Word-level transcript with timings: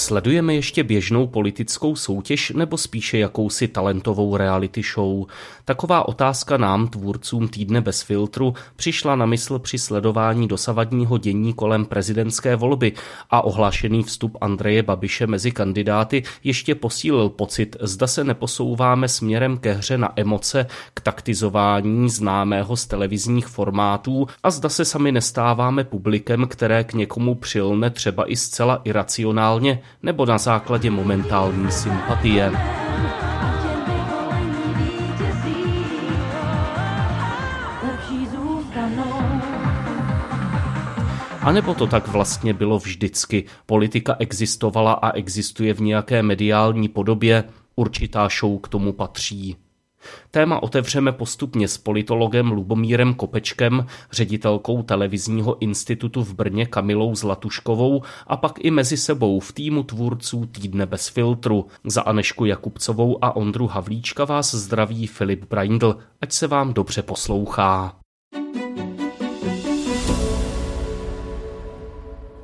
Sledujeme 0.00 0.54
ještě 0.54 0.84
běžnou 0.84 1.26
politickou 1.26 1.96
soutěž 1.96 2.50
nebo 2.50 2.76
spíše 2.76 3.18
jakousi 3.18 3.68
talentovou 3.68 4.36
reality 4.36 4.82
show? 4.94 5.26
Taková 5.64 6.08
otázka 6.08 6.56
nám, 6.56 6.88
tvůrcům 6.88 7.48
týdne 7.48 7.80
bez 7.80 8.02
filtru, 8.02 8.54
přišla 8.76 9.16
na 9.16 9.26
mysl 9.26 9.58
při 9.58 9.78
sledování 9.78 10.48
dosavadního 10.48 11.18
dění 11.18 11.52
kolem 11.52 11.84
prezidentské 11.84 12.56
volby 12.56 12.92
a 13.30 13.42
ohlášený 13.42 14.02
vstup 14.02 14.36
Andreje 14.40 14.82
Babiše 14.82 15.26
mezi 15.26 15.50
kandidáty 15.50 16.22
ještě 16.44 16.74
posílil 16.74 17.28
pocit, 17.28 17.76
zda 17.80 18.06
se 18.06 18.24
neposouváme 18.24 19.08
směrem 19.08 19.58
ke 19.58 19.72
hře 19.72 19.98
na 19.98 20.12
emoce, 20.16 20.66
k 20.94 21.00
taktizování 21.00 22.10
známého 22.10 22.76
z 22.76 22.86
televizních 22.86 23.46
formátů 23.46 24.26
a 24.42 24.50
zda 24.50 24.68
se 24.68 24.84
sami 24.84 25.12
nestáváme 25.12 25.84
publikem, 25.84 26.46
které 26.46 26.84
k 26.84 26.92
někomu 26.92 27.34
přilne 27.34 27.90
třeba 27.90 28.30
i 28.30 28.36
zcela 28.36 28.80
iracionálně 28.84 29.82
nebo 30.02 30.26
na 30.26 30.38
základě 30.38 30.90
momentální 30.90 31.72
sympatie. 31.72 32.52
A 41.42 41.52
nebo 41.52 41.74
to 41.74 41.86
tak 41.86 42.08
vlastně 42.08 42.54
bylo 42.54 42.78
vždycky. 42.78 43.44
Politika 43.66 44.16
existovala 44.18 44.92
a 44.92 45.12
existuje 45.12 45.74
v 45.74 45.80
nějaké 45.80 46.22
mediální 46.22 46.88
podobě, 46.88 47.44
určitá 47.76 48.28
show 48.40 48.60
k 48.60 48.68
tomu 48.68 48.92
patří. 48.92 49.56
Téma 50.30 50.62
otevřeme 50.62 51.12
postupně 51.12 51.68
s 51.68 51.78
politologem 51.78 52.50
Lubomírem 52.52 53.14
Kopečkem, 53.14 53.86
ředitelkou 54.12 54.82
televizního 54.82 55.62
institutu 55.62 56.24
v 56.24 56.34
Brně 56.34 56.66
Kamilou 56.66 57.14
Zlatuškovou 57.14 58.02
a 58.26 58.36
pak 58.36 58.64
i 58.64 58.70
mezi 58.70 58.96
sebou 58.96 59.40
v 59.40 59.52
týmu 59.52 59.82
tvůrců 59.82 60.46
Týdne 60.46 60.86
bez 60.86 61.08
filtru. 61.08 61.66
Za 61.84 62.02
Anešku 62.02 62.44
Jakubcovou 62.44 63.24
a 63.24 63.36
Ondru 63.36 63.66
Havlíčka 63.66 64.24
vás 64.24 64.54
zdraví 64.54 65.06
Filip 65.06 65.44
Braindl. 65.50 65.96
Ať 66.20 66.32
se 66.32 66.46
vám 66.46 66.72
dobře 66.72 67.02
poslouchá. 67.02 67.99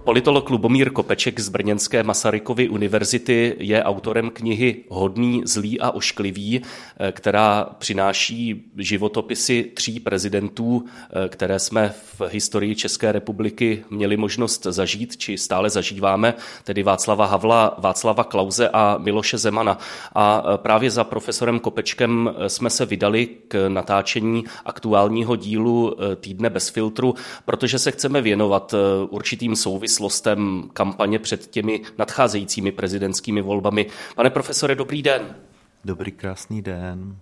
Politolog 0.07 0.51
Lubomír 0.51 0.91
Kopeček 0.91 1.41
z 1.41 1.49
Brněnské 1.49 2.03
Masarykovy 2.03 2.69
univerzity 2.69 3.57
je 3.59 3.83
autorem 3.85 4.31
knihy 4.31 4.77
Hodný, 4.89 5.43
zlý 5.45 5.81
a 5.81 5.91
ošklivý, 5.91 6.63
eh, 6.63 7.13
která 7.13 7.67
přináší 7.79 8.65
životopisy 8.77 9.71
tří 9.75 10.01
prezidentů, 10.01 10.85
eh, 10.85 11.29
které 11.29 11.59
jsme 11.59 11.95
v 12.19 12.21
historii 12.29 12.75
České 12.75 13.13
republiky 13.13 13.85
měli 13.91 14.17
možnost 14.17 14.67
zažít, 14.71 15.17
či 15.17 15.39
stále 15.39 15.71
zažíváme, 15.71 16.35
tedy 16.65 16.83
Václava 16.83 17.27
Havla, 17.27 17.75
Václava 17.79 18.25
Klauze 18.25 18.69
a 18.69 18.99
Miloše 18.99 19.39
Zemana. 19.39 19.79
A 20.15 20.43
eh, 20.45 20.59
právě 20.59 20.91
za 20.91 21.05
profesorem 21.05 21.59
Kopečkem 21.59 22.35
jsme 22.47 22.71
se 22.71 22.87
vydali 22.87 23.29
k 23.49 23.69
natáčení 23.69 24.45
aktuálního 24.65 25.37
dílu 25.37 25.97
Týdne 26.21 26.51
bez 26.51 26.69
filtru, 26.69 27.15
protože 27.45 27.79
se 27.79 27.91
chceme 27.91 28.21
věnovat 28.21 28.75
určitým 29.11 29.57
souvislostem 29.57 29.96
souvislostem 29.97 30.71
kampaně 30.73 31.19
před 31.19 31.47
těmi 31.47 31.81
nadcházejícími 31.99 32.73
prezidentskými 32.73 33.43
volbami. 33.43 33.87
Pane 34.17 34.31
profesore, 34.31 34.75
dobrý 34.75 35.03
den. 35.03 35.37
Dobrý, 35.85 36.13
krásný 36.13 36.63
den. 36.63 37.17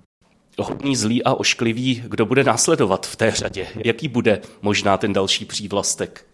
Hodný, 0.58 0.96
zlý 0.96 1.24
a 1.24 1.34
ošklivý, 1.34 2.02
kdo 2.08 2.26
bude 2.26 2.44
následovat 2.44 3.06
v 3.06 3.16
té 3.16 3.30
řadě? 3.30 3.66
Jaký 3.84 4.08
bude 4.08 4.40
možná 4.62 4.96
ten 4.96 5.12
další 5.12 5.44
přívlastek? 5.44 6.26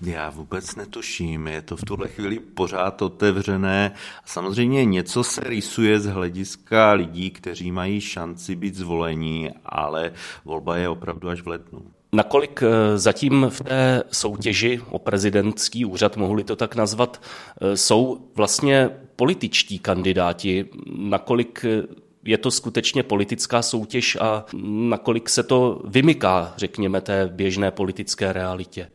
Já 0.00 0.30
vůbec 0.30 0.76
netuším, 0.76 1.46
je 1.46 1.62
to 1.62 1.76
v 1.76 1.84
tuhle 1.84 2.08
chvíli 2.08 2.38
pořád 2.38 3.02
otevřené. 3.02 3.92
Samozřejmě 4.24 4.84
něco 4.84 5.24
se 5.24 5.40
rýsuje 5.44 6.00
z 6.00 6.06
hlediska 6.06 6.92
lidí, 6.92 7.30
kteří 7.30 7.72
mají 7.72 8.00
šanci 8.00 8.56
být 8.56 8.74
zvolení, 8.74 9.50
ale 9.64 10.12
volba 10.44 10.76
je 10.76 10.88
opravdu 10.88 11.28
až 11.28 11.42
v 11.42 11.48
lednu. 11.48 11.82
Nakolik 12.14 12.62
eh, 12.62 12.98
zatím 12.98 13.46
v 13.48 13.60
té 13.60 14.02
soutěži 14.12 14.80
o 14.90 14.98
prezidentský 14.98 15.84
úřad, 15.84 16.16
mohli 16.16 16.44
to 16.44 16.56
tak 16.56 16.74
nazvat, 16.74 17.22
eh, 17.60 17.76
jsou 17.76 18.28
vlastně 18.34 18.90
političtí 19.16 19.78
kandidáti, 19.78 20.68
nakolik 20.98 21.64
eh, 21.64 21.82
je 22.24 22.38
to 22.38 22.50
skutečně 22.50 23.02
politická 23.02 23.62
soutěž 23.62 24.16
a 24.20 24.44
nakolik 24.62 25.28
se 25.28 25.42
to 25.42 25.82
vymyká, 25.84 26.54
řekněme, 26.56 27.00
té 27.00 27.28
běžné 27.32 27.70
politické 27.70 28.32
realitě? 28.32 28.88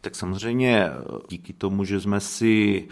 Tak 0.00 0.14
samozřejmě 0.14 0.90
díky 1.28 1.52
tomu, 1.52 1.84
že 1.84 2.00
jsme 2.00 2.20
si 2.20 2.88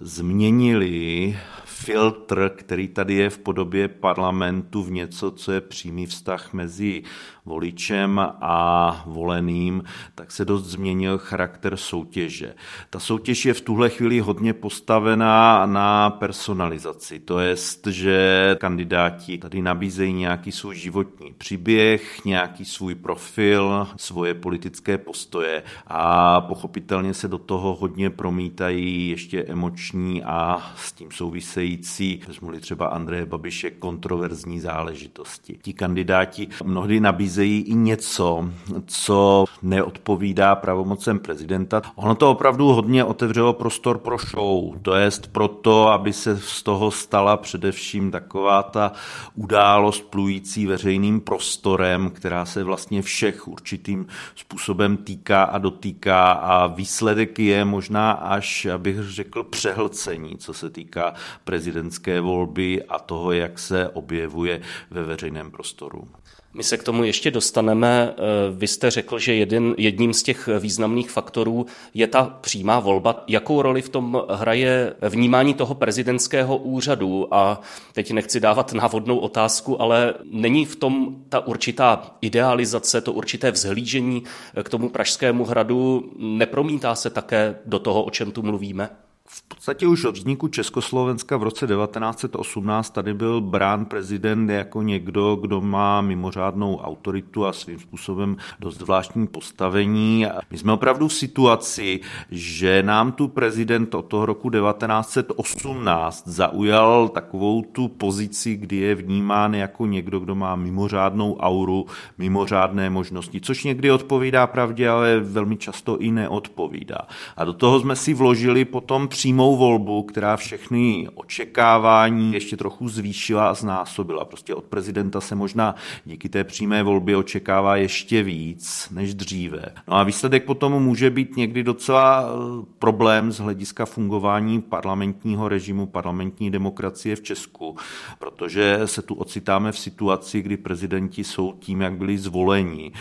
změnili 0.00 1.38
filtr, 1.64 2.50
který 2.56 2.88
tady 2.88 3.14
je 3.14 3.30
v 3.30 3.38
podobě 3.38 3.88
parlamentu 3.88 4.82
v 4.82 4.90
něco, 4.90 5.30
co 5.30 5.52
je 5.52 5.60
přímý 5.60 6.06
vztah 6.06 6.52
mezi 6.52 7.02
voličem 7.44 8.20
a 8.40 9.02
voleným, 9.06 9.82
tak 10.14 10.32
se 10.32 10.44
dost 10.44 10.64
změnil 10.64 11.18
charakter 11.18 11.76
soutěže. 11.76 12.54
Ta 12.90 12.98
soutěž 12.98 13.44
je 13.44 13.54
v 13.54 13.60
tuhle 13.60 13.90
chvíli 13.90 14.20
hodně 14.20 14.52
postavená 14.52 15.66
na 15.66 16.10
personalizaci, 16.10 17.20
to 17.20 17.38
je, 17.38 17.56
že 17.90 18.56
kandidáti 18.60 19.38
tady 19.38 19.62
nabízejí 19.62 20.12
nějaký 20.12 20.52
svůj 20.52 20.76
životní 20.76 21.32
příběh, 21.32 22.24
nějaký 22.24 22.64
svůj 22.64 22.94
profil, 22.94 23.88
svoje 23.96 24.34
politické 24.34 24.98
postoje 24.98 25.62
a 25.86 26.39
pochopitelně 26.40 27.14
se 27.14 27.28
do 27.28 27.38
toho 27.38 27.74
hodně 27.74 28.10
promítají 28.10 29.08
ještě 29.08 29.42
emoční 29.42 30.22
a 30.24 30.72
s 30.76 30.92
tím 30.92 31.08
související, 31.10 32.22
vezmu 32.28 32.52
třeba 32.60 32.86
Andreje 32.86 33.26
Babiše, 33.26 33.70
kontroverzní 33.70 34.60
záležitosti. 34.60 35.58
Ti 35.62 35.72
kandidáti 35.72 36.48
mnohdy 36.64 37.00
nabízejí 37.00 37.62
i 37.62 37.74
něco, 37.74 38.48
co 38.86 39.44
neodpovídá 39.62 40.54
pravomocem 40.54 41.18
prezidenta. 41.18 41.82
Ono 41.94 42.14
to 42.14 42.30
opravdu 42.30 42.66
hodně 42.66 43.04
otevřelo 43.04 43.52
prostor 43.52 43.98
pro 43.98 44.18
show, 44.18 44.78
to 44.82 44.94
jest 44.94 45.32
proto, 45.32 45.88
aby 45.88 46.12
se 46.12 46.38
z 46.38 46.62
toho 46.62 46.90
stala 46.90 47.36
především 47.36 48.10
taková 48.10 48.62
ta 48.62 48.92
událost 49.34 50.00
plující 50.10 50.66
veřejným 50.66 51.20
prostorem, 51.20 52.10
která 52.10 52.44
se 52.44 52.64
vlastně 52.64 53.02
všech 53.02 53.48
určitým 53.48 54.06
způsobem 54.34 54.96
týká 54.96 55.42
a 55.42 55.58
dotýká 55.58 56.29
a 56.32 56.66
výsledek 56.66 57.38
je 57.38 57.64
možná 57.64 58.12
až, 58.12 58.66
abych 58.66 58.96
řekl, 59.02 59.44
přehlcení, 59.44 60.36
co 60.36 60.54
se 60.54 60.70
týká 60.70 61.14
prezidentské 61.44 62.20
volby 62.20 62.82
a 62.82 62.98
toho, 62.98 63.32
jak 63.32 63.58
se 63.58 63.88
objevuje 63.88 64.60
ve 64.90 65.02
veřejném 65.02 65.50
prostoru. 65.50 66.08
My 66.54 66.62
se 66.62 66.76
k 66.76 66.82
tomu 66.82 67.04
ještě 67.04 67.30
dostaneme. 67.30 68.12
Eh, 68.12 68.22
vy 68.50 68.66
jste 68.66 68.90
řekl, 68.90 69.18
že 69.18 69.34
jeden, 69.34 69.74
jedním 69.78 70.14
z 70.14 70.22
těch 70.22 70.48
významných 70.58 71.10
faktorů 71.10 71.66
je 71.94 72.06
ta 72.06 72.38
přímá 72.40 72.80
volba. 72.80 73.24
Jakou 73.26 73.62
roli 73.62 73.82
v 73.82 73.88
tom 73.88 74.22
hraje 74.30 74.94
vnímání 75.08 75.54
toho 75.54 75.74
prezidentského 75.74 76.56
úřadu? 76.56 77.34
A 77.34 77.60
teď 77.92 78.12
nechci 78.12 78.40
dávat 78.40 78.72
návodnou 78.72 79.18
otázku, 79.18 79.82
ale 79.82 80.14
není 80.30 80.66
v 80.66 80.76
tom 80.76 81.16
ta 81.28 81.46
určitá 81.46 82.16
idealizace, 82.20 83.00
to 83.00 83.12
určité 83.12 83.50
vzhlížení 83.50 84.22
k 84.62 84.68
tomu 84.68 84.88
Pražskému 84.88 85.44
hradu, 85.44 86.12
nepromítá 86.18 86.94
se 86.94 87.10
také 87.10 87.58
do 87.66 87.78
toho, 87.78 88.04
o 88.04 88.10
čem 88.10 88.32
tu 88.32 88.42
mluvíme? 88.42 88.90
V 89.32 89.42
podstatě 89.42 89.86
už 89.86 90.04
od 90.04 90.16
vzniku 90.16 90.48
Československa 90.48 91.36
v 91.36 91.42
roce 91.42 91.66
1918 91.66 92.90
tady 92.90 93.14
byl 93.14 93.40
brán 93.40 93.84
prezident 93.84 94.50
jako 94.50 94.82
někdo, 94.82 95.36
kdo 95.36 95.60
má 95.60 96.00
mimořádnou 96.00 96.76
autoritu 96.76 97.46
a 97.46 97.52
svým 97.52 97.78
způsobem 97.78 98.36
dost 98.60 98.78
zvláštní 98.78 99.26
postavení. 99.26 100.26
My 100.50 100.58
jsme 100.58 100.72
opravdu 100.72 101.08
v 101.08 101.12
situaci, 101.12 102.00
že 102.30 102.82
nám 102.82 103.12
tu 103.12 103.28
prezident 103.28 103.94
od 103.94 104.02
toho 104.02 104.26
roku 104.26 104.50
1918 104.50 106.28
zaujal 106.28 107.08
takovou 107.08 107.62
tu 107.62 107.88
pozici, 107.88 108.56
kdy 108.56 108.76
je 108.76 108.94
vnímán 108.94 109.54
jako 109.54 109.86
někdo, 109.86 110.18
kdo 110.18 110.34
má 110.34 110.56
mimořádnou 110.56 111.36
auru, 111.36 111.86
mimořádné 112.18 112.90
možnosti, 112.90 113.40
což 113.40 113.64
někdy 113.64 113.90
odpovídá 113.90 114.46
pravdě, 114.46 114.88
ale 114.88 115.20
velmi 115.20 115.56
často 115.56 115.98
i 115.98 116.10
neodpovídá. 116.10 116.98
A 117.36 117.44
do 117.44 117.52
toho 117.52 117.80
jsme 117.80 117.96
si 117.96 118.14
vložili 118.14 118.64
potom 118.64 119.08
přímou 119.20 119.56
volbu, 119.56 120.02
která 120.02 120.36
všechny 120.36 121.08
očekávání 121.14 122.32
ještě 122.32 122.56
trochu 122.56 122.88
zvýšila 122.88 123.50
a 123.50 123.54
znásobila. 123.54 124.24
Prostě 124.24 124.54
od 124.54 124.64
prezidenta 124.64 125.20
se 125.20 125.34
možná 125.34 125.74
díky 126.04 126.28
té 126.28 126.44
přímé 126.44 126.82
volbě 126.82 127.16
očekává 127.16 127.76
ještě 127.76 128.22
víc 128.22 128.88
než 128.90 129.14
dříve. 129.14 129.64
No 129.88 129.94
a 129.94 130.02
výsledek 130.02 130.44
potom 130.44 130.82
může 130.82 131.10
být 131.10 131.36
někdy 131.36 131.62
docela 131.62 132.24
eh, 132.24 132.66
problém 132.78 133.32
z 133.32 133.38
hlediska 133.38 133.86
fungování 133.86 134.60
parlamentního 134.60 135.48
režimu, 135.48 135.86
parlamentní 135.86 136.50
demokracie 136.50 137.16
v 137.16 137.22
Česku, 137.22 137.76
protože 138.18 138.80
se 138.84 139.02
tu 139.02 139.14
ocitáme 139.14 139.72
v 139.72 139.78
situaci, 139.78 140.42
kdy 140.42 140.56
prezidenti 140.56 141.24
jsou 141.24 141.52
tím, 141.52 141.80
jak 141.80 141.96
byli 141.96 142.18
zvoleni, 142.18 142.92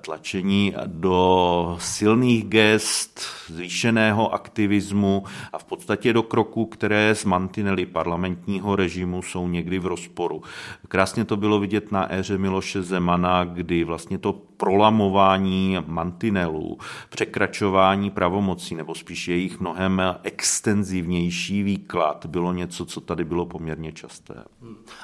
tlačení 0.00 0.74
do 0.86 1.76
silných 1.80 2.44
gest, 2.44 3.20
zvýšeného 3.46 4.34
aktivismu 4.34 5.24
a 5.52 5.58
v 5.58 5.67
podstatě 5.68 6.12
do 6.12 6.22
kroků, 6.22 6.66
které 6.66 7.14
z 7.14 7.24
mantinely 7.24 7.86
parlamentního 7.86 8.76
režimu 8.76 9.22
jsou 9.22 9.48
někdy 9.48 9.78
v 9.78 9.86
rozporu. 9.86 10.42
Krásně 10.88 11.24
to 11.24 11.36
bylo 11.36 11.60
vidět 11.60 11.92
na 11.92 12.14
éře 12.14 12.38
Miloše 12.38 12.82
Zemana, 12.82 13.44
kdy 13.44 13.84
vlastně 13.84 14.18
to 14.18 14.32
prolamování 14.58 15.76
mantinelů, 15.86 16.78
překračování 17.10 18.10
pravomocí, 18.10 18.74
nebo 18.74 18.94
spíš 18.94 19.28
jejich 19.28 19.60
mnohem 19.60 20.02
extenzivnější 20.22 21.62
výklad 21.62 22.26
bylo 22.26 22.52
něco, 22.52 22.86
co 22.86 23.00
tady 23.00 23.24
bylo 23.24 23.46
poměrně 23.46 23.92
časté. 23.92 24.34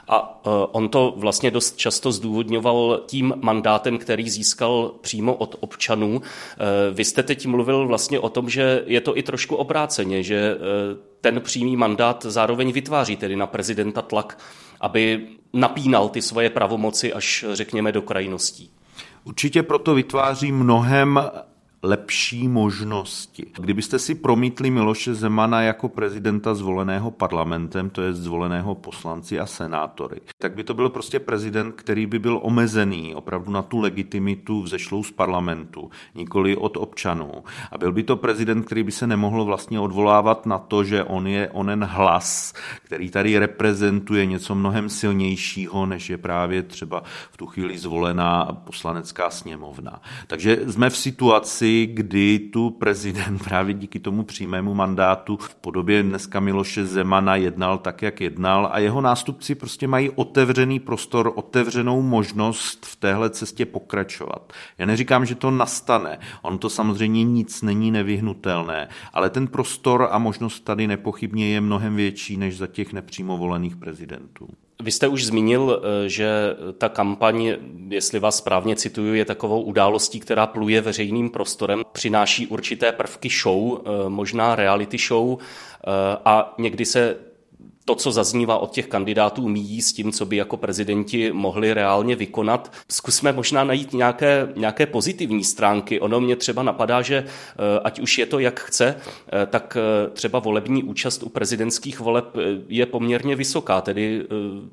A 0.08 0.46
uh, 0.46 0.52
on 0.72 0.88
to 0.88 1.14
vlastně 1.16 1.50
dost 1.50 1.76
často 1.76 2.12
zdůvodňoval 2.12 3.02
tím 3.06 3.34
mandátem, 3.42 3.98
který 3.98 4.30
získal 4.30 4.92
přímo 5.00 5.34
od 5.34 5.56
občanů. 5.60 6.16
Uh, 6.16 6.22
vy 6.92 7.04
jste 7.04 7.22
teď 7.22 7.46
mluvil 7.46 7.86
vlastně 7.86 8.20
o 8.20 8.28
tom, 8.28 8.48
že 8.48 8.82
je 8.86 9.00
to 9.00 9.18
i 9.18 9.22
trošku 9.22 9.56
obráceně, 9.56 10.22
že 10.22 10.53
ten 11.20 11.40
přímý 11.40 11.76
mandát 11.76 12.26
zároveň 12.28 12.72
vytváří 12.72 13.16
tedy 13.16 13.36
na 13.36 13.46
prezidenta 13.46 14.02
tlak, 14.02 14.38
aby 14.80 15.26
napínal 15.52 16.08
ty 16.08 16.22
svoje 16.22 16.50
pravomoci 16.50 17.12
až 17.12 17.44
řekněme 17.52 17.92
do 17.92 18.02
krajností. 18.02 18.70
Určitě 19.24 19.62
proto 19.62 19.94
vytváří 19.94 20.52
mnohem 20.52 21.20
lepší 21.84 22.48
možnosti. 22.48 23.46
Kdybyste 23.58 23.98
si 23.98 24.14
promítli 24.14 24.70
Miloše 24.70 25.14
Zemana 25.14 25.62
jako 25.62 25.88
prezidenta 25.88 26.54
zvoleného 26.54 27.10
parlamentem, 27.10 27.90
to 27.90 28.02
je 28.02 28.12
zvoleného 28.12 28.74
poslanci 28.74 29.40
a 29.40 29.46
senátory, 29.46 30.20
tak 30.38 30.54
by 30.54 30.64
to 30.64 30.74
byl 30.74 30.88
prostě 30.88 31.20
prezident, 31.20 31.72
který 31.72 32.06
by 32.06 32.18
byl 32.18 32.40
omezený 32.42 33.14
opravdu 33.14 33.52
na 33.52 33.62
tu 33.62 33.78
legitimitu 33.80 34.62
vzešlou 34.62 35.02
z 35.02 35.10
parlamentu, 35.10 35.90
nikoli 36.14 36.56
od 36.56 36.76
občanů. 36.76 37.32
A 37.72 37.78
byl 37.78 37.92
by 37.92 38.02
to 38.02 38.16
prezident, 38.16 38.62
který 38.62 38.82
by 38.82 38.92
se 38.92 39.06
nemohl 39.06 39.44
vlastně 39.44 39.80
odvolávat 39.80 40.46
na 40.46 40.58
to, 40.58 40.84
že 40.84 41.04
on 41.04 41.26
je 41.26 41.48
onen 41.48 41.84
hlas, 41.84 42.52
který 42.82 43.10
tady 43.10 43.38
reprezentuje 43.38 44.26
něco 44.26 44.54
mnohem 44.54 44.88
silnějšího, 44.88 45.86
než 45.86 46.10
je 46.10 46.18
právě 46.18 46.62
třeba 46.62 47.02
v 47.30 47.36
tu 47.36 47.46
chvíli 47.46 47.78
zvolená 47.78 48.44
poslanecká 48.64 49.30
sněmovna. 49.30 50.00
Takže 50.26 50.58
jsme 50.66 50.90
v 50.90 50.96
situaci, 50.96 51.73
kdy 51.82 52.38
tu 52.38 52.70
prezident 52.70 53.38
právě 53.44 53.74
díky 53.74 53.98
tomu 53.98 54.22
přímému 54.22 54.74
mandátu 54.74 55.36
v 55.36 55.54
podobě 55.54 56.02
dneska 56.02 56.40
Miloše 56.40 56.86
Zemana 56.86 57.36
jednal 57.36 57.78
tak, 57.78 58.02
jak 58.02 58.20
jednal 58.20 58.68
a 58.72 58.78
jeho 58.78 59.00
nástupci 59.00 59.54
prostě 59.54 59.88
mají 59.88 60.10
otevřený 60.10 60.80
prostor, 60.80 61.32
otevřenou 61.34 62.02
možnost 62.02 62.86
v 62.86 62.96
téhle 62.96 63.30
cestě 63.30 63.66
pokračovat. 63.66 64.52
Já 64.78 64.86
neříkám, 64.86 65.26
že 65.26 65.34
to 65.34 65.50
nastane, 65.50 66.18
on 66.42 66.58
to 66.58 66.70
samozřejmě 66.70 67.24
nic 67.24 67.62
není 67.62 67.90
nevyhnutelné, 67.90 68.88
ale 69.12 69.30
ten 69.30 69.46
prostor 69.46 70.08
a 70.10 70.18
možnost 70.18 70.60
tady 70.60 70.86
nepochybně 70.86 71.48
je 71.48 71.60
mnohem 71.60 71.96
větší 71.96 72.36
než 72.36 72.56
za 72.56 72.66
těch 72.66 72.92
nepřímo 72.92 73.38
volených 73.38 73.76
prezidentů. 73.76 74.48
Vy 74.82 74.90
jste 74.90 75.08
už 75.08 75.26
zmínil, 75.26 75.82
eh, 75.82 76.08
že 76.08 76.56
ta 76.78 76.88
kampaň, 76.88 77.56
jestli 77.88 78.18
vás 78.18 78.36
správně 78.36 78.76
cituju, 78.76 79.14
je 79.14 79.24
takovou 79.24 79.62
událostí, 79.62 80.20
která 80.20 80.46
pluje 80.46 80.80
veřejným 80.80 81.30
prostorem, 81.30 81.82
přináší 81.92 82.46
určité 82.46 82.92
prvky 82.92 83.28
show, 83.42 83.78
eh, 83.78 84.08
možná 84.08 84.54
reality 84.54 84.98
show 84.98 85.38
eh, 85.38 85.90
a 86.24 86.54
někdy 86.58 86.84
se 86.84 87.16
to, 87.84 87.94
co 87.94 88.12
zaznívá 88.12 88.58
od 88.58 88.70
těch 88.70 88.86
kandidátů, 88.86 89.48
míjí 89.48 89.82
s 89.82 89.92
tím, 89.92 90.12
co 90.12 90.26
by 90.26 90.36
jako 90.36 90.56
prezidenti 90.56 91.32
mohli 91.32 91.74
reálně 91.74 92.16
vykonat. 92.16 92.72
Zkusme 92.88 93.32
možná 93.32 93.64
najít 93.64 93.92
nějaké, 93.92 94.48
nějaké 94.56 94.86
pozitivní 94.86 95.44
stránky. 95.44 96.00
Ono 96.00 96.20
mě 96.20 96.36
třeba 96.36 96.62
napadá, 96.62 97.02
že 97.02 97.16
eh, 97.16 97.80
ať 97.84 98.00
už 98.00 98.18
je 98.18 98.26
to 98.26 98.38
jak 98.38 98.60
chce, 98.60 98.96
eh, 98.96 99.46
tak 99.46 99.76
eh, 99.76 100.10
třeba 100.10 100.38
volební 100.38 100.82
účast 100.82 101.22
u 101.22 101.28
prezidentských 101.28 102.00
voleb 102.00 102.36
je 102.68 102.86
poměrně 102.86 103.36
vysoká. 103.36 103.80
Tedy 103.80 104.26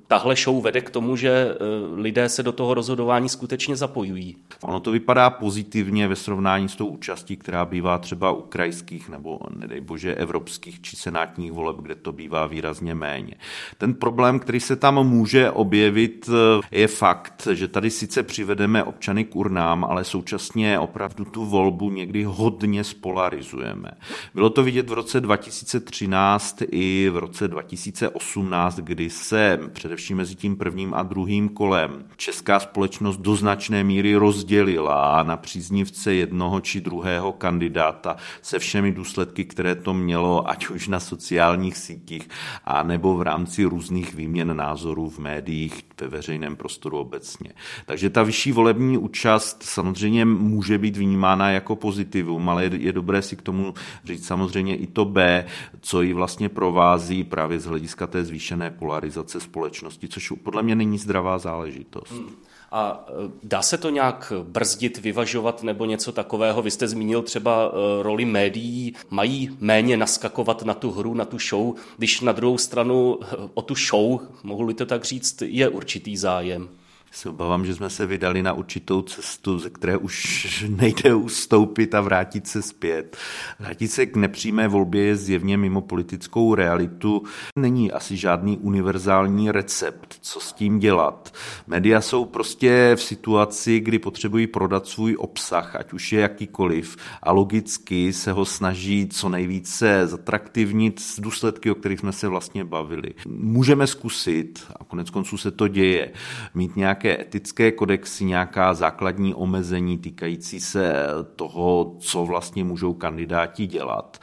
tahle 0.08 0.36
show 0.36 0.64
vede 0.64 0.82
k 0.82 0.90
tomu, 0.90 1.16
že 1.16 1.56
lidé 1.96 2.30
se 2.30 2.44
do 2.44 2.52
toho 2.52 2.74
rozhodování 2.74 3.30
skutečně 3.30 3.76
zapojují. 3.76 4.38
Ono 4.64 4.80
to 4.80 4.92
vypadá 4.92 5.30
pozitivně 5.30 6.08
ve 6.08 6.16
srovnání 6.16 6.70
s 6.70 6.76
tou 6.76 6.86
účastí, 6.86 7.38
která 7.38 7.66
bývá 7.66 7.98
třeba 7.98 8.32
u 8.32 8.42
krajských 8.42 9.10
nebo 9.10 9.40
nedej 9.50 9.82
bože 9.82 10.16
evropských 10.16 10.82
či 10.82 10.96
senátních 10.96 11.52
voleb, 11.52 11.76
kde 11.78 11.96
to 11.96 12.12
bývá 12.12 12.48
výrazně 12.48 12.96
méně. 13.02 13.36
Ten 13.78 13.94
problém, 13.94 14.40
který 14.40 14.60
se 14.60 14.76
tam 14.76 15.08
může 15.08 15.52
objevit, 15.52 16.30
je 16.72 16.88
fakt, 16.88 17.48
že 17.52 17.68
tady 17.68 17.90
sice 17.90 18.24
přivedeme 18.24 18.84
občany 18.84 19.26
k 19.26 19.36
urnám, 19.36 19.86
ale 19.86 20.04
současně 20.04 20.80
opravdu 20.80 21.26
tu 21.26 21.46
volbu 21.46 21.90
někdy 21.90 22.24
hodně 22.24 22.84
spolarizujeme. 22.84 23.92
Bylo 24.34 24.50
to 24.50 24.64
vidět 24.64 24.90
v 24.90 24.94
roce 24.94 25.22
2013 25.22 26.62
i 26.72 27.10
v 27.14 27.18
roce 27.18 27.48
2018, 27.48 28.80
kdy 28.80 29.10
se 29.10 29.60
především 29.74 30.18
mezi 30.18 30.36
tím 30.36 30.56
prvním 30.56 30.94
a 30.94 31.04
druhým 31.04 31.50
kolem 31.50 32.06
česká 32.18 32.60
společnost 32.60 33.18
do 33.18 33.36
značné 33.36 33.84
míry 33.84 34.16
rozdělila 34.16 35.24
na 35.24 35.38
příznivce 35.38 36.14
jednoho 36.14 36.62
či 36.62 36.82
druhého 36.82 37.32
kandidáta 37.34 38.16
se 38.42 38.60
všemi 38.60 38.92
důsledky, 38.92 39.46
které 39.46 39.76
to 39.76 39.94
mělo, 39.94 40.50
ať 40.50 40.70
už 40.70 40.88
na 40.88 41.00
sociálních 41.00 41.78
sítích 41.78 42.30
a 42.66 42.84
nebo 42.92 43.18
v 43.18 43.22
rámci 43.22 43.64
různých 43.64 44.16
výměn 44.16 44.58
názorů 44.58 45.10
v 45.10 45.20
médiích, 45.20 45.84
ve 46.02 46.08
veřejném 46.08 46.56
prostoru 46.56 46.98
obecně. 47.00 47.54
Takže 47.86 48.10
ta 48.10 48.24
vyšší 48.24 48.52
volební 48.52 48.98
účast 48.98 49.64
samozřejmě 49.64 50.26
může 50.26 50.78
být 50.78 50.98
vnímána 50.98 51.52
jako 51.52 51.76
pozitivum, 51.76 52.50
ale 52.50 52.66
je 52.66 52.92
dobré 52.92 53.22
si 53.22 53.36
k 53.36 53.42
tomu 53.42 53.74
říct 54.06 54.28
samozřejmě 54.28 54.76
i 54.76 54.88
to 54.88 55.06
B, 55.06 55.46
co 55.82 56.02
ji 56.02 56.14
vlastně 56.14 56.50
provází 56.50 57.24
právě 57.24 57.60
z 57.60 57.66
hlediska 57.66 58.08
té 58.08 58.24
zvýšené 58.24 58.72
polarizace 58.72 59.40
společnosti, 59.40 60.08
což 60.08 60.34
podle 60.44 60.64
mě 60.64 60.76
není 60.76 60.98
zdravá 60.98 61.40
záležitost. 61.40 62.12
Hmm. 62.12 62.51
A 62.72 63.06
e, 63.08 63.12
dá 63.44 63.62
se 63.62 63.78
to 63.78 63.90
nějak 63.90 64.34
brzdit, 64.44 64.98
vyvažovat 64.98 65.64
nebo 65.64 65.86
něco 65.86 66.12
takového? 66.12 66.62
Vy 66.62 66.72
jste 66.72 66.88
zmínil 66.88 67.22
třeba 67.22 67.72
e, 67.72 68.04
roli 68.04 68.26
médií. 68.26 68.96
Mají 69.10 69.58
méně 69.60 69.98
naskakovat 69.98 70.64
na 70.64 70.74
tu 70.74 70.92
hru, 70.92 71.14
na 71.14 71.26
tu 71.26 71.38
show, 71.40 71.76
když 71.98 72.22
na 72.22 72.32
druhou 72.32 72.58
stranu 72.58 73.20
e, 73.22 73.26
o 73.54 73.62
tu 73.62 73.76
show, 73.76 74.20
mohu-li 74.44 74.74
to 74.74 74.86
tak 74.86 75.06
říct, 75.06 75.42
je 75.42 75.70
určitý 75.70 76.18
zájem 76.18 76.70
se 77.12 77.30
obávám, 77.30 77.66
že 77.66 77.76
jsme 77.76 77.90
se 77.90 78.06
vydali 78.06 78.44
na 78.44 78.54
určitou 78.54 79.02
cestu, 79.02 79.60
ze 79.60 79.70
které 79.70 79.98
už 79.98 80.66
nejde 80.70 81.16
ustoupit 81.16 81.96
a 81.96 82.02
vrátit 82.02 82.48
se 82.48 82.62
zpět. 82.62 83.18
Vrátit 83.60 83.88
se 83.88 84.06
k 84.06 84.16
nepřímé 84.16 84.68
volbě 84.68 85.04
je 85.04 85.16
zjevně 85.16 85.58
mimo 85.58 85.82
politickou 85.82 86.56
realitu. 86.56 87.24
Není 87.60 87.92
asi 87.92 88.18
žádný 88.18 88.58
univerzální 88.58 89.52
recept, 89.52 90.16
co 90.22 90.40
s 90.40 90.54
tím 90.54 90.80
dělat. 90.80 91.34
Média 91.68 92.02
jsou 92.02 92.26
prostě 92.26 92.92
v 92.96 93.04
situaci, 93.04 93.80
kdy 93.80 94.00
potřebují 94.00 94.48
prodat 94.48 94.88
svůj 94.88 95.16
obsah, 95.20 95.76
ať 95.76 95.94
už 95.94 96.12
je 96.12 96.22
jakýkoliv, 96.22 96.98
a 97.24 97.32
logicky 97.32 98.14
se 98.14 98.32
ho 98.32 98.46
snaží 98.46 99.08
co 99.08 99.30
nejvíce 99.30 100.08
zatraktivnit 100.08 101.00
z 101.00 101.20
důsledky, 101.20 101.72
o 101.72 101.76
kterých 101.76 102.00
jsme 102.00 102.12
se 102.12 102.28
vlastně 102.28 102.64
bavili. 102.64 103.14
Můžeme 103.28 103.88
zkusit, 103.88 104.64
a 104.80 104.84
konec 104.84 105.10
konců 105.10 105.38
se 105.38 105.52
to 105.52 105.68
děje, 105.68 106.12
mít 106.54 106.76
nějak 106.76 107.01
nějaké 107.04 107.22
etické 107.22 107.72
kodexy, 107.72 108.26
nějaká 108.26 108.74
základní 108.74 109.34
omezení 109.34 109.98
týkající 109.98 110.60
se 110.60 110.94
toho, 111.36 111.96
co 112.00 112.26
vlastně 112.26 112.64
můžou 112.64 112.94
kandidáti 112.94 113.68
dělat 113.68 114.18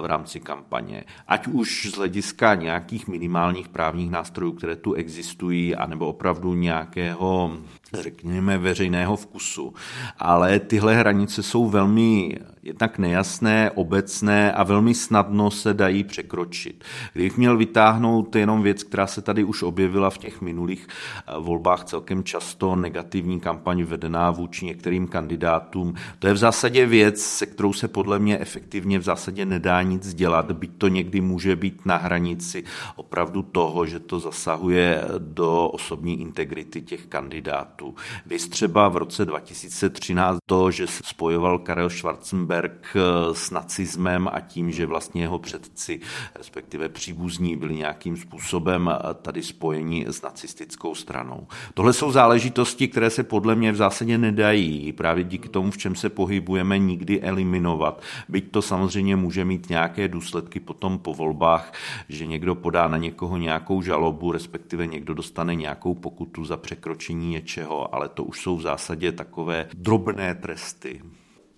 v 0.00 0.04
rámci 0.04 0.40
kampaně. 0.40 1.04
Ať 1.28 1.46
už 1.46 1.90
z 1.90 1.96
hlediska 1.96 2.54
nějakých 2.54 3.08
minimálních 3.08 3.68
právních 3.68 4.10
nástrojů, 4.10 4.52
které 4.52 4.76
tu 4.76 4.92
existují, 4.92 5.76
anebo 5.76 6.08
opravdu 6.08 6.54
nějakého 6.54 7.56
řekněme, 7.94 8.58
veřejného 8.58 9.16
vkusu. 9.16 9.74
Ale 10.18 10.60
tyhle 10.60 10.96
hranice 10.96 11.42
jsou 11.42 11.68
velmi 11.68 12.36
jednak 12.64 12.98
nejasné, 12.98 13.70
obecné 13.70 14.52
a 14.52 14.62
velmi 14.62 14.94
snadno 14.94 15.50
se 15.50 15.74
dají 15.74 16.04
překročit. 16.04 16.84
Kdybych 17.12 17.36
měl 17.38 17.56
vytáhnout 17.56 18.36
jenom 18.36 18.62
věc, 18.62 18.82
která 18.82 19.06
se 19.06 19.22
tady 19.22 19.44
už 19.44 19.62
objevila 19.62 20.10
v 20.10 20.18
těch 20.18 20.40
minulých 20.40 20.86
eh, 20.88 21.32
volbách 21.38 21.84
celkem 21.84 22.24
často, 22.24 22.76
negativní 22.76 23.40
kampaň 23.40 23.82
vedená 23.82 24.30
vůči 24.30 24.66
některým 24.66 25.06
kandidátům, 25.06 25.94
to 26.18 26.26
je 26.26 26.32
v 26.32 26.36
zásadě 26.36 26.86
věc, 26.86 27.20
se 27.20 27.46
kterou 27.46 27.72
se 27.72 27.88
podle 27.88 28.18
mě 28.18 28.38
efektivně 28.38 28.98
v 28.98 29.02
zásadě 29.02 29.44
nedá 29.44 29.82
nic 29.82 30.14
dělat, 30.14 30.52
byť 30.52 30.70
to 30.78 30.88
někdy 30.88 31.20
může 31.20 31.56
být 31.56 31.86
na 31.86 31.96
hranici 31.96 32.64
opravdu 32.96 33.42
toho, 33.42 33.86
že 33.86 34.00
to 34.00 34.20
zasahuje 34.20 35.04
do 35.18 35.68
osobní 35.68 36.20
integrity 36.20 36.82
těch 36.82 37.06
kandidátů. 37.06 37.83
Vy 38.26 38.38
třeba 38.38 38.88
v 38.88 38.96
roce 38.96 39.24
2013 39.24 40.38
to, 40.46 40.70
že 40.70 40.86
spojoval 40.86 41.58
Karel 41.58 41.90
Schwarzenberg 41.90 42.96
eh, 42.96 43.34
s 43.34 43.50
nacismem 43.50 44.28
a 44.32 44.40
tím, 44.40 44.70
že 44.72 44.86
vlastně 44.86 45.22
jeho 45.22 45.38
předci, 45.38 46.00
respektive 46.34 46.88
příbuzní, 46.88 47.56
byli 47.56 47.74
nějakým 47.74 48.16
způsobem 48.16 48.90
eh, 48.92 49.14
tady 49.14 49.42
spojeni 49.42 50.06
s 50.08 50.22
nacistickou 50.22 50.94
stranou. 50.94 51.46
Tohle 51.74 51.92
jsou 51.92 52.12
záležitosti, 52.12 52.88
které 52.88 53.10
se 53.10 53.22
podle 53.22 53.54
mě 53.54 53.72
v 53.72 53.76
zásadě 53.76 54.18
nedají 54.18 54.92
právě 54.92 55.24
díky 55.24 55.48
tomu, 55.48 55.70
v 55.70 55.78
čem 55.78 55.94
se 55.94 56.08
pohybujeme, 56.08 56.78
nikdy 56.78 57.20
eliminovat. 57.20 58.02
Byť 58.28 58.50
to 58.50 58.62
samozřejmě 58.62 59.16
může 59.16 59.44
mít 59.44 59.70
nějaké 59.70 60.08
důsledky 60.08 60.60
potom 60.60 60.98
po 60.98 61.14
volbách, 61.14 61.72
že 62.08 62.26
někdo 62.26 62.54
podá 62.54 62.88
na 62.88 62.96
někoho 62.96 63.36
nějakou 63.36 63.82
žalobu, 63.82 64.32
respektive 64.32 64.86
někdo 64.86 65.14
dostane 65.14 65.54
nějakou 65.54 65.94
pokutu 65.94 66.44
za 66.44 66.56
překročení 66.56 67.28
něčeho, 67.30 67.63
ale 67.92 68.08
to 68.08 68.24
už 68.24 68.40
jsou 68.40 68.56
v 68.56 68.62
zásadě 68.62 69.12
takové 69.12 69.68
drobné 69.74 70.34
tresty. 70.34 71.02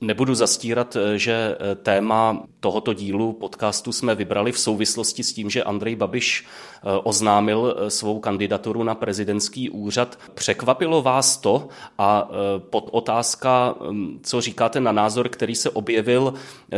Nebudu 0.01 0.35
zastírat, 0.35 0.97
eh, 0.97 1.19
že 1.19 1.33
eh, 1.33 1.75
téma 1.75 2.43
tohoto 2.61 2.93
dílu 2.93 3.33
podcastu 3.33 3.93
jsme 3.93 4.15
vybrali 4.15 4.53
v 4.53 4.59
souvislosti 4.59 5.25
s 5.25 5.33
tím, 5.33 5.51
že 5.51 5.65
Andrej 5.65 5.97
Babiš 5.97 6.45
eh, 6.45 6.91
oznámil 7.03 7.77
svou 7.89 8.19
kandidaturu 8.21 8.83
na 8.83 8.95
prezidentský 8.95 9.71
úřad. 9.71 10.19
Překvapilo 10.35 11.03
vás 11.03 11.37
to 11.37 11.69
a 11.99 12.29
pod 12.59 12.89
otázka, 12.93 13.75
hm, 13.91 14.21
co 14.23 14.41
říkáte 14.41 14.81
na 14.81 14.93
názor, 14.93 15.29
který 15.29 15.55
se 15.55 15.71
objevil, 15.71 16.35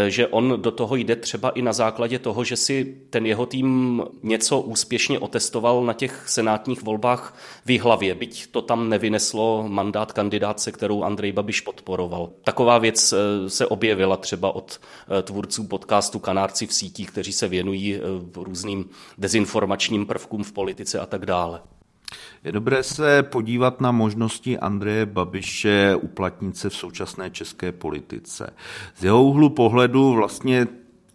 že 0.09 0.27
on 0.27 0.63
do 0.63 0.71
toho 0.71 0.97
jde 0.97 1.17
třeba 1.17 1.51
i 1.51 1.63
na 1.63 1.73
základě 1.73 2.19
toho, 2.19 2.45
že 2.45 2.57
si 2.57 2.97
ten 3.11 3.27
jeho 3.27 3.47
tým 3.47 4.03
něco 4.23 4.61
úspěšně 4.61 5.19
otestoval 5.19 5.85
na 5.85 5.93
těch 5.93 6.25
senátních 6.27 6.83
volbách 6.83 7.37
v 7.67 7.79
hlavě, 7.79 8.15
byť 8.15 8.47
to 8.47 8.63
tam 8.63 8.89
nevyneslo 8.89 9.65
mandát 9.69 10.13
kandidáce, 10.13 10.73
kterou 10.73 11.03
Andrej 11.03 11.33
Babiš 11.33 11.61
podporoval. 11.61 12.31
Taková 12.45 12.79
věc 12.79 13.08
Eh, 13.13 13.51
se 13.51 13.67
objevila 13.67 14.17
třeba 14.17 14.55
od 14.55 14.81
eh, 15.19 15.23
tvůrců 15.23 15.65
podcastu 15.65 16.19
Kanárci 16.19 16.67
v 16.67 16.73
sítích, 16.73 17.11
kteří 17.11 17.33
se 17.33 17.49
věnují 17.49 17.97
eh, 17.97 18.01
různým 18.35 18.89
dezinformačním 19.19 20.07
prvkům 20.07 20.45
v 20.45 20.53
politice 20.53 21.01
a 21.01 21.07
tak 21.07 21.27
dále. 21.27 21.61
Je 22.45 22.53
dobré 22.53 22.83
se 22.83 23.23
podívat 23.23 23.81
na 23.81 23.93
možnosti 23.93 24.59
Andreje 24.59 25.07
Babiše 25.07 25.97
uplatnit 25.97 26.57
se 26.57 26.71
v 26.71 26.75
současné 26.75 27.31
české 27.31 27.73
politice. 27.73 28.51
Z 28.97 29.05
jeho 29.05 29.25
úhlu 29.25 29.51
pohledu 29.51 30.13
vlastně 30.13 30.67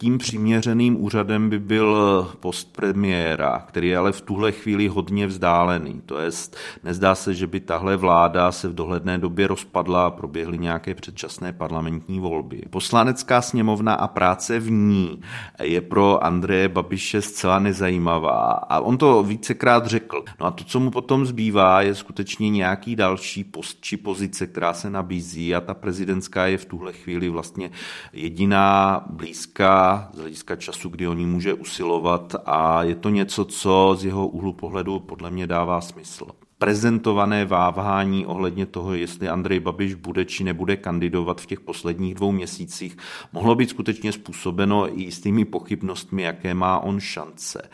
tím 0.03 0.17
přiměřeným 0.17 1.03
úřadem 1.03 1.49
by 1.49 1.59
byl 1.59 1.95
post 2.39 2.75
premiéra, 2.75 3.63
který 3.67 3.87
je 3.87 3.97
ale 3.97 4.11
v 4.11 4.21
tuhle 4.21 4.51
chvíli 4.51 4.87
hodně 4.87 5.27
vzdálený. 5.27 6.01
To 6.05 6.19
jest, 6.19 6.57
nezdá 6.83 7.15
se, 7.15 7.33
že 7.33 7.47
by 7.47 7.59
tahle 7.59 7.97
vláda 7.97 8.51
se 8.51 8.67
v 8.67 8.75
dohledné 8.75 9.17
době 9.17 9.47
rozpadla 9.47 10.05
a 10.05 10.09
proběhly 10.09 10.57
nějaké 10.57 10.95
předčasné 10.95 11.53
parlamentní 11.53 12.19
volby. 12.19 12.61
Poslanecká 12.69 13.41
sněmovna 13.41 13.93
a 13.93 14.07
práce 14.07 14.59
v 14.59 14.71
ní 14.71 15.21
je 15.61 15.81
pro 15.81 16.23
Andreje 16.23 16.69
Babiše 16.69 17.21
zcela 17.21 17.59
nezajímavá 17.59 18.51
a 18.51 18.79
on 18.79 18.97
to 18.97 19.23
vícekrát 19.23 19.85
řekl. 19.85 20.23
No 20.39 20.45
a 20.45 20.51
to, 20.51 20.63
co 20.63 20.79
mu 20.79 20.91
potom 20.91 21.25
zbývá, 21.25 21.81
je 21.81 21.95
skutečně 21.95 22.49
nějaký 22.49 22.95
další 22.95 23.43
post 23.43 23.77
či 23.81 23.97
pozice, 23.97 24.47
která 24.47 24.73
se 24.73 24.89
nabízí 24.89 25.55
a 25.55 25.61
ta 25.61 25.73
prezidentská 25.73 26.47
je 26.47 26.57
v 26.57 26.65
tuhle 26.65 26.93
chvíli 26.93 27.29
vlastně 27.29 27.71
jediná 28.13 29.01
blízká 29.09 29.92
z 30.13 30.17
hlediska 30.17 30.55
času, 30.55 30.89
kdy 30.89 31.07
o 31.07 31.13
ní 31.13 31.25
může 31.25 31.53
usilovat 31.53 32.35
a 32.45 32.83
je 32.83 32.95
to 32.95 33.09
něco, 33.09 33.45
co 33.45 33.95
z 33.99 34.05
jeho 34.05 34.27
úhlu 34.27 34.53
pohledu 34.53 34.99
podle 34.99 35.31
mě 35.31 35.47
dává 35.47 35.81
smysl 35.81 36.25
prezentované 36.63 37.45
váhání 37.45 38.25
ohledně 38.25 38.65
toho, 38.65 38.93
jestli 38.93 39.29
Andrej 39.29 39.59
Babiš 39.59 39.93
bude 39.93 40.25
či 40.25 40.43
nebude 40.43 40.75
kandidovat 40.75 41.41
v 41.41 41.45
těch 41.45 41.59
posledních 41.59 42.15
dvou 42.15 42.31
měsících, 42.31 42.97
mohlo 43.33 43.55
být 43.55 43.69
skutečně 43.69 44.11
způsobeno 44.11 44.99
i 44.99 45.11
s 45.11 45.19
tými 45.19 45.45
pochybnostmi, 45.45 46.23
jaké 46.23 46.53
má 46.53 46.79
on 46.79 46.99
šance. 46.99 47.69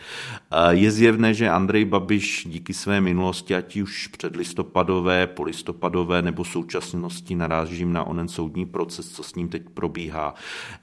Je 0.69 0.91
zjevné, 0.91 1.34
že 1.34 1.50
Andrej 1.50 1.86
Babiš 1.86 2.48
díky 2.50 2.74
své 2.74 3.01
minulosti, 3.01 3.55
ať 3.55 3.77
už 3.77 4.08
předlistopadové, 4.08 5.27
polistopadové 5.27 6.22
nebo 6.22 6.46
současnosti 6.46 7.36
narážím 7.36 7.93
na 7.93 8.03
onen 8.03 8.27
soudní 8.27 8.65
proces, 8.65 9.12
co 9.12 9.24
s 9.24 9.36
ním 9.36 9.50
teď 9.50 9.63
probíhá, 9.74 10.34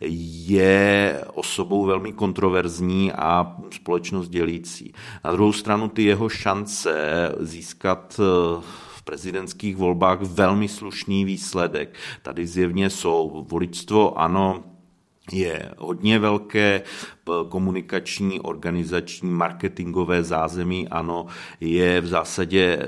je 0.01 1.21
osobou 1.35 1.85
velmi 1.85 2.13
kontroverzní 2.13 3.13
a 3.13 3.57
společnost 3.71 4.29
dělící. 4.29 4.93
Na 5.25 5.33
druhou 5.33 5.53
stranu 5.53 5.89
ty 5.89 6.03
jeho 6.03 6.29
šance 6.29 7.33
získat 7.41 7.96
získat 7.97 8.21
eh, 8.21 8.63
v 8.97 9.03
prezidentských 9.03 9.77
volbách 9.77 10.21
velmi 10.23 10.69
slušný 10.69 11.25
výsledek. 11.25 11.95
Tady 12.23 12.47
zjevně 12.47 12.91
jsou 12.91 13.47
voličstvo, 13.49 14.19
ano, 14.19 14.65
je 15.33 15.75
hodně 15.79 16.19
velké 16.19 16.83
komunikační, 17.49 18.41
organizační, 18.41 19.31
marketingové 19.31 20.23
zázemí, 20.25 20.89
ano, 20.89 21.27
je 21.61 22.01
v 22.01 22.07
zásadě 22.07 22.79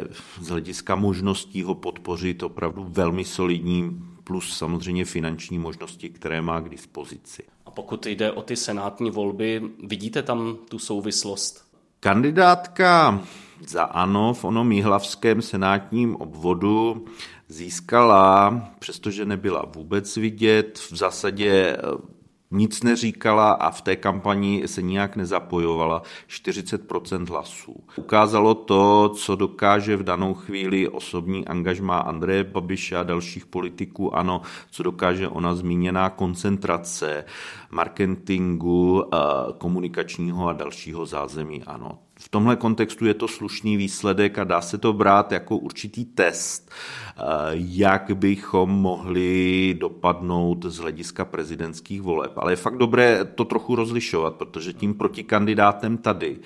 z 0.40 0.48
hlediska 0.48 0.94
možností 0.94 1.62
ho 1.62 1.74
podpořit 1.74 2.42
opravdu 2.42 2.86
velmi 2.88 3.24
solidní, 3.24 4.02
plus 4.24 4.56
samozřejmě 4.56 5.04
finanční 5.04 5.58
možnosti, 5.58 6.08
které 6.10 6.40
má 6.42 6.60
k 6.60 6.68
dispozici. 6.68 7.42
A 7.66 7.70
pokud 7.70 8.06
jde 8.06 8.32
o 8.32 8.42
ty 8.42 8.56
senátní 8.56 9.10
volby, 9.10 9.62
vidíte 9.86 10.22
tam 10.22 10.56
tu 10.68 10.78
souvislost? 10.78 11.64
Kandidátka 12.00 13.20
za 13.66 13.84
ANO 13.84 14.34
v 14.34 14.44
onom 14.44 14.72
jihlavském 14.72 15.42
senátním 15.42 16.16
obvodu 16.16 17.04
získala, 17.48 18.60
přestože 18.78 19.24
nebyla 19.24 19.64
vůbec 19.74 20.16
vidět, 20.16 20.78
v 20.90 20.96
zásadě 20.96 21.50
eh, 21.52 22.18
nic 22.50 22.82
neříkala 22.82 23.52
a 23.52 23.70
v 23.70 23.82
té 23.82 23.96
kampani 23.96 24.62
se 24.66 24.82
nijak 24.82 25.16
nezapojovala 25.16 26.02
40% 26.28 27.28
hlasů. 27.28 27.76
Ukázalo 27.96 28.54
to, 28.54 29.08
co 29.08 29.36
dokáže 29.36 29.96
v 29.96 30.02
danou 30.02 30.34
chvíli 30.34 30.88
osobní 30.88 31.46
angažmá 31.46 31.98
Andreje 31.98 32.44
Babiše 32.44 32.96
a 32.96 33.02
dalších 33.02 33.46
politiků, 33.46 34.16
ano, 34.16 34.42
co 34.70 34.82
dokáže 34.82 35.28
ona 35.28 35.54
zmíněná 35.54 36.10
koncentrace 36.10 37.24
marketingu, 37.70 39.04
eh, 39.14 39.18
komunikačního 39.58 40.48
a 40.48 40.52
dalšího 40.52 41.06
zázemí, 41.06 41.64
ano 41.64 41.98
v 42.20 42.28
tomhle 42.28 42.56
kontextu 42.56 43.06
je 43.06 43.14
to 43.14 43.28
slušný 43.28 43.76
výsledek 43.76 44.38
a 44.38 44.44
dá 44.44 44.60
se 44.60 44.78
to 44.78 44.92
brát 44.92 45.32
jako 45.32 45.56
určitý 45.56 46.04
test, 46.04 46.70
eh, 46.70 47.22
jak 47.52 48.10
bychom 48.14 48.70
mohli 48.70 49.74
dopadnout 49.78 50.64
z 50.64 50.78
hlediska 50.78 51.24
prezidentských 51.24 52.02
voleb. 52.02 52.32
Ale 52.36 52.52
je 52.52 52.56
fakt 52.56 52.76
dobré 52.76 53.24
to 53.24 53.44
trochu 53.44 53.76
rozlišovat, 53.76 54.34
protože 54.34 54.72
tím 54.72 54.94
protikandidátem 54.94 55.98
tady 55.98 56.38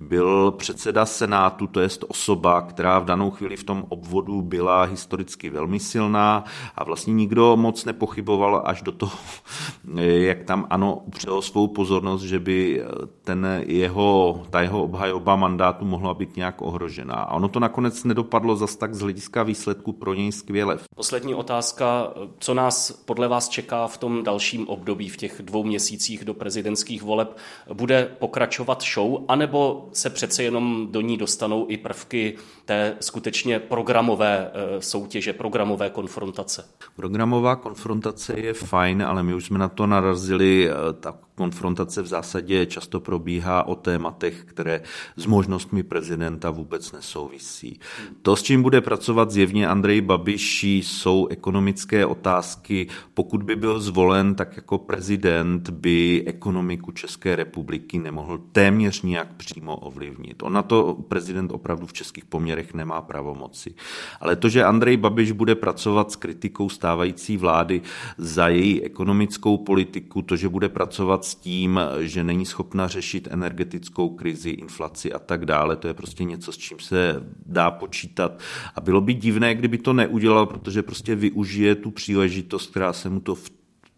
byl 0.00 0.50
předseda 0.50 1.06
Senátu, 1.06 1.66
to 1.66 1.80
je 1.80 1.88
osoba, 2.08 2.60
která 2.60 2.98
v 2.98 3.04
danou 3.04 3.30
chvíli 3.30 3.56
v 3.56 3.64
tom 3.64 3.84
obvodu 3.88 4.42
byla 4.42 4.82
historicky 4.82 5.50
velmi 5.50 5.80
silná 5.80 6.44
a 6.74 6.84
vlastně 6.84 7.14
nikdo 7.14 7.56
moc 7.56 7.84
nepochyboval 7.84 8.62
až 8.64 8.82
do 8.82 8.92
toho, 8.92 9.18
jak 10.00 10.44
tam 10.44 10.66
ano 10.70 11.02
upřelo 11.04 11.42
svou 11.42 11.68
pozornost, 11.68 12.22
že 12.22 12.40
by 12.40 12.82
ten 13.22 13.62
jeho, 13.66 14.42
ta 14.50 14.60
jeho 14.60 14.86
obhajoba 15.18 15.28
oba 15.28 15.36
mandátu 15.36 15.84
mohla 15.84 16.14
být 16.14 16.36
nějak 16.36 16.62
ohrožená. 16.62 17.14
A 17.14 17.34
ono 17.34 17.48
to 17.48 17.60
nakonec 17.60 18.04
nedopadlo 18.04 18.56
zas 18.56 18.76
tak 18.76 18.94
z 18.94 19.00
hlediska 19.00 19.42
výsledku 19.42 19.92
pro 19.92 20.14
něj 20.14 20.32
skvěle. 20.32 20.78
Poslední 20.94 21.34
otázka. 21.34 22.14
Co 22.38 22.54
nás 22.54 22.92
podle 22.92 23.28
vás 23.28 23.48
čeká 23.48 23.86
v 23.86 23.98
tom 23.98 24.24
dalším 24.24 24.68
období, 24.68 25.08
v 25.08 25.16
těch 25.16 25.42
dvou 25.42 25.64
měsících 25.64 26.24
do 26.24 26.34
prezidentských 26.34 27.02
voleb? 27.02 27.36
Bude 27.74 28.08
pokračovat 28.18 28.82
show, 28.94 29.24
anebo 29.28 29.88
se 29.92 30.10
přece 30.10 30.42
jenom 30.42 30.88
do 30.90 31.00
ní 31.00 31.16
dostanou 31.16 31.66
i 31.68 31.76
prvky 31.76 32.36
té 32.64 32.96
skutečně 33.00 33.58
programové 33.58 34.50
eh, 34.54 34.80
soutěže, 34.80 35.32
programové 35.32 35.90
konfrontace? 35.90 36.64
Programová 36.96 37.56
konfrontace 37.56 38.40
je 38.40 38.54
fajn, 38.54 39.02
ale 39.02 39.22
my 39.22 39.34
už 39.34 39.46
jsme 39.46 39.58
na 39.58 39.68
to 39.68 39.86
narazili 39.86 40.70
eh, 40.70 40.92
tak 41.00 41.27
konfrontace 41.38 42.02
v 42.02 42.06
zásadě 42.06 42.66
často 42.66 43.00
probíhá 43.00 43.62
o 43.68 43.74
tématech, 43.74 44.44
které 44.44 44.82
s 45.16 45.26
možnostmi 45.26 45.82
prezidenta 45.82 46.50
vůbec 46.50 46.92
nesouvisí. 46.92 47.80
To, 48.22 48.36
s 48.36 48.42
čím 48.42 48.62
bude 48.62 48.80
pracovat 48.80 49.30
zjevně 49.30 49.68
Andrej 49.68 50.00
Babiš, 50.00 50.64
jsou 50.64 51.26
ekonomické 51.30 52.06
otázky. 52.06 52.86
Pokud 53.14 53.42
by 53.42 53.56
byl 53.56 53.80
zvolen, 53.80 54.34
tak 54.34 54.56
jako 54.56 54.78
prezident 54.78 55.70
by 55.70 56.24
ekonomiku 56.26 56.92
České 56.92 57.36
republiky 57.36 57.98
nemohl 57.98 58.38
téměř 58.52 59.02
nijak 59.02 59.34
přímo 59.34 59.76
ovlivnit. 59.76 60.42
On 60.42 60.52
na 60.52 60.62
to 60.62 60.98
prezident 61.08 61.52
opravdu 61.52 61.86
v 61.86 61.92
českých 61.92 62.24
poměrech 62.24 62.74
nemá 62.74 63.02
pravomoci. 63.02 63.74
Ale 64.20 64.36
to, 64.36 64.48
že 64.48 64.64
Andrej 64.64 64.96
Babiš 64.96 65.32
bude 65.32 65.54
pracovat 65.54 66.12
s 66.12 66.16
kritikou 66.16 66.68
stávající 66.68 67.36
vlády 67.36 67.82
za 68.18 68.48
její 68.48 68.82
ekonomickou 68.82 69.58
politiku, 69.58 70.22
to, 70.22 70.36
že 70.36 70.48
bude 70.48 70.68
pracovat 70.68 71.27
s 71.28 71.34
tím, 71.34 71.80
že 72.00 72.24
není 72.24 72.46
schopna 72.46 72.88
řešit 72.88 73.28
energetickou 73.30 74.08
krizi, 74.08 74.50
inflaci 74.50 75.12
a 75.12 75.18
tak 75.18 75.44
dále, 75.44 75.76
to 75.76 75.88
je 75.88 75.94
prostě 75.94 76.24
něco, 76.24 76.52
s 76.52 76.56
čím 76.56 76.78
se 76.78 77.22
dá 77.46 77.70
počítat. 77.70 78.40
A 78.74 78.80
bylo 78.80 79.00
by 79.00 79.14
divné, 79.14 79.54
kdyby 79.54 79.78
to 79.78 79.92
neudělal, 79.92 80.46
protože 80.46 80.82
prostě 80.82 81.14
využije 81.14 81.74
tu 81.74 81.90
příležitost, 81.90 82.70
která 82.70 82.92
se 82.92 83.10
mu 83.10 83.20
to 83.20 83.34
v 83.34 83.50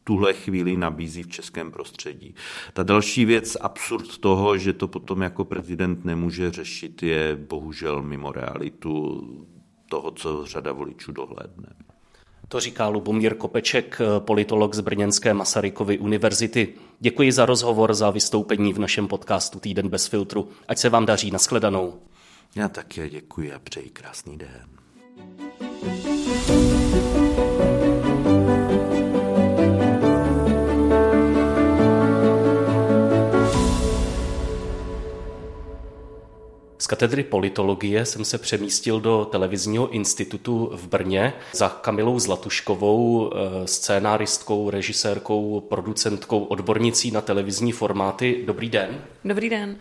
tuhle 0.05 0.33
chvíli 0.33 0.77
nabízí 0.77 1.23
v 1.23 1.29
českém 1.29 1.71
prostředí. 1.71 2.35
Ta 2.73 2.83
další 2.83 3.25
věc, 3.25 3.57
absurd 3.61 4.19
toho, 4.19 4.59
že 4.59 4.73
to 4.73 4.89
potom 4.89 5.23
jako 5.23 5.45
prezident 5.45 6.05
nemůže 6.05 6.51
řešit, 6.51 7.03
je 7.03 7.37
bohužel 7.49 8.03
mimo 8.03 8.33
realitu 8.33 9.21
toho, 9.89 10.11
co 10.11 10.47
řada 10.47 10.73
voličů 10.73 11.13
dohlédne. 11.13 11.90
To 12.51 12.61
říká 12.61 12.89
Lubomír 12.89 13.35
Kopeček, 13.35 13.99
politolog 14.19 14.75
z 14.75 14.81
Brněnské 14.81 15.35
Masarykovy 15.35 15.99
univerzity. 15.99 16.75
Děkuji 17.01 17.33
za 17.33 17.47
rozhovor, 17.47 17.95
za 17.95 18.11
vystoupení 18.11 18.73
v 18.73 18.79
našem 18.79 19.09
podcastu 19.09 19.61
Týden 19.61 19.89
bez 19.89 20.07
filtru. 20.07 20.49
Ať 20.69 20.79
se 20.79 20.89
vám 20.89 21.07
daří, 21.07 21.31
nashledanou. 21.31 21.95
Já 22.55 22.69
také 22.69 23.09
děkuji 23.09 23.53
a 23.53 23.59
přeji 23.59 23.91
krásný 23.91 24.39
den. 24.39 24.67
Katedry 36.91 37.23
politologie 37.23 38.05
jsem 38.05 38.25
se 38.25 38.39
přemístil 38.39 39.01
do 39.01 39.25
televizního 39.25 39.91
institutu 39.91 40.71
v 40.73 40.89
Brně 40.89 41.33
za 41.53 41.69
Kamilou 41.69 42.19
Zlatuškovou, 42.19 43.33
eh, 43.33 43.67
scénáristkou, 43.67 44.71
režisérkou, 44.71 45.61
producentkou, 45.61 46.45
odbornicí 46.45 47.11
na 47.11 47.21
televizní 47.21 47.73
formáty. 47.73 48.43
Dobrý 48.47 48.69
den. 48.69 49.01
Dobrý 49.25 49.51
den. 49.51 49.77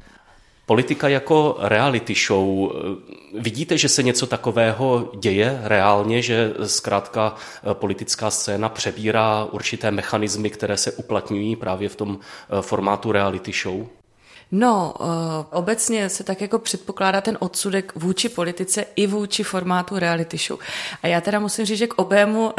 Politika 0.65 1.07
jako 1.07 1.57
reality 1.59 2.13
show. 2.27 2.71
Eh, 2.71 3.39
vidíte, 3.39 3.77
že 3.77 3.89
se 3.89 4.03
něco 4.03 4.27
takového 4.27 5.11
děje 5.19 5.61
reálně, 5.63 6.21
že 6.21 6.53
zkrátka 6.65 7.35
eh, 7.35 7.73
politická 7.73 8.29
scéna 8.31 8.69
přebírá 8.69 9.47
určité 9.51 9.91
mechanismy, 9.91 10.49
které 10.49 10.77
se 10.77 10.91
uplatňují 10.91 11.55
právě 11.55 11.89
v 11.89 11.95
tom 11.95 12.19
formátu 12.61 13.11
reality 13.11 13.51
show? 13.63 13.98
No, 14.51 14.93
uh, 14.99 15.07
obecně 15.51 16.09
se 16.09 16.23
tak 16.23 16.41
jako 16.41 16.59
předpokládá 16.59 17.21
ten 17.21 17.37
odsudek 17.39 17.91
vůči 17.95 18.29
politice 18.29 18.85
i 18.95 19.07
vůči 19.07 19.43
formátu 19.43 19.99
reality 19.99 20.37
show. 20.37 20.59
A 21.03 21.07
já 21.07 21.21
teda 21.21 21.39
musím 21.39 21.65
říct, 21.65 21.77
že 21.77 21.87
k 21.87 21.99
obému 21.99 22.53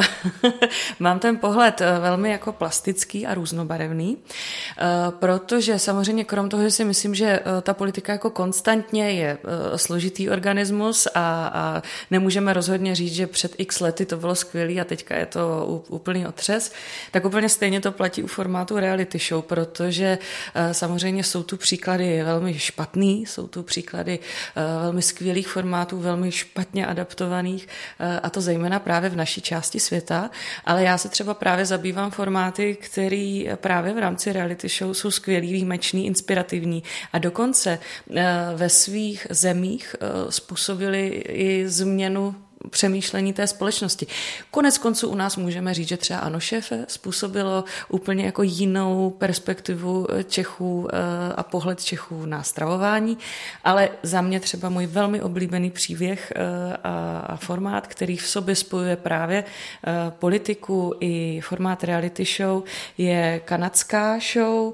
mám 0.99 1.19
ten 1.19 1.37
pohled 1.37 1.81
eh, 1.81 1.99
velmi 2.01 2.31
jako 2.31 2.53
plastický 2.53 3.27
a 3.27 3.35
různobarevný, 3.35 4.17
uh, 4.17 5.11
protože 5.11 5.79
samozřejmě 5.79 6.25
krom 6.25 6.49
toho, 6.49 6.63
že 6.63 6.71
si 6.71 6.85
myslím, 6.85 7.15
že 7.15 7.41
ta 7.63 7.75
politika 7.75 8.13
jako 8.13 8.31
konstantně 8.31 9.11
je 9.11 9.39
složitý 9.77 10.31
organismus 10.31 11.07
a, 11.07 11.51
a 11.55 11.83
nemůžeme 12.11 12.53
rozhodně 12.53 12.95
říct, 12.95 13.15
že 13.15 13.27
před 13.27 13.55
x 13.59 13.81
lety 13.81 14.07
to 14.07 14.17
bylo 14.17 14.35
skvělé 14.35 14.81
a 14.81 14.85
teďka 14.85 15.17
je 15.17 15.27
to 15.27 15.67
úplný 15.89 16.27
otřes, 16.27 16.73
tak 17.11 17.25
úplně 17.25 17.49
stejně 17.49 17.81
to 17.81 17.93
platí 17.93 18.23
u 18.23 18.27
formátu 18.27 18.79
reality 18.79 19.19
show, 19.19 19.45
protože 19.45 20.19
samozřejmě 20.73 21.25
jsou 21.25 21.43
tu 21.43 21.57
příklady 21.57 21.80
příklady 21.81 22.23
velmi 22.23 22.59
špatný, 22.59 23.27
jsou 23.27 23.47
tu 23.47 23.63
příklady 23.63 24.19
eh, 24.19 24.63
velmi 24.83 25.03
skvělých 25.03 25.49
formátů, 25.49 26.01
velmi 26.01 26.33
špatně 26.33 26.87
adaptovaných, 26.87 27.69
eh, 28.01 28.21
a 28.21 28.31
to 28.31 28.41
zejména 28.41 28.79
právě 28.79 29.11
v 29.11 29.17
naší 29.17 29.41
části 29.41 29.81
světa, 29.81 30.31
ale 30.65 30.83
já 30.83 30.99
se 30.99 31.09
třeba 31.09 31.35
právě 31.35 31.67
zabývám 31.67 32.11
formáty, 32.11 32.77
které 32.81 33.45
právě 33.55 33.95
v 33.95 33.99
rámci 33.99 34.33
reality 34.33 34.69
show 34.69 34.95
jsou 34.95 35.11
skvělý, 35.11 35.53
výjimečný, 35.53 36.07
inspirativní. 36.07 36.83
A 37.13 37.19
dokonce 37.19 37.79
eh, 38.17 38.25
ve 38.55 38.69
svých 38.69 39.27
zemích 39.31 39.97
způsobili 40.31 41.09
i 41.29 41.69
změnu 41.69 42.35
přemýšlení 42.71 43.33
té 43.33 43.47
společnosti. 43.47 44.07
Konec 44.51 44.79
konců 44.79 45.09
u 45.09 45.15
nás 45.15 45.37
můžeme 45.37 45.75
říct, 45.75 45.89
že 45.89 45.97
třeba 45.97 46.21
Ano 46.21 46.41
šéfe 46.41 46.85
způsobilo 46.89 47.65
úplně 47.89 48.25
jako 48.25 48.43
jinou 48.43 49.11
perspektivu 49.11 50.07
eh, 50.11 50.25
Čechů 50.25 50.89
eh, 50.93 50.97
a 51.37 51.43
pohled 51.43 51.85
Čechů 51.85 52.27
na 52.27 52.43
stravování, 52.43 53.19
ale 53.65 53.89
za 54.03 54.21
mě 54.21 54.41
třeba 54.41 54.69
můj 54.69 54.87
velmi 54.87 55.23
oblíbený 55.23 55.71
příběh 55.71 56.33
eh, 56.37 56.77
a 57.27 57.37
formát, 57.37 57.87
který 57.87 58.17
v 58.17 58.27
sobě 58.27 58.55
spojuje 58.55 58.97
právě 58.97 59.45
politiku 60.11 60.95
i 61.01 61.41
formát 61.41 61.85
reality 61.85 62.25
show, 62.25 62.63
je 62.99 63.41
kanadská 63.45 64.19
show 64.33 64.73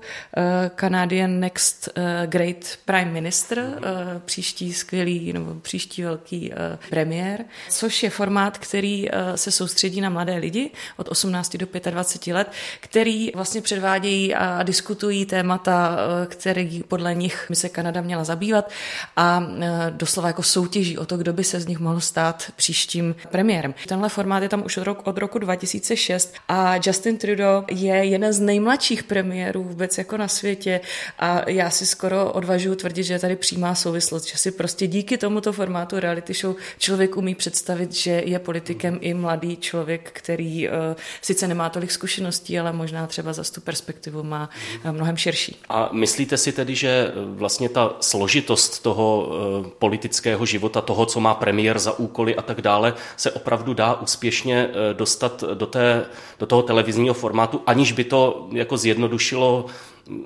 Canadian 0.81 1.41
Next 1.41 1.89
Great 2.27 2.79
Prime 2.85 3.11
Minister, 3.11 3.81
příští 4.25 4.73
skvělý 4.73 5.33
nebo 5.33 5.55
příští 5.55 6.03
velký 6.03 6.53
premiér, 6.91 7.45
což 7.77 8.03
je 8.03 8.11
formát, 8.11 8.59
který 8.59 9.09
eh, 9.09 9.37
se 9.37 9.51
soustředí 9.51 10.01
na 10.01 10.11
mladé 10.11 10.37
lidi 10.37 10.71
od 10.97 11.09
18 11.09 11.57
do 11.57 11.67
25 11.91 12.35
let, 12.35 12.53
který 12.81 13.31
vlastně 13.35 13.61
předvádějí 13.61 14.35
a 14.35 14.63
diskutují 14.63 15.27
témata, 15.27 15.97
eh, 16.23 16.27
které 16.27 16.69
podle 16.89 17.15
nich 17.15 17.47
by 17.49 17.57
se 17.57 17.69
Kanada 17.69 18.01
měla 18.01 18.25
zabývat 18.25 18.71
a 19.17 19.47
eh, 19.61 19.91
doslova 19.91 20.29
jako 20.29 20.43
soutěží 20.43 20.99
o 20.99 21.07
to, 21.07 21.17
kdo 21.17 21.33
by 21.33 21.45
se 21.45 21.61
z 21.61 21.67
nich 21.67 21.79
mohl 21.79 22.01
stát 22.01 22.53
příštím 22.57 23.15
premiérem. 23.31 23.75
Tenhle 23.89 24.09
formát 24.09 24.43
je 24.43 24.49
tam 24.49 24.65
už 24.65 24.77
od 24.77 24.85
roku, 24.85 25.11
od 25.11 25.19
roku 25.19 25.39
2006 25.39 26.35
a 26.49 26.77
Justin 26.87 27.19
Trudeau 27.19 27.65
je 27.71 27.95
jeden 27.95 28.33
z 28.33 28.41
nejmladších 28.41 29.03
premiérů 29.03 29.65
vůbec 29.65 29.99
jako 29.99 30.17
na 30.17 30.29
světě 30.29 30.81
a 31.19 31.51
já 31.51 31.71
si 31.71 31.87
skoro 31.87 32.33
odvažuji 32.33 32.75
tvrdit, 32.75 33.05
že 33.05 33.15
je 33.15 33.19
tady 33.19 33.37
přímá 33.37 33.75
souvislost, 33.75 34.27
že 34.29 34.39
si 34.39 34.51
prostě 34.51 34.87
díky 34.87 35.19
tomuto 35.19 35.53
formátu 35.53 36.01
reality 36.01 36.35
show 36.35 36.57
člověk 36.79 37.17
umí 37.17 37.35
představit 37.35 37.66
představit, 37.67 37.93
že 37.93 38.23
je 38.27 38.39
politikem 38.39 38.99
i 39.01 39.15
mladý 39.15 39.57
člověk, 39.57 40.11
který 40.13 40.69
uh, 40.69 40.75
sice 41.23 41.49
nemá 41.49 41.69
tolik 41.69 41.91
zkušeností, 41.91 42.59
ale 42.59 42.73
možná 42.73 43.07
třeba 43.07 43.33
za 43.33 43.43
tu 43.55 43.61
perspektivu 43.61 44.23
má 44.23 44.51
uh, 44.85 44.93
mnohem 44.93 45.17
širší. 45.17 45.57
A 45.69 45.89
myslíte 45.93 46.37
si 46.37 46.53
tedy, 46.53 46.75
že 46.75 46.89
eh, 46.89 47.13
vlastně 47.27 47.69
ta 47.69 47.97
složitost 48.01 48.83
toho 48.83 49.31
politického 49.79 50.47
života, 50.47 50.81
toho, 50.81 51.07
co 51.07 51.21
má 51.21 51.35
premiér 51.35 51.79
za 51.79 51.99
úkoly 51.99 52.37
a 52.37 52.43
tak 52.43 52.61
dále, 52.61 52.95
se 53.17 53.31
opravdu 53.31 53.75
dá 53.75 53.95
úspěšně 53.95 54.69
dostat 54.93 55.45
do, 55.55 55.67
té, 55.67 56.07
do 56.39 56.47
toho 56.47 56.63
televizního 56.63 57.15
formátu, 57.15 57.63
aniž 57.67 57.93
by 57.93 58.05
to 58.05 58.49
jako 58.53 58.77
zjednodušilo 58.77 59.67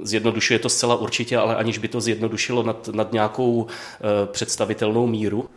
Zjednodušuje 0.03 0.59
to 0.59 0.69
zcela 0.69 0.95
určitě, 0.95 1.37
ale 1.37 1.57
aniž 1.57 1.79
by 1.79 1.89
to 1.89 2.01
zjednodušilo 2.01 2.63
nad, 2.63 2.89
nad 2.89 3.13
nějakou 3.13 3.67
představitelnou 4.33 5.07
míru? 5.07 5.49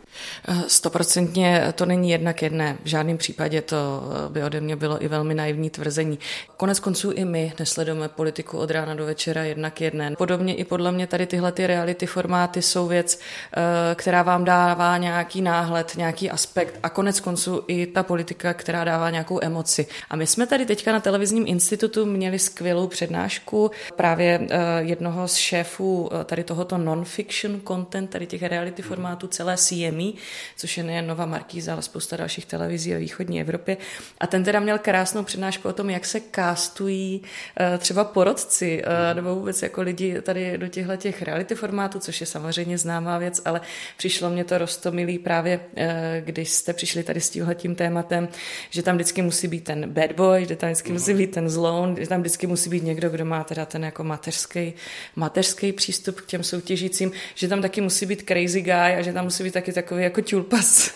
Stoprocentně 0.66 1.72
to 1.74 1.86
není 1.86 2.10
jednak 2.10 2.42
jedné. 2.42 2.78
V 2.84 2.86
žádném 2.86 3.18
případě 3.18 3.62
to 3.62 4.02
by 4.28 4.42
ode 4.42 4.60
mě 4.60 4.76
bylo 4.76 5.04
i 5.04 5.08
velmi 5.08 5.34
naivní 5.34 5.70
tvrzení. 5.70 6.18
Konec 6.56 6.80
konců 6.80 7.10
i 7.10 7.24
my 7.24 7.52
nesledujeme 7.58 8.08
politiku 8.08 8.58
od 8.58 8.70
rána 8.70 8.94
do 8.94 9.06
večera 9.06 9.44
jednak 9.44 9.80
jedné. 9.80 10.16
Podobně 10.18 10.54
i 10.54 10.64
podle 10.64 10.92
mě 10.92 11.06
tady 11.06 11.26
tyhle 11.26 11.52
ty 11.52 11.66
reality 11.66 12.06
formáty 12.06 12.62
jsou 12.62 12.86
věc, 12.86 13.20
eh, 13.56 13.94
která 13.94 14.22
vám 14.22 14.44
dává 14.44 14.98
nějaký 14.98 15.42
náhled, 15.42 15.96
nějaký 15.96 16.30
aspekt 16.30 16.78
a 16.82 16.88
konec 16.88 17.20
konců 17.20 17.64
i 17.68 17.86
ta 17.86 18.02
politika, 18.02 18.54
která 18.54 18.84
dává 18.84 19.10
nějakou 19.10 19.38
emoci. 19.42 19.86
A 20.10 20.16
my 20.16 20.26
jsme 20.26 20.46
tady 20.46 20.66
teďka 20.66 20.92
na 20.92 21.00
televizním 21.00 21.44
institutu 21.46 22.06
měli 22.06 22.38
skvělou 22.38 22.86
přednášku 22.86 23.70
právě 23.96 24.40
eh, 24.50 24.58
jednoho 24.78 25.28
z 25.28 25.34
šéfů 25.34 26.10
eh, 26.12 26.24
tady 26.24 26.44
tohoto 26.44 26.78
non-fiction 26.78 27.60
content, 27.68 28.10
tady 28.10 28.26
těch 28.26 28.42
reality 28.42 28.82
formátů 28.82 29.26
celé 29.26 29.56
CME, 29.56 30.03
zemí, 30.04 30.14
což 30.56 30.76
je 30.78 30.84
nejen 30.84 31.06
Nova 31.06 31.26
Markýza, 31.26 31.72
ale 31.72 31.82
spousta 31.82 32.16
dalších 32.16 32.46
televizí 32.46 32.92
ve 32.92 32.98
východní 32.98 33.40
Evropě. 33.40 33.76
A 34.20 34.26
ten 34.26 34.44
teda 34.44 34.60
měl 34.60 34.78
krásnou 34.78 35.22
přednášku 35.22 35.68
o 35.68 35.72
tom, 35.72 35.90
jak 35.90 36.04
se 36.04 36.20
kástují 36.20 37.22
eh, 37.60 37.78
třeba 37.78 38.04
porodci 38.04 38.82
eh, 38.84 39.14
nebo 39.14 39.34
vůbec 39.34 39.62
jako 39.62 39.82
lidi 39.82 40.22
tady 40.22 40.58
do 40.58 40.68
těchto 40.68 40.96
těch 40.96 41.22
reality 41.22 41.54
formátů, 41.54 41.98
což 41.98 42.20
je 42.20 42.26
samozřejmě 42.26 42.78
známá 42.78 43.18
věc, 43.18 43.42
ale 43.44 43.60
přišlo 43.96 44.30
mě 44.30 44.44
to 44.44 44.58
rostomilý 44.58 45.18
právě, 45.18 45.60
eh, 45.76 46.22
když 46.24 46.50
jste 46.50 46.72
přišli 46.72 47.02
tady 47.02 47.20
s 47.20 47.30
tímhletím 47.30 47.74
tématem, 47.74 48.28
že 48.70 48.82
tam 48.82 48.94
vždycky 48.94 49.22
musí 49.22 49.48
být 49.48 49.64
ten 49.64 49.90
bad 49.90 50.12
boy, 50.12 50.46
že 50.46 50.56
tam 50.56 50.68
vždycky 50.68 50.92
musí 50.92 51.14
být 51.14 51.30
ten 51.30 51.50
zloun, 51.50 51.96
že 52.00 52.08
tam 52.08 52.20
vždycky 52.20 52.46
musí 52.46 52.70
být 52.70 52.82
někdo, 52.82 53.10
kdo 53.10 53.24
má 53.24 53.44
teda 53.44 53.66
ten 53.66 53.84
jako 53.84 53.94
jako 53.94 54.04
mateřský, 54.04 54.74
mateřský 55.16 55.72
přístup 55.72 56.20
k 56.20 56.26
těm 56.26 56.42
soutěžícím, 56.42 57.12
že 57.34 57.48
tam 57.48 57.62
taky 57.62 57.80
musí 57.80 58.06
být 58.06 58.22
crazy 58.28 58.60
guy 58.60 58.72
a 58.98 59.02
že 59.02 59.12
tam 59.12 59.24
musí 59.24 59.44
být 59.44 59.54
taky 59.54 59.72
takový 59.72 59.93
jako 59.98 60.22
tulpas. 60.22 60.90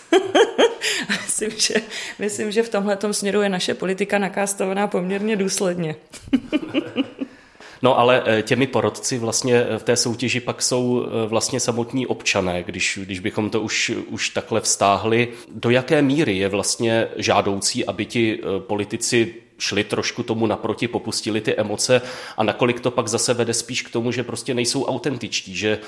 myslím, 1.25 1.51
že, 1.59 1.73
myslím, 2.19 2.51
že 2.51 2.63
v 2.63 2.69
tomhle 2.69 2.97
směru 3.11 3.41
je 3.41 3.49
naše 3.49 3.73
politika 3.73 4.17
nakástovaná 4.17 4.87
poměrně 4.87 5.35
důsledně. 5.35 5.95
No 7.81 7.99
ale 7.99 8.23
eh, 8.25 8.41
těmi 8.41 8.67
porodci 8.67 9.17
vlastně 9.17 9.55
eh, 9.55 9.79
v 9.79 9.83
té 9.83 9.95
soutěži 9.95 10.39
pak 10.39 10.61
jsou 10.61 11.05
eh, 11.05 11.27
vlastně 11.27 11.59
samotní 11.59 12.07
občané, 12.07 12.63
když, 12.63 12.99
když 13.01 13.19
bychom 13.19 13.49
to 13.49 13.61
už, 13.61 13.91
už 14.07 14.29
takhle 14.29 14.61
vztáhli. 14.61 15.27
Do 15.51 15.69
jaké 15.69 16.01
míry 16.01 16.37
je 16.37 16.49
vlastně 16.49 17.07
žádoucí, 17.15 17.85
aby 17.85 18.05
ti 18.05 18.41
politici 18.59 19.35
šli 19.57 19.83
trošku 19.83 20.23
tomu 20.23 20.47
naproti, 20.47 20.87
popustili 20.87 21.41
ty 21.41 21.55
emoce 21.55 22.01
a 22.37 22.43
nakolik 22.43 22.79
to 22.79 22.91
pak 22.91 23.07
zase 23.07 23.33
vede 23.33 23.53
spíš 23.53 23.81
k 23.81 23.91
tomu, 23.91 24.11
že 24.11 24.23
prostě 24.23 24.53
nejsou 24.53 24.85
autentičtí, 24.85 25.55
že 25.55 25.79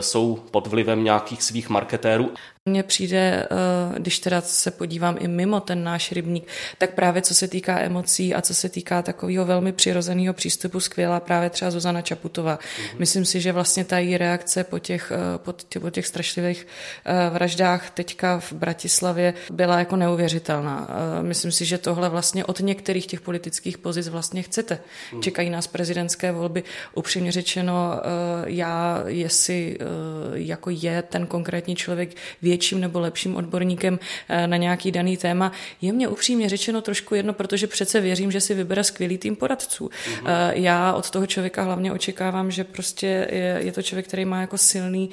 jsou 0.00 0.38
pod 0.50 0.66
vlivem 0.66 1.04
nějakých 1.04 1.42
svých 1.42 1.68
marketérů. 1.68 2.30
Mně 2.68 2.82
přijde, 2.82 3.46
eh, 3.50 3.98
když 3.98 4.18
teda 4.18 4.40
se 4.40 4.70
podívám 4.70 5.16
i 5.20 5.28
mimo 5.28 5.60
ten 5.60 5.84
náš 5.84 6.12
rybník, 6.12 6.46
tak 6.78 6.94
právě 6.94 7.22
co 7.22 7.34
se 7.34 7.48
týká 7.48 7.78
emocí 7.78 8.34
a 8.34 8.40
co 8.40 8.54
se 8.54 8.68
týká 8.68 9.02
takového 9.02 9.44
velmi 9.44 9.72
přirozeného 9.72 10.34
přístupu, 10.34 10.80
skvělá 10.80 11.20
právě 11.20 11.50
třeba 11.50 11.70
Zuzana 11.70 12.02
Čaputová. 12.02 12.56
Mm-hmm. 12.56 12.98
Myslím 12.98 13.24
si, 13.24 13.40
že 13.40 13.52
vlastně 13.52 13.84
ta 13.84 13.98
její 13.98 14.16
reakce 14.16 14.64
po 14.64 14.78
těch, 14.78 15.12
eh, 15.14 15.38
po 15.38 15.52
těch, 15.52 15.82
po 15.82 15.90
těch 15.90 16.06
strašlivých 16.06 16.66
eh, 17.04 17.30
vraždách 17.30 17.90
teďka 17.90 18.40
v 18.40 18.52
Bratislavě 18.52 19.34
byla 19.50 19.78
jako 19.78 19.96
neuvěřitelná. 19.96 20.88
Myslím 21.22 21.52
si, 21.52 21.64
že 21.64 21.78
tohle 21.78 22.08
vlastně 22.08 22.44
od 22.44 22.60
některých 22.60 23.06
těch 23.06 23.20
politických 23.20 23.78
pozic 23.78 24.08
vlastně 24.08 24.42
chcete. 24.42 24.78
Mm. 25.12 25.22
Čekají 25.22 25.50
nás 25.50 25.66
prezidentské 25.66 26.32
volby. 26.32 26.62
Upřímně 26.94 27.32
řečeno, 27.32 28.00
já, 28.44 29.02
jestli 29.06 29.78
jako 30.34 30.70
je 30.70 31.02
ten 31.02 31.26
konkrétní 31.26 31.76
člověk 31.76 32.16
větším 32.54 32.80
nebo 32.80 33.00
lepším 33.00 33.36
odborníkem 33.36 33.98
eh, 34.28 34.46
na 34.46 34.56
nějaký 34.56 34.92
daný 34.92 35.16
téma. 35.16 35.52
Je 35.82 35.92
mě 35.92 36.08
upřímně 36.08 36.48
řečeno 36.48 36.80
trošku 36.80 37.14
jedno, 37.14 37.32
protože 37.32 37.66
přece 37.66 38.00
věřím, 38.00 38.30
že 38.30 38.40
si 38.40 38.54
vybere 38.54 38.84
skvělý 38.84 39.18
tým 39.18 39.36
poradců. 39.36 39.90
Mm-hmm. 39.90 40.52
Já 40.54 40.92
od 40.92 41.10
toho 41.10 41.26
člověka 41.26 41.62
hlavně 41.62 41.92
očekávám, 41.92 42.50
že 42.50 42.64
prostě 42.64 43.28
je, 43.30 43.58
je 43.66 43.72
to 43.72 43.82
člověk, 43.82 44.06
který 44.06 44.24
má 44.24 44.40
jako 44.40 44.58
silný, 44.58 45.10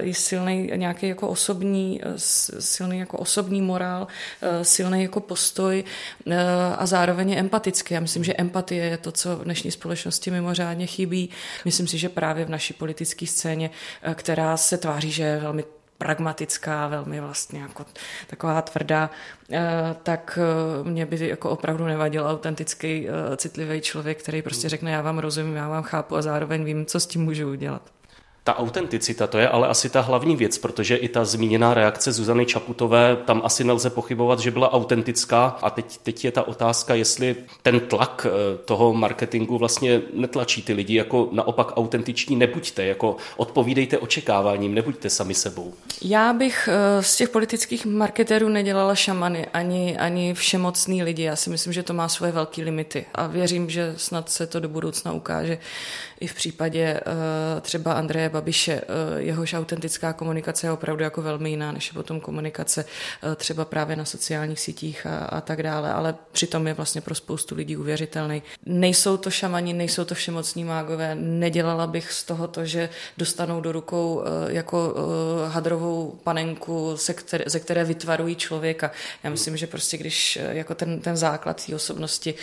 i 0.00 0.14
silný 0.14 0.70
nějaký 0.76 1.08
jako 1.08 1.28
osobní, 1.28 2.00
silný 2.58 2.98
jako 2.98 3.18
osobní 3.18 3.62
morál, 3.62 4.06
silný 4.62 5.02
jako 5.02 5.20
postoj 5.20 5.84
a 6.78 6.86
zároveň 6.86 7.30
je 7.30 7.36
empatický. 7.36 7.94
Já 7.94 8.00
myslím, 8.00 8.24
že 8.24 8.34
empatie 8.38 8.84
je 8.84 8.98
to, 8.98 9.12
co 9.12 9.36
v 9.36 9.44
dnešní 9.44 9.70
společnosti 9.70 10.30
mimořádně 10.30 10.86
chybí. 10.86 11.30
Myslím 11.64 11.86
si, 11.86 11.98
že 11.98 12.08
právě 12.08 12.44
v 12.44 12.50
naší 12.50 12.74
politické 12.74 13.26
scéně, 13.26 13.70
která 14.14 14.56
se 14.56 14.78
tváří, 14.78 15.10
že 15.10 15.22
je 15.22 15.38
velmi 15.40 15.64
pragmatická, 15.98 16.88
velmi 16.88 17.20
vlastně 17.20 17.60
jako 17.60 17.86
taková 18.26 18.62
tvrdá, 18.62 19.10
eh, 19.52 19.96
tak 20.02 20.38
eh, 20.42 20.84
mě 20.88 21.06
by 21.06 21.28
jako 21.28 21.50
opravdu 21.50 21.84
nevadil 21.84 22.26
autentický, 22.26 23.08
eh, 23.08 23.36
citlivý 23.36 23.80
člověk, 23.80 24.22
který 24.22 24.42
prostě 24.42 24.68
řekne, 24.68 24.90
já 24.90 25.02
vám 25.02 25.18
rozumím, 25.18 25.56
já 25.56 25.68
vám 25.68 25.82
chápu 25.82 26.16
a 26.16 26.22
zároveň 26.22 26.64
vím, 26.64 26.86
co 26.86 27.00
s 27.00 27.06
tím 27.06 27.24
můžu 27.24 27.50
udělat. 27.50 27.82
Ta 28.46 28.58
autenticita, 28.58 29.26
to 29.26 29.38
je 29.38 29.48
ale 29.48 29.68
asi 29.68 29.90
ta 29.90 30.00
hlavní 30.00 30.36
věc, 30.36 30.58
protože 30.58 30.96
i 30.96 31.08
ta 31.08 31.24
zmíněná 31.24 31.74
reakce 31.74 32.12
Zuzany 32.12 32.46
Čaputové, 32.46 33.16
tam 33.24 33.42
asi 33.44 33.64
nelze 33.64 33.90
pochybovat, 33.90 34.40
že 34.40 34.50
byla 34.50 34.72
autentická 34.72 35.56
a 35.62 35.70
teď, 35.70 35.98
teď 36.02 36.24
je 36.24 36.32
ta 36.32 36.48
otázka, 36.48 36.94
jestli 36.94 37.36
ten 37.62 37.80
tlak 37.80 38.26
eh, 38.26 38.58
toho 38.64 38.94
marketingu 38.94 39.58
vlastně 39.58 40.02
netlačí 40.14 40.62
ty 40.62 40.72
lidi, 40.72 40.94
jako 40.94 41.28
naopak 41.32 41.72
autentiční 41.76 42.36
nebuďte, 42.36 42.84
jako 42.84 43.16
odpovídejte 43.36 43.98
očekáváním, 43.98 44.74
nebuďte 44.74 45.10
sami 45.10 45.34
sebou. 45.34 45.74
Já 46.02 46.32
bych 46.32 46.68
eh, 46.72 47.02
z 47.02 47.16
těch 47.16 47.28
politických 47.28 47.86
marketérů 47.86 48.48
nedělala 48.48 48.94
šamany, 48.94 49.46
ani, 49.46 49.96
ani 49.98 50.34
všemocný 50.34 51.02
lidi. 51.02 51.22
Já 51.22 51.36
si 51.36 51.50
myslím, 51.50 51.72
že 51.72 51.82
to 51.82 51.94
má 51.94 52.08
svoje 52.08 52.32
velké 52.32 52.62
limity 52.62 53.06
a 53.14 53.26
věřím, 53.26 53.70
že 53.70 53.94
snad 53.96 54.30
se 54.30 54.46
to 54.46 54.60
do 54.60 54.68
budoucna 54.68 55.12
ukáže 55.12 55.58
i 56.20 56.26
v 56.26 56.34
případě 56.34 56.80
eh, 56.80 57.60
třeba 57.60 57.92
Andreje 57.92 58.28
Babiše, 58.28 58.72
eh, 58.72 59.22
jehož 59.22 59.54
autentická 59.54 60.12
komunikace 60.12 60.66
je 60.66 60.70
opravdu 60.70 61.04
jako 61.04 61.22
velmi 61.22 61.50
jiná, 61.50 61.72
než 61.72 61.86
je 61.86 61.92
potom 61.92 62.20
komunikace 62.20 62.84
eh, 63.22 63.36
třeba 63.36 63.64
právě 63.64 63.96
na 63.96 64.04
sociálních 64.04 64.60
sítích 64.60 65.06
a, 65.06 65.18
a 65.18 65.40
tak 65.40 65.62
dále, 65.62 65.92
ale 65.92 66.14
přitom 66.32 66.66
je 66.66 66.74
vlastně 66.74 67.00
pro 67.00 67.14
spoustu 67.14 67.54
lidí 67.54 67.76
uvěřitelný. 67.76 68.42
Nejsou 68.66 69.16
to 69.16 69.30
šamani, 69.30 69.72
nejsou 69.72 70.04
to 70.04 70.14
všemocní 70.14 70.64
mágové, 70.64 71.14
nedělala 71.14 71.86
bych 71.86 72.12
z 72.12 72.24
toho 72.24 72.48
to, 72.48 72.64
že 72.64 72.88
dostanou 73.18 73.60
do 73.60 73.72
rukou 73.72 74.22
jako 74.48 74.94
hadrovou 75.46 76.18
panenku, 76.24 76.96
ze 76.96 77.14
které, 77.14 77.44
ze 77.46 77.60
které 77.60 77.84
vytvarují 77.84 78.36
člověka. 78.36 78.90
Já 79.24 79.30
myslím, 79.30 79.56
že 79.56 79.66
prostě 79.66 79.96
když 79.96 80.38
jako 80.50 80.74
ten, 80.74 81.00
ten 81.00 81.16
základ 81.16 81.66
té 81.66 81.74
osobnosti 81.74 82.34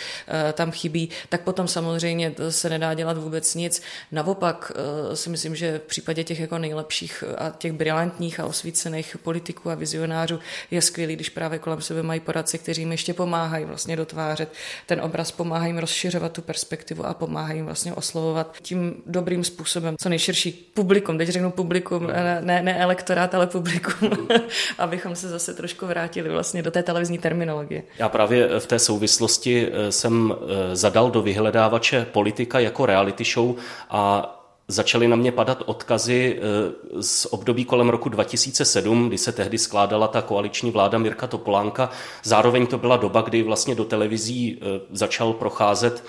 tam 0.52 0.70
chybí, 0.70 1.10
tak 1.28 1.40
potom 1.40 1.68
samozřejmě 1.68 2.34
se 2.50 2.70
nedá 2.70 2.94
dělat 2.94 3.18
vůbec 3.18 3.54
nic 3.54 3.63
nic. 3.64 3.82
Naopak 4.12 4.72
eh, 4.74 5.16
si 5.16 5.30
myslím, 5.30 5.56
že 5.56 5.78
v 5.78 5.88
případě 5.88 6.24
těch 6.24 6.40
jako 6.40 6.58
nejlepších 6.58 7.24
a 7.38 7.50
těch 7.58 7.72
brilantních 7.72 8.40
a 8.40 8.46
osvícených 8.46 9.16
politiků 9.22 9.70
a 9.70 9.74
vizionářů 9.74 10.38
je 10.70 10.82
skvělý, 10.82 11.16
když 11.16 11.28
právě 11.28 11.58
kolem 11.58 11.80
sebe 11.80 12.02
mají 12.02 12.20
poradce, 12.20 12.58
kteří 12.58 12.82
jim 12.82 12.92
ještě 12.92 13.14
pomáhají 13.14 13.64
vlastně 13.64 13.96
dotvářet 13.96 14.52
ten 14.86 15.00
obraz, 15.00 15.30
pomáhají 15.30 15.70
jim 15.70 15.78
rozšiřovat 15.78 16.32
tu 16.32 16.42
perspektivu 16.42 17.06
a 17.06 17.14
pomáhají 17.14 17.58
jim 17.58 17.66
vlastně 17.66 17.92
oslovovat 17.94 18.56
tím 18.62 19.02
dobrým 19.06 19.44
způsobem 19.44 19.96
co 20.00 20.08
nejširší 20.08 20.52
publikum. 20.74 21.18
Teď 21.18 21.28
řeknu 21.28 21.50
publikum, 21.50 22.06
ne, 22.40 22.62
ne 22.62 22.78
elektorát, 22.78 23.34
ale 23.34 23.46
publikum, 23.46 24.28
abychom 24.78 25.16
se 25.16 25.28
zase 25.28 25.54
trošku 25.54 25.86
vrátili 25.86 26.28
vlastně 26.28 26.62
do 26.62 26.70
té 26.70 26.82
televizní 26.82 27.18
terminologie. 27.18 27.82
Já 27.98 28.08
právě 28.08 28.48
v 28.58 28.66
té 28.66 28.78
souvislosti 28.78 29.68
eh, 29.72 29.92
jsem 29.92 30.34
eh, 30.34 30.76
zadal 30.76 31.10
do 31.10 31.22
vyhledávače 31.22 32.06
politika 32.12 32.58
jako 32.58 32.86
reality 32.86 33.24
show 33.24 33.53
a 33.90 34.30
začaly 34.68 35.08
na 35.08 35.16
mě 35.16 35.32
padat 35.32 35.62
odkazy 35.66 36.38
eh, 36.38 37.02
z 37.02 37.26
období 37.30 37.64
kolem 37.64 37.88
roku 37.88 38.08
2007, 38.08 39.08
kdy 39.08 39.18
se 39.18 39.32
tehdy 39.32 39.58
skládala 39.58 40.08
ta 40.08 40.22
koaliční 40.22 40.70
vláda 40.70 40.98
Mirka 40.98 41.26
Topolánka. 41.26 41.90
Zároveň 42.22 42.66
to 42.66 42.78
byla 42.78 42.96
doba, 42.96 43.20
kdy 43.20 43.42
vlastně 43.42 43.74
do 43.74 43.84
televizí 43.84 44.58
eh, 44.60 44.80
začal 44.90 45.32
procházet 45.32 46.04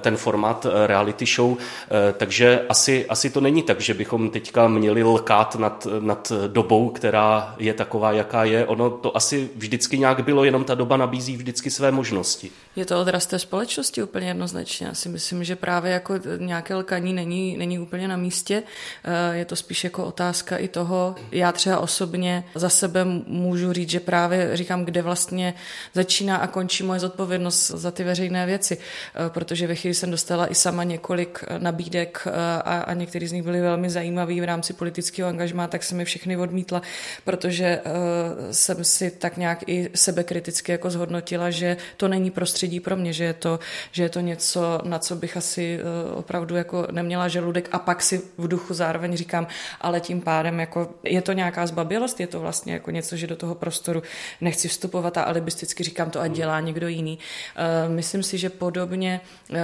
ten 0.00 0.16
formát 0.16 0.66
eh, 0.66 0.86
reality 0.86 1.26
show, 1.26 1.56
eh, 1.58 2.12
takže 2.12 2.60
asi, 2.68 3.06
asi 3.06 3.30
to 3.30 3.40
není 3.40 3.62
tak, 3.62 3.80
že 3.80 3.94
bychom 3.94 4.30
teďka 4.30 4.68
měli 4.68 5.02
lkát 5.02 5.54
nad, 5.54 5.86
nad 6.00 6.32
dobou, 6.46 6.88
která 6.88 7.54
je 7.58 7.74
taková, 7.74 8.12
jaká 8.12 8.44
je. 8.44 8.66
Ono 8.66 8.90
to 8.90 9.16
asi 9.16 9.50
vždycky 9.56 9.98
nějak 9.98 10.24
bylo, 10.24 10.44
jenom 10.44 10.64
ta 10.64 10.74
doba 10.74 10.96
nabízí 10.96 11.36
vždycky 11.36 11.70
své 11.70 11.90
možnosti. 11.90 12.50
Je 12.76 12.84
to 12.84 13.00
odraz 13.00 13.26
té 13.26 13.38
společnosti 13.38 14.02
úplně 14.02 14.28
jednoznačně. 14.28 14.86
Já 14.86 14.94
si 14.94 15.08
myslím, 15.08 15.44
že 15.44 15.56
právě 15.56 15.92
jako 15.92 16.14
nějaké 16.38 16.74
lkaní 16.74 17.12
není, 17.12 17.56
není 17.56 17.78
úplně 17.78 18.08
na 18.08 18.16
místě. 18.16 18.62
Je 19.32 19.44
to 19.44 19.56
spíš 19.56 19.84
jako 19.84 20.04
otázka 20.04 20.56
i 20.56 20.68
toho, 20.68 21.14
já 21.32 21.52
třeba 21.52 21.78
osobně 21.78 22.44
za 22.54 22.68
sebe 22.68 23.04
můžu 23.26 23.72
říct, 23.72 23.90
že 23.90 24.00
právě 24.00 24.56
říkám, 24.56 24.84
kde 24.84 25.02
vlastně 25.02 25.54
začíná 25.94 26.36
a 26.36 26.46
končí 26.46 26.82
moje 26.82 27.00
zodpovědnost 27.00 27.70
za 27.70 27.90
ty 27.90 28.04
veřejné 28.04 28.46
věci, 28.46 28.78
protože 29.28 29.66
ve 29.74 29.78
chvíli 29.78 29.94
jsem 29.94 30.10
dostala 30.10 30.50
i 30.50 30.54
sama 30.54 30.84
několik 30.84 31.44
eh, 31.46 31.58
nabídek 31.58 32.26
eh, 32.26 32.30
a, 32.64 32.78
a 32.78 32.94
některý 32.94 33.26
z 33.26 33.32
nich 33.32 33.42
byly 33.42 33.60
velmi 33.60 33.90
zajímavý 33.90 34.40
v 34.40 34.44
rámci 34.44 34.72
politického 34.72 35.28
angažmá, 35.28 35.66
tak 35.66 35.82
jsem 35.82 36.00
je 36.00 36.04
všechny 36.04 36.36
odmítla, 36.36 36.82
protože 37.24 37.80
uh, 37.80 37.92
jsem 38.50 38.84
si 38.84 39.10
tak 39.10 39.36
nějak 39.36 39.68
i 39.68 39.90
sebekriticky 39.94 40.72
jako 40.72 40.90
zhodnotila, 40.90 41.50
že 41.50 41.76
to 41.96 42.08
není 42.08 42.30
prostředí 42.30 42.80
pro 42.80 42.96
mě, 42.96 43.12
že 43.12 43.24
je 43.24 43.34
to, 43.34 43.58
že 43.92 44.02
je 44.02 44.08
to 44.08 44.20
něco, 44.20 44.80
na 44.84 44.98
co 44.98 45.16
bych 45.16 45.36
asi 45.36 45.78
uh, 45.78 46.18
opravdu 46.18 46.56
jako 46.56 46.86
neměla 46.90 47.28
žaludek 47.28 47.68
a 47.72 47.78
pak 47.78 48.02
si 48.02 48.22
v 48.38 48.48
duchu 48.48 48.74
zároveň 48.74 49.16
říkám, 49.16 49.46
ale 49.80 50.00
tím 50.00 50.20
pádem 50.20 50.60
jako 50.60 50.94
je 51.02 51.22
to 51.22 51.32
nějaká 51.32 51.66
zbabilost, 51.66 52.20
je 52.20 52.26
to 52.26 52.40
vlastně 52.40 52.72
jako 52.72 52.90
něco, 52.90 53.16
že 53.16 53.26
do 53.26 53.36
toho 53.36 53.54
prostoru 53.54 54.02
nechci 54.40 54.68
vstupovat 54.68 55.18
a 55.18 55.22
alibisticky 55.22 55.84
říkám 55.84 56.10
to, 56.10 56.20
ať 56.20 56.32
dělá 56.32 56.60
někdo 56.60 56.88
jiný. 56.88 57.18
Uh, 57.18 57.94
myslím 57.94 58.22
si, 58.22 58.38
že 58.38 58.50
podobně 58.50 59.20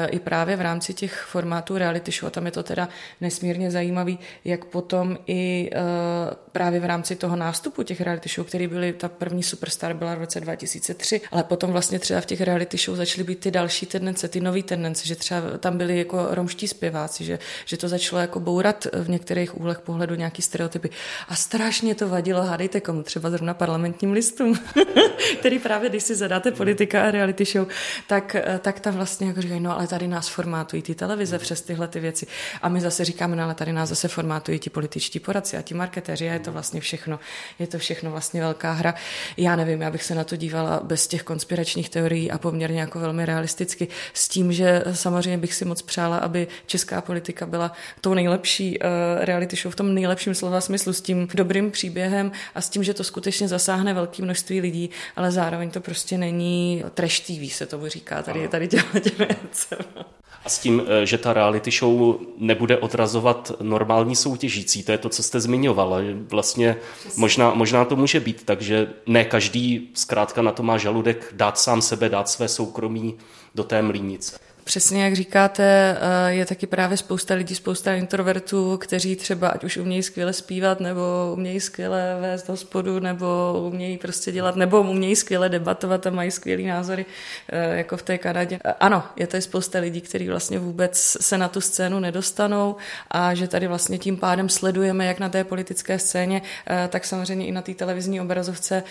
i 0.07 0.19
právě 0.19 0.57
v 0.57 0.61
rámci 0.61 0.95
těch 0.95 1.23
formátů 1.23 1.79
reality 1.79 2.13
show, 2.13 2.31
tam 2.31 2.47
je 2.47 2.53
to 2.53 2.63
teda 2.63 2.89
nesmírně 3.21 3.71
zajímavý, 3.71 4.19
jak 4.45 4.65
potom 4.65 5.19
i 5.27 5.71
uh, 5.75 5.81
právě 6.53 6.81
v 6.81 6.85
rámci 6.85 7.17
toho 7.17 7.37
nástupu 7.37 7.83
těch 7.83 8.01
reality 8.01 8.29
show, 8.29 8.47
který 8.47 8.67
byly, 8.67 8.93
ta 8.93 9.09
první 9.09 9.43
Superstar 9.43 9.95
byla 9.95 10.15
v 10.15 10.19
roce 10.19 10.41
2003, 10.41 11.21
ale 11.33 11.45
potom 11.45 11.73
vlastně 11.73 11.99
třeba 11.99 12.21
v 12.21 12.27
těch 12.27 12.41
reality 12.41 12.77
show 12.77 12.97
začaly 12.97 13.25
být 13.25 13.41
ty 13.41 13.51
další 13.51 13.87
tendence, 13.87 14.29
ty 14.29 14.41
nové 14.41 14.63
tendence, 14.63 15.07
že 15.07 15.17
třeba 15.17 15.41
tam 15.59 15.79
byli 15.79 15.99
jako 15.99 16.27
romští 16.31 16.69
zpěváci, 16.69 17.25
že, 17.25 17.39
že 17.65 17.77
to 17.77 17.89
začalo 17.89 18.21
jako 18.21 18.41
bourat 18.41 18.87
v 18.93 19.09
některých 19.09 19.61
úhlech 19.61 19.81
pohledu 19.81 20.15
nějaký 20.15 20.43
stereotypy. 20.43 20.91
A 21.29 21.35
strašně 21.35 21.95
to 21.95 22.09
vadilo, 22.09 22.43
hádejte 22.43 22.81
komu, 22.81 23.03
třeba 23.03 23.31
zrovna 23.31 23.55
parlamentním 23.55 24.13
listům, 24.13 24.59
který 25.39 25.59
právě, 25.59 25.91
když 25.91 26.03
si 26.03 26.15
zadáte 26.15 26.51
politika 26.51 27.03
a 27.03 27.11
reality 27.11 27.45
show, 27.45 27.69
tak, 28.07 28.37
tak 28.61 28.81
tam 28.81 28.95
vlastně 28.95 29.27
jako 29.27 29.41
říkají, 29.43 29.61
no 29.61 29.80
ale 29.81 29.89
tady 29.89 30.09
nás 30.09 30.29
formátují 30.29 30.83
ty 30.83 30.95
televize 30.95 31.39
přes 31.39 31.63
tyhle 31.63 31.89
ty 31.89 32.01
věci. 32.01 32.27
A 32.63 32.69
my 32.69 32.81
zase 32.81 33.05
říkáme, 33.05 33.37
no 33.37 33.45
ale 33.45 33.55
tady 33.55 33.73
nás 33.73 33.89
zase 33.89 34.09
formátují 34.09 34.59
ti 34.59 34.71
političtí 34.71 35.21
poradci 35.21 35.57
a 35.57 35.63
ti 35.63 35.75
marketéři 35.75 36.31
a 36.31 36.33
je 36.33 36.39
to 36.39 36.53
vlastně 36.53 36.81
všechno, 36.81 37.21
je 37.59 37.67
to 37.67 37.79
všechno 37.79 38.11
vlastně 38.11 38.41
velká 38.41 38.73
hra. 38.73 38.95
Já 39.37 39.57
nevím, 39.57 39.81
já 39.81 39.91
bych 39.91 40.03
se 40.05 40.15
na 40.15 40.25
to 40.25 40.37
dívala 40.37 40.81
bez 40.83 41.07
těch 41.07 41.23
konspiračních 41.23 41.89
teorií 41.89 42.31
a 42.31 42.39
poměrně 42.39 42.81
jako 42.81 42.99
velmi 42.99 43.27
realisticky 43.27 43.89
s 44.15 44.29
tím, 44.29 44.53
že 44.53 44.85
samozřejmě 44.93 45.39
bych 45.39 45.55
si 45.55 45.65
moc 45.65 45.83
přála, 45.83 46.17
aby 46.17 46.49
česká 46.67 47.01
politika 47.01 47.47
byla 47.47 47.73
tou 48.01 48.15
nejlepší 48.15 48.79
uh, 48.79 48.87
reality 49.21 49.57
show 49.57 49.73
v 49.73 49.77
tom 49.77 49.95
nejlepším 49.95 50.35
slova 50.35 50.61
smyslu, 50.61 50.93
s 50.93 51.01
tím 51.01 51.29
dobrým 51.35 51.71
příběhem 51.71 52.33
a 52.55 52.61
s 52.61 52.69
tím, 52.69 52.85
že 52.85 52.95
to 52.95 53.05
skutečně 53.05 53.49
zasáhne 53.49 53.95
velké 53.95 54.23
množství 54.23 54.61
lidí, 54.61 54.91
ale 55.17 55.33
zároveň 55.33 55.71
to 55.71 55.81
prostě 55.81 56.19
není 56.19 56.85
TV, 56.95 57.53
se 57.53 57.67
tomu 57.67 57.89
říká 57.89 58.23
tady, 58.23 58.49
tady 58.49 58.69
těmi 58.69 59.01
věcem. 59.71 60.05
A 60.45 60.49
s 60.49 60.59
tím, 60.59 60.83
eh, 60.87 61.07
že 61.07 61.19
ta 61.19 61.33
reality 61.33 61.71
show 61.71 62.17
nebude 62.39 62.79
odrazovat 62.79 63.53
normální 63.61 64.17
soutěžící, 64.17 64.83
to 64.83 64.93
je 64.93 64.99
to, 64.99 65.09
co 65.09 65.23
jste 65.23 65.41
zmiňovala. 65.41 65.99
Vlastně 66.29 66.77
možná, 67.17 67.55
možná 67.55 67.85
to 67.85 67.97
může 67.97 68.21
být, 68.21 68.43
takže 68.45 68.89
ne 69.07 69.25
každý 69.25 69.91
zkrátka 69.95 70.43
na 70.43 70.53
to 70.53 70.63
má 70.63 70.79
žaludek 70.79 71.33
dát 71.33 71.59
sám 71.59 71.83
sebe, 71.83 72.09
dát 72.09 72.29
své 72.29 72.49
soukromí 72.49 73.15
do 73.55 73.65
té 73.65 73.83
mlínice. 73.83 74.39
Přesně 74.71 75.05
jak 75.05 75.15
říkáte, 75.15 75.97
eh, 76.01 76.33
je 76.33 76.47
taky 76.47 76.67
právě 76.67 76.97
spousta 76.97 77.35
lidí, 77.35 77.55
spousta 77.55 77.95
introvertů, 77.95 78.77
kteří 78.77 79.17
třeba 79.17 79.49
ať 79.49 79.65
už 79.65 79.77
umějí 79.77 80.03
skvěle 80.03 80.33
zpívat, 80.33 80.81
nebo 80.81 81.03
umějí 81.33 81.61
skvěle 81.61 82.17
vést 82.21 82.49
hospodu, 82.49 83.01
nebo 83.01 83.27
umějí 83.67 83.99
prostě 83.99 84.33
dělat, 84.33 84.57
nebo 84.57 84.81
umějí 84.81 85.17
skvěle 85.17 85.49
debatovat 85.49 86.07
a 86.07 86.11
mají 86.11 86.31
skvělý 86.31 86.67
názory, 86.67 87.07
eh, 87.49 87.77
jako 87.77 87.97
v 87.97 88.03
té 88.03 88.19
Kanadě. 88.19 88.59
Eh, 88.65 88.75
ano, 88.81 89.03
je 89.17 89.27
tady 89.27 89.43
spousta 89.43 89.79
lidí, 89.79 90.01
kteří 90.01 90.29
vlastně 90.29 90.59
vůbec 90.59 91.17
se 91.21 91.39
na 91.39 91.49
tu 91.49 91.61
scénu 91.61 92.01
nedostanou 92.01 92.77
a 93.11 93.35
že 93.35 93.49
tady 93.49 93.67
vlastně 93.67 93.99
tím 93.99 94.17
pádem 94.17 94.49
sledujeme, 94.49 95.07
jak 95.07 95.19
na 95.19 95.29
té 95.29 95.45
politické 95.45 95.99
scéně, 95.99 96.43
tak 96.89 97.05
samozřejmě 97.05 97.47
i 97.47 97.53
na 97.53 97.63
té 97.63 97.75
televizní 97.75 98.21
obrazovce 98.21 98.83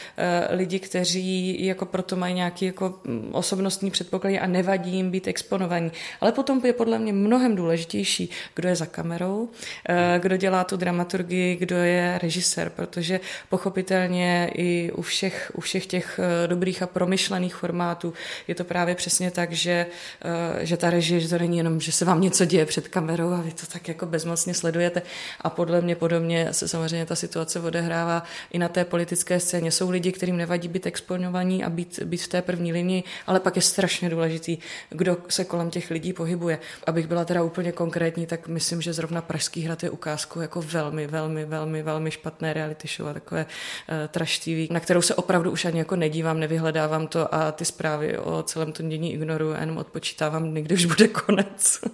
lidi, 0.49 0.79
kteří 0.79 1.65
jako 1.65 1.85
proto 1.85 2.15
mají 2.15 2.33
nějaký 2.33 2.65
jako 2.65 2.93
mm, 3.03 3.29
osobnostní 3.31 3.91
předpoklady 3.91 4.39
a 4.39 4.47
nevadí 4.47 4.91
jim 4.91 5.11
být 5.11 5.27
exponovaní 5.27 5.68
exponovaní. 5.69 5.91
Ale 6.21 6.31
potom 6.31 6.61
je 6.65 6.73
podle 6.73 6.99
mě 6.99 7.13
mnohem 7.13 7.55
důležitější, 7.55 8.29
kdo 8.55 8.69
je 8.69 8.75
za 8.75 8.85
kamerou, 8.85 9.49
eh, 9.89 10.19
kdo 10.19 10.37
dělá 10.37 10.63
tu 10.63 10.77
dramaturgii, 10.77 11.55
kdo 11.55 11.75
je 11.77 12.19
režisér, 12.21 12.69
protože 12.69 13.19
pochopitelně 13.49 14.51
i 14.53 14.91
u 14.91 15.01
všech, 15.01 15.51
u 15.53 15.61
všech 15.61 15.85
těch 15.85 16.19
eh, 16.19 16.47
dobrých 16.47 16.83
a 16.83 16.87
promyšlených 16.87 17.55
formátů 17.55 18.13
je 18.47 18.55
to 18.55 18.63
právě 18.63 18.95
přesně 18.95 19.31
tak, 19.31 19.51
že, 19.51 19.85
eh, 20.21 20.65
že 20.65 20.77
ta 20.77 20.89
režie, 20.89 21.19
že 21.19 21.29
to 21.29 21.37
není 21.37 21.57
jenom, 21.57 21.79
že 21.79 21.91
se 21.91 22.05
vám 22.05 22.21
něco 22.21 22.45
děje 22.45 22.65
před 22.65 22.87
kamerou 22.87 23.33
a 23.33 23.41
vy 23.41 23.51
to 23.51 23.65
tak 23.65 23.87
jako 23.87 24.05
bezmocně 24.05 24.53
sledujete. 24.53 25.01
A 25.41 25.49
podle 25.49 25.81
mě 25.81 25.95
podobně 25.95 26.53
se 26.53 26.67
samozřejmě 26.67 27.05
ta 27.05 27.15
situace 27.15 27.59
odehrává 27.59 28.23
i 28.51 28.59
na 28.59 28.67
té 28.67 28.85
politické 28.85 29.39
scéně. 29.39 29.71
Jsou 29.71 29.89
lidi, 29.89 30.11
kterým 30.11 30.37
nevadí 30.37 30.67
být 30.67 30.85
exponovaní 30.85 31.63
a 31.63 31.69
být, 31.69 31.99
být 32.03 32.21
v 32.21 32.27
té 32.27 32.41
první 32.41 32.73
linii, 32.73 33.03
ale 33.27 33.39
pak 33.39 33.55
je 33.55 33.61
strašně 33.61 34.09
důležitý, 34.09 34.57
kdo 34.89 35.17
se 35.29 35.45
kolem 35.45 35.58
těch 35.67 35.91
lidí 35.91 36.13
pohybuje. 36.13 36.59
Abych 36.87 37.07
byla 37.07 37.25
teda 37.25 37.43
úplně 37.43 37.71
konkrétní, 37.71 38.25
tak 38.25 38.47
myslím, 38.47 38.81
že 38.81 38.93
zrovna 38.93 39.21
Pražský 39.21 39.61
hrad 39.61 39.83
je 39.83 39.89
ukázkou 39.89 40.39
jako 40.39 40.61
velmi, 40.61 41.07
velmi, 41.07 41.45
velmi, 41.45 41.83
velmi 41.83 42.11
špatné 42.11 42.53
reality 42.53 42.87
show 42.87 43.09
a 43.09 43.13
takové 43.13 43.45
uh, 43.45 43.95
trash 44.07 44.39
TV, 44.39 44.71
na 44.71 44.79
kterou 44.79 45.01
se 45.01 45.15
opravdu 45.15 45.51
už 45.51 45.65
ani 45.65 45.79
jako 45.79 45.95
nedívám, 45.95 46.39
nevyhledávám 46.39 47.07
to 47.07 47.35
a 47.35 47.51
ty 47.51 47.65
zprávy 47.65 48.17
o 48.17 48.43
celém 48.43 48.71
tom 48.71 48.89
dění 48.89 49.13
ignoruju, 49.13 49.55
jenom 49.61 49.77
odpočítávám, 49.77 50.53
někdy 50.53 50.75
už 50.75 50.85
bude 50.85 51.07
konec. 51.07 51.79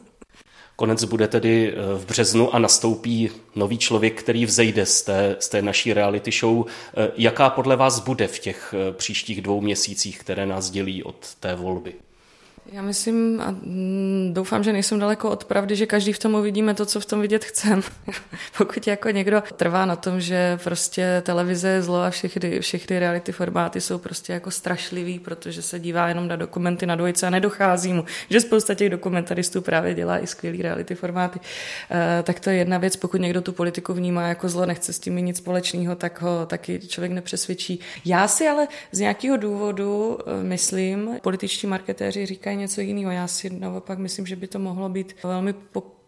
Konec 0.75 1.03
bude 1.03 1.27
tedy 1.27 1.73
eh, 1.73 1.97
v 1.97 2.05
březnu 2.05 2.55
a 2.55 2.59
nastoupí 2.59 3.29
nový 3.55 3.77
člověk, 3.77 4.21
který 4.21 4.45
vzejde 4.45 4.85
z 4.85 5.01
té, 5.01 5.35
z 5.39 5.49
té 5.49 5.61
naší 5.61 5.93
reality 5.93 6.31
show. 6.31 6.65
Eh, 6.67 7.11
jaká 7.17 7.49
podle 7.49 7.75
vás 7.75 7.99
bude 7.99 8.27
v 8.27 8.39
těch 8.39 8.73
příštích 8.91 9.41
dvou 9.41 9.61
měsících, 9.61 10.19
které 10.19 10.45
nás 10.45 10.69
dělí 10.69 11.03
od 11.03 11.35
té 11.39 11.55
volby? 11.55 11.93
Já 12.71 12.81
myslím 12.81 13.41
a 13.41 13.51
mm, 13.51 14.29
doufám, 14.33 14.63
že 14.63 14.73
nejsem 14.73 14.99
daleko 14.99 15.29
od 15.29 15.45
pravdy, 15.45 15.75
že 15.75 15.85
každý 15.85 16.13
v 16.13 16.19
tom 16.19 16.35
uvidíme 16.35 16.73
to, 16.73 16.85
co 16.85 16.99
v 16.99 17.05
tom 17.05 17.21
vidět 17.21 17.45
chcem. 17.45 17.81
Pokud 18.57 18.87
jako 18.87 19.09
někdo 19.09 19.43
trvá 19.55 19.85
na 19.85 19.95
tom, 19.95 20.21
že 20.21 20.59
prostě 20.63 21.21
televize 21.25 21.69
je 21.69 21.81
zlo 21.81 22.01
a 22.01 22.09
všechny, 22.09 22.59
všechny 22.59 22.99
reality 22.99 23.31
formáty 23.31 23.81
jsou 23.81 23.97
prostě 23.97 24.33
jako 24.33 24.51
strašlivý, 24.51 25.19
protože 25.19 25.61
se 25.61 25.79
dívá 25.79 26.07
jenom 26.07 26.27
na 26.27 26.35
dokumenty 26.35 26.85
na 26.85 26.95
dvojce 26.95 27.27
a 27.27 27.29
nedochází 27.29 27.93
mu, 27.93 28.05
že 28.29 28.41
spousta 28.41 28.73
těch 28.73 28.89
dokumentaristů 28.89 29.61
právě 29.61 29.93
dělá 29.93 30.19
i 30.19 30.27
skvělý 30.27 30.61
reality 30.61 30.95
formáty. 30.95 31.39
E, 32.19 32.23
tak 32.23 32.39
to 32.39 32.49
je 32.49 32.55
jedna 32.55 32.77
věc, 32.77 32.95
pokud 32.95 33.21
někdo 33.21 33.41
tu 33.41 33.51
politiku 33.51 33.93
vnímá 33.93 34.27
jako 34.27 34.49
zlo, 34.49 34.65
nechce 34.65 34.93
s 34.93 34.99
tím 34.99 35.15
nic 35.15 35.37
společného, 35.37 35.95
tak 35.95 36.21
ho 36.21 36.45
taky 36.45 36.79
člověk 36.79 37.11
nepřesvědčí. 37.11 37.79
Já 38.05 38.27
si 38.27 38.47
ale 38.47 38.67
z 38.91 38.99
nějakého 38.99 39.37
důvodu 39.37 40.19
eh, 40.19 40.43
myslím, 40.43 41.19
političtí 41.21 41.67
marketéři 41.67 42.25
říkají, 42.25 42.54
je 42.55 42.59
něco 42.59 42.81
jiného. 42.81 43.11
Já 43.11 43.27
si 43.27 43.49
naopak 43.49 43.99
myslím, 43.99 44.25
že 44.25 44.35
by 44.35 44.47
to 44.47 44.59
mohlo 44.59 44.89
být 44.89 45.15
velmi 45.23 45.53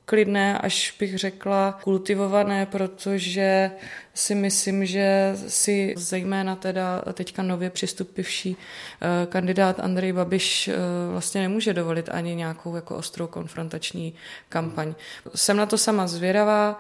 klidné, 0.06 0.58
až 0.58 0.96
bych 1.00 1.18
řekla 1.18 1.80
kultivované, 1.84 2.66
protože 2.66 3.72
si 4.14 4.36
myslím, 4.36 4.86
že 4.86 5.36
si 5.48 5.94
zejména 5.98 6.56
teda 6.56 7.02
teďka 7.14 7.44
nově 7.44 7.70
přistupivší 7.70 8.58
eh, 8.58 9.26
kandidát 9.26 9.80
Andrej 9.80 10.14
Babiš 10.14 10.68
eh, 10.68 10.74
vlastně 11.12 11.42
nemůže 11.42 11.74
dovolit 11.74 12.10
ani 12.10 12.36
nějakou 12.36 12.76
jako 12.76 12.96
ostrou 12.96 13.28
konfrontační 13.28 14.14
kampaň. 14.50 14.96
Jsem 15.36 15.58
na 15.58 15.66
to 15.66 15.78
sama 15.78 16.08
zvědavá 16.08 16.80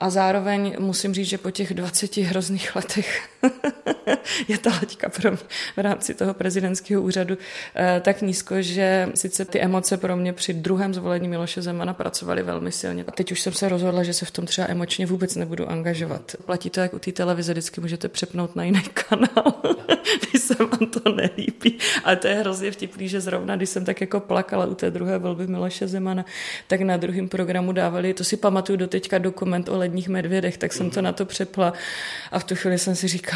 a 0.00 0.10
zároveň 0.10 0.76
musím 0.78 1.14
říct, 1.14 1.28
že 1.28 1.38
po 1.38 1.50
těch 1.50 1.74
20 1.74 2.16
hrozných 2.16 2.76
letech 2.76 3.28
je 4.48 4.58
ta 4.58 4.70
laťka 4.70 5.08
pro 5.08 5.30
mě 5.30 5.40
v 5.76 5.78
rámci 5.78 6.14
toho 6.14 6.34
prezidentského 6.34 7.02
úřadu 7.02 7.38
eh, 7.74 8.00
tak 8.04 8.22
nízko, 8.22 8.62
že 8.62 9.08
sice 9.14 9.44
ty 9.44 9.60
emoce 9.60 9.96
pro 9.96 10.16
mě 10.16 10.32
při 10.32 10.52
druhém 10.52 10.94
zvolení 10.94 11.28
Miloše 11.28 11.62
Zemana 11.62 11.94
pracovaly 11.94 12.42
velmi 12.42 12.72
silně. 12.72 13.04
A 13.08 13.10
teď 13.12 13.32
už 13.32 13.40
jsem 13.40 13.52
se 13.52 13.68
rozhodla, 13.68 14.02
že 14.02 14.12
se 14.14 14.24
v 14.24 14.30
tom 14.30 14.46
třeba 14.46 14.68
emočně 14.70 15.06
vůbec 15.06 15.36
nebudu 15.36 15.70
angažovat. 15.70 16.36
Platí 16.44 16.70
to 16.70 16.80
jak 16.80 16.94
u 16.94 16.98
té 16.98 17.12
televize, 17.12 17.52
vždycky 17.52 17.80
můžete 17.80 18.08
přepnout 18.08 18.56
na 18.56 18.64
jiný 18.64 18.82
kanál, 18.94 19.54
když 20.30 20.42
se 20.42 20.54
vám 20.54 20.86
to 20.90 21.12
nelíbí. 21.12 21.78
A 22.04 22.16
to 22.16 22.26
je 22.26 22.34
hrozně 22.34 22.70
vtipný, 22.70 23.08
že 23.08 23.20
zrovna, 23.20 23.56
když 23.56 23.68
jsem 23.68 23.84
tak 23.84 24.00
jako 24.00 24.20
plakala 24.20 24.66
u 24.66 24.74
té 24.74 24.90
druhé 24.90 25.18
volby 25.18 25.46
Miloše 25.46 25.88
Zemana, 25.88 26.24
tak 26.66 26.80
na 26.80 26.96
druhém 26.96 27.28
programu 27.28 27.72
dávali, 27.72 28.14
to 28.14 28.24
si 28.24 28.36
pamatuju 28.36 28.76
do 28.78 28.86
teďka 28.86 29.18
dokument 29.18 29.68
o 29.68 29.78
ledních 29.78 30.08
medvědech, 30.08 30.58
tak 30.58 30.72
jsem 30.72 30.90
to 30.90 31.02
na 31.02 31.12
to 31.12 31.24
přepla 31.24 31.72
a 32.32 32.38
v 32.38 32.44
tu 32.44 32.54
chvíli 32.54 32.78
jsem 32.78 32.94
si 32.94 33.08
říkala, 33.08 33.35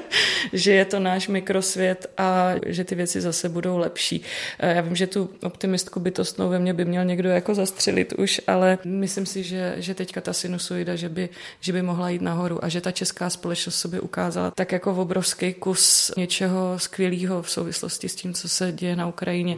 že 0.52 0.72
je 0.72 0.84
to 0.84 1.00
náš 1.00 1.28
mikrosvět 1.28 2.06
a 2.18 2.54
že 2.66 2.84
ty 2.84 2.94
věci 2.94 3.20
zase 3.20 3.48
budou 3.48 3.78
lepší. 3.78 4.22
Já 4.58 4.80
vím, 4.80 4.96
že 4.96 5.06
tu 5.06 5.30
optimistku 5.42 6.00
bytostnou 6.00 6.48
ve 6.48 6.58
mně 6.58 6.74
by 6.74 6.84
měl 6.84 7.04
někdo 7.04 7.28
jako 7.28 7.54
zastřelit 7.54 8.12
už, 8.12 8.40
ale 8.46 8.78
myslím 8.84 9.26
si, 9.26 9.42
že, 9.42 9.74
že 9.76 9.94
teďka 9.94 10.20
ta 10.20 10.32
sinusoida, 10.32 10.96
že 10.96 11.08
by, 11.08 11.28
že 11.60 11.72
by 11.72 11.82
mohla 11.82 12.10
jít 12.10 12.22
nahoru 12.22 12.64
a 12.64 12.68
že 12.68 12.80
ta 12.80 12.90
česká 12.90 13.30
společnost 13.30 13.74
sobě 13.74 14.00
ukázala 14.00 14.50
tak 14.50 14.72
jako 14.72 14.94
obrovský 14.94 15.54
kus 15.54 16.12
něčeho 16.16 16.78
skvělého 16.78 17.42
v 17.42 17.50
souvislosti 17.50 18.08
s 18.08 18.14
tím, 18.14 18.34
co 18.34 18.48
se 18.48 18.72
děje 18.72 18.96
na 18.96 19.06
Ukrajině, 19.06 19.56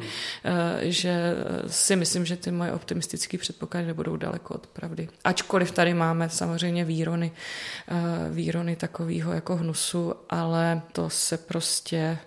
že 0.81 1.35
si 1.67 1.97
myslím, 1.97 2.27
že 2.27 2.37
ty 2.37 2.51
moje 2.51 2.73
optimistické 2.73 3.39
předpoklady 3.39 3.87
nebudou 3.87 4.17
daleko 4.17 4.55
od 4.55 4.67
pravdy. 4.67 5.09
Ačkoliv 5.25 5.71
tady 5.71 5.95
máme 5.95 6.29
samozřejmě 6.31 6.85
výrony, 6.85 7.33
výrony 8.31 8.77
takového 8.77 9.33
jako 9.33 9.57
hnusu, 9.57 10.15
ale 10.31 10.83
to 10.93 11.11
se 11.11 11.39
prostě 11.39 12.19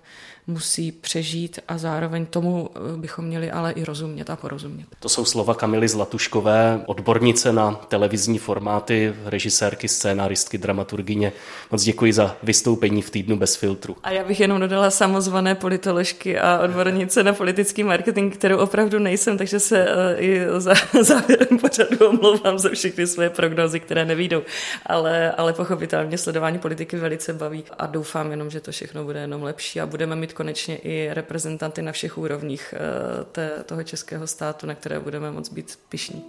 musí 0.47 0.91
přežít 0.91 1.59
a 1.67 1.77
zároveň 1.77 2.25
tomu 2.25 2.69
eh, 2.75 2.97
bychom 2.97 3.25
měli 3.25 3.51
ale 3.51 3.71
i 3.71 3.83
rozumět 3.83 4.29
a 4.29 4.35
porozumět. 4.35 4.85
To 4.99 5.09
jsou 5.09 5.25
slova 5.25 5.53
Kamily 5.53 5.87
Zlatuškové, 5.87 6.81
odbornice 6.85 7.53
na 7.53 7.71
televizní 7.71 8.37
formáty, 8.37 9.13
režisérky, 9.25 9.87
scénáristky, 9.87 10.57
dramaturgině. 10.57 11.33
Moc 11.71 11.83
děkuji 11.83 12.13
za 12.13 12.35
vystoupení 12.43 13.01
v 13.01 13.09
týdnu 13.09 13.37
bez 13.37 13.55
filtru. 13.55 13.95
A 14.03 14.11
já 14.11 14.23
bych 14.23 14.39
jenom 14.39 14.59
dodala 14.59 14.89
samozvané 14.89 15.55
politoložky 15.55 16.39
a 16.39 16.59
odbornice 16.63 17.23
na 17.23 17.33
politický 17.33 17.83
marketing, 17.83 18.33
kterou 18.33 18.57
opravdu 18.57 18.99
nejsem, 18.99 19.37
takže 19.37 19.59
se 19.59 19.85
uh, 19.85 20.23
i 20.23 20.41
za 20.57 20.73
závěrem 21.01 21.59
pořadu 21.61 22.07
omlouvám 22.07 22.59
za 22.59 22.69
všechny 22.69 23.07
své 23.07 23.29
prognozy, 23.29 23.79
které 23.79 24.05
nevídou. 24.05 24.41
Ale, 24.85 25.31
ale 25.31 25.53
pochopitelně 25.53 26.17
sledování 26.17 26.59
politiky 26.59 26.97
velice 26.97 27.33
baví 27.33 27.63
a 27.77 27.85
doufám 27.85 28.31
jenom, 28.31 28.49
že 28.49 28.59
to 28.59 28.71
všechno 28.71 29.03
bude 29.03 29.19
jenom 29.19 29.43
lepší 29.43 29.81
a 29.81 29.85
budeme 29.85 30.15
mít 30.15 30.33
konečně 30.37 30.77
i 30.77 31.09
reprezentanty 31.13 31.81
na 31.81 31.91
všech 31.91 32.17
úrovních 32.17 32.73
eh, 32.77 33.23
té, 33.23 33.63
toho 33.65 33.83
českého 33.83 34.27
státu, 34.27 34.67
na 34.67 34.75
které 34.75 34.99
budeme 34.99 35.31
moct 35.31 35.49
být 35.49 35.79
pišní. 35.89 36.25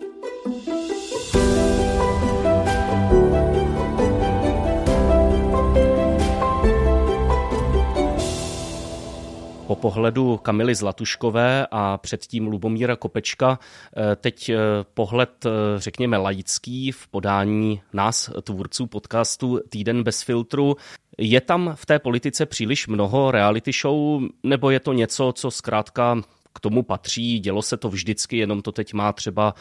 Po 9.69 9.77
pohledu 9.77 10.37
Kamily 10.37 10.75
Zlatuškové 10.75 11.67
a 11.71 11.99
předtím 11.99 12.47
Lubomíra 12.47 12.97
Kopečka. 12.97 13.59
Eh, 13.97 14.17
teď 14.17 14.49
eh, 14.49 14.57
pohled, 14.95 15.47
eh, 15.47 15.51
řekněme, 15.77 16.17
laický 16.17 16.93
v 16.93 17.09
podání 17.09 17.81
nás, 17.93 18.31
tvůrců 18.43 18.87
podcastu 18.87 19.61
Týden 19.69 20.03
bez 20.03 20.23
filtru. 20.23 20.77
Je 21.19 21.41
tam 21.41 21.73
v 21.75 21.87
té 21.87 21.99
politice 21.99 22.47
příliš 22.47 22.87
mnoho 22.87 23.31
reality 23.31 23.73
show, 23.83 24.23
nebo 24.43 24.71
je 24.71 24.81
to 24.81 24.93
něco, 24.93 25.33
co 25.33 25.51
zkrátka 25.51 26.21
k 26.55 26.61
tomu 26.61 26.83
patří, 26.83 27.39
dělo 27.39 27.63
se 27.63 27.77
to 27.77 27.89
vždycky, 27.89 28.37
jenom 28.37 28.63
to 28.63 28.73
teď 28.73 28.95
má 28.95 29.13
třeba 29.13 29.55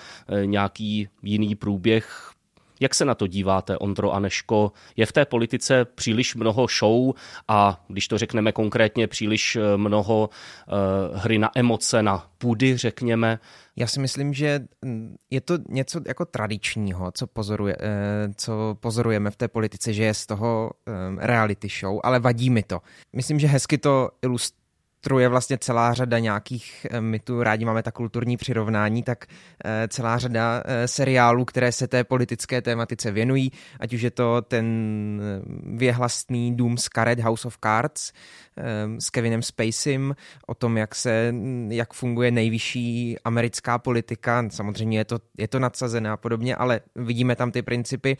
nějaký 0.45 1.07
jiný 1.23 1.55
průběh, 1.55 2.31
jak 2.79 2.95
se 2.95 3.05
na 3.05 3.15
to 3.15 3.27
díváte, 3.27 3.77
Ondro 3.77 4.11
Aneško? 4.13 4.71
Je 4.95 5.05
v 5.05 5.11
té 5.11 5.25
politice 5.25 5.85
příliš 5.85 6.35
mnoho 6.35 6.67
show 6.79 7.13
a, 7.47 7.85
když 7.87 8.07
to 8.07 8.17
řekneme 8.17 8.51
konkrétně, 8.51 9.07
příliš 9.07 9.55
eh, 9.55 9.77
mnoho 9.77 10.29
uh, 10.29 11.19
hry 11.19 11.37
na 11.37 11.51
emoce, 11.55 12.03
na 12.03 12.29
půdy, 12.37 12.77
řekněme? 12.77 13.39
Já 13.75 13.87
si 13.87 13.99
myslím, 13.99 14.33
že 14.33 14.59
mm, 14.85 15.15
je 15.29 15.41
to 15.41 15.57
něco 15.69 16.01
jako 16.07 16.25
tradičního, 16.25 17.11
co, 17.11 17.27
pozoruje, 17.27 17.75
eh, 17.79 18.33
co 18.35 18.77
pozorujeme 18.79 19.31
v 19.31 19.35
té 19.35 19.47
politice, 19.47 19.93
že 19.93 20.03
je 20.03 20.13
z 20.13 20.25
toho 20.25 20.71
reality 21.17 21.67
show, 21.79 21.99
ale 22.03 22.19
vadí 22.19 22.49
mi 22.49 22.63
to. 22.63 22.81
Myslím, 23.15 23.39
že 23.39 23.47
hezky 23.47 23.77
to 23.77 24.09
ilustruje 24.21 24.66
ilustruje 24.97 25.29
vlastně 25.29 25.57
celá 25.57 25.93
řada 25.93 26.19
nějakých, 26.19 26.87
eh, 26.89 27.01
my 27.01 27.19
tu 27.19 27.43
rádi 27.43 27.65
máme 27.65 27.83
ta 27.83 27.91
kulturní 27.91 28.37
přirovnání, 28.37 29.03
tak 29.03 29.25
eh, 29.65 29.87
celá 29.87 30.17
řada 30.17 30.63
eh, 30.65 30.87
seriálů, 30.87 31.45
které 31.45 31.71
se 31.71 31.87
té 31.87 32.03
politické 32.03 32.61
tématice 32.61 33.11
věnují, 33.11 33.51
ať 33.79 33.93
už 33.93 34.01
je 34.01 34.11
to 34.11 34.41
ten 34.41 35.21
věhlasný 35.63 36.55
dům 36.55 36.77
z 36.77 36.89
karet 36.89 37.19
House 37.19 37.47
of 37.47 37.57
Cards 37.63 38.11
s 38.99 39.09
Kevinem 39.09 39.41
Spaceym, 39.41 40.15
o 40.47 40.53
tom, 40.53 40.77
jak 40.77 40.95
se, 40.95 41.33
jak 41.69 41.93
funguje 41.93 42.31
nejvyšší 42.31 43.17
americká 43.23 43.77
politika, 43.77 44.49
samozřejmě 44.49 44.97
je 44.97 45.05
to, 45.05 45.19
je 45.37 45.47
to 45.47 45.59
nadsazené 45.59 46.09
a 46.09 46.17
podobně, 46.17 46.55
ale 46.55 46.79
vidíme 46.95 47.35
tam 47.35 47.51
ty 47.51 47.61
principy. 47.61 48.17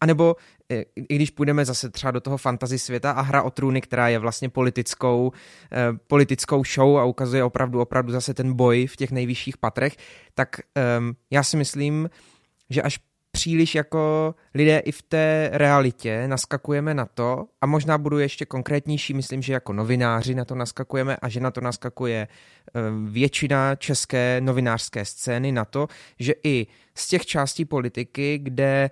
A 0.00 0.06
nebo 0.06 0.36
eh, 0.70 0.84
i 0.96 1.16
když 1.16 1.30
půjdeme 1.30 1.64
zase 1.64 1.90
třeba 1.90 2.10
do 2.10 2.20
toho 2.20 2.36
fantasy 2.36 2.78
světa 2.78 3.10
a 3.10 3.20
hra 3.20 3.42
o 3.42 3.50
trůny, 3.50 3.80
která 3.80 4.08
je 4.08 4.18
vlastně 4.18 4.48
politickou, 4.48 5.32
eh, 5.72 5.86
politickou 6.06 6.64
show 6.64 6.98
a 6.98 7.04
ukazuje 7.04 7.44
opravdu, 7.44 7.80
opravdu 7.80 8.12
zase 8.12 8.34
ten 8.34 8.52
boj 8.52 8.86
v 8.86 8.96
těch 8.96 9.10
nejvyšších 9.10 9.56
patrech, 9.56 9.96
tak 10.34 10.56
ehm, 10.74 11.12
já 11.30 11.42
si 11.42 11.56
myslím, 11.56 12.10
že 12.70 12.82
až 12.82 12.98
příliš 13.36 13.74
jako 13.74 14.34
lidé 14.54 14.78
i 14.78 14.92
v 14.92 15.02
té 15.02 15.50
realitě 15.52 16.28
naskakujeme 16.28 16.94
na 16.94 17.06
to, 17.06 17.44
a 17.60 17.66
možná 17.66 17.98
budu 17.98 18.18
ještě 18.18 18.44
konkrétnější, 18.44 19.14
myslím, 19.14 19.42
že 19.42 19.52
jako 19.52 19.72
novináři 19.72 20.34
na 20.34 20.44
to 20.44 20.54
naskakujeme 20.54 21.16
a 21.16 21.28
že 21.28 21.40
na 21.40 21.50
to 21.50 21.60
naskakuje 21.60 22.28
ehm, 22.74 23.06
většina 23.12 23.74
české 23.74 24.40
novinářské 24.40 25.04
scény 25.04 25.52
na 25.52 25.64
to, 25.64 25.88
že 26.18 26.34
i 26.44 26.66
z 26.94 27.08
těch 27.08 27.26
částí 27.26 27.64
politiky, 27.64 28.38
kde 28.42 28.90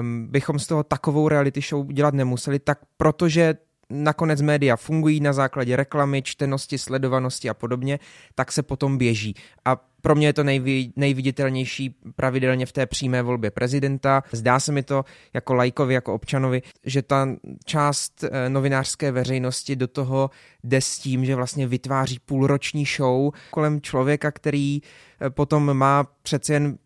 um, 0.00 0.26
bychom 0.30 0.58
z 0.58 0.66
toho 0.66 0.82
takovou 0.82 1.28
reality 1.28 1.60
show 1.60 1.86
dělat 1.86 2.14
nemuseli, 2.14 2.58
tak 2.58 2.78
protože 2.96 3.54
nakonec 3.92 4.42
média 4.42 4.76
fungují 4.76 5.20
na 5.20 5.32
základě 5.32 5.76
reklamy, 5.76 6.22
čtenosti, 6.22 6.78
sledovanosti 6.78 7.50
a 7.50 7.54
podobně, 7.54 7.98
tak 8.34 8.52
se 8.52 8.62
potom 8.62 8.98
běží. 8.98 9.34
A 9.64 9.76
pro 10.02 10.14
mě 10.14 10.26
je 10.26 10.32
to 10.32 10.44
nejvý, 10.44 10.92
nejviditelnější 10.96 11.96
pravidelně 12.16 12.66
v 12.66 12.72
té 12.72 12.86
přímé 12.86 13.22
volbě 13.22 13.50
prezidenta. 13.50 14.22
Zdá 14.32 14.60
se 14.60 14.72
mi 14.72 14.82
to 14.82 15.04
jako 15.34 15.54
lajkovi, 15.54 15.94
jako 15.94 16.14
občanovi, 16.14 16.62
že 16.84 17.02
ta 17.02 17.28
část 17.64 18.24
eh, 18.24 18.48
novinářské 18.48 19.12
veřejnosti 19.12 19.76
do 19.76 19.88
toho 19.88 20.30
jde 20.64 20.80
s 20.80 20.98
tím, 20.98 21.24
že 21.24 21.34
vlastně 21.34 21.66
vytváří 21.66 22.18
půlroční 22.18 22.84
show 22.84 23.32
kolem 23.50 23.80
člověka, 23.80 24.30
který 24.30 24.80
eh, 25.20 25.30
potom 25.30 25.74
má 25.74 26.06
přece 26.22 26.52
jen 26.52 26.78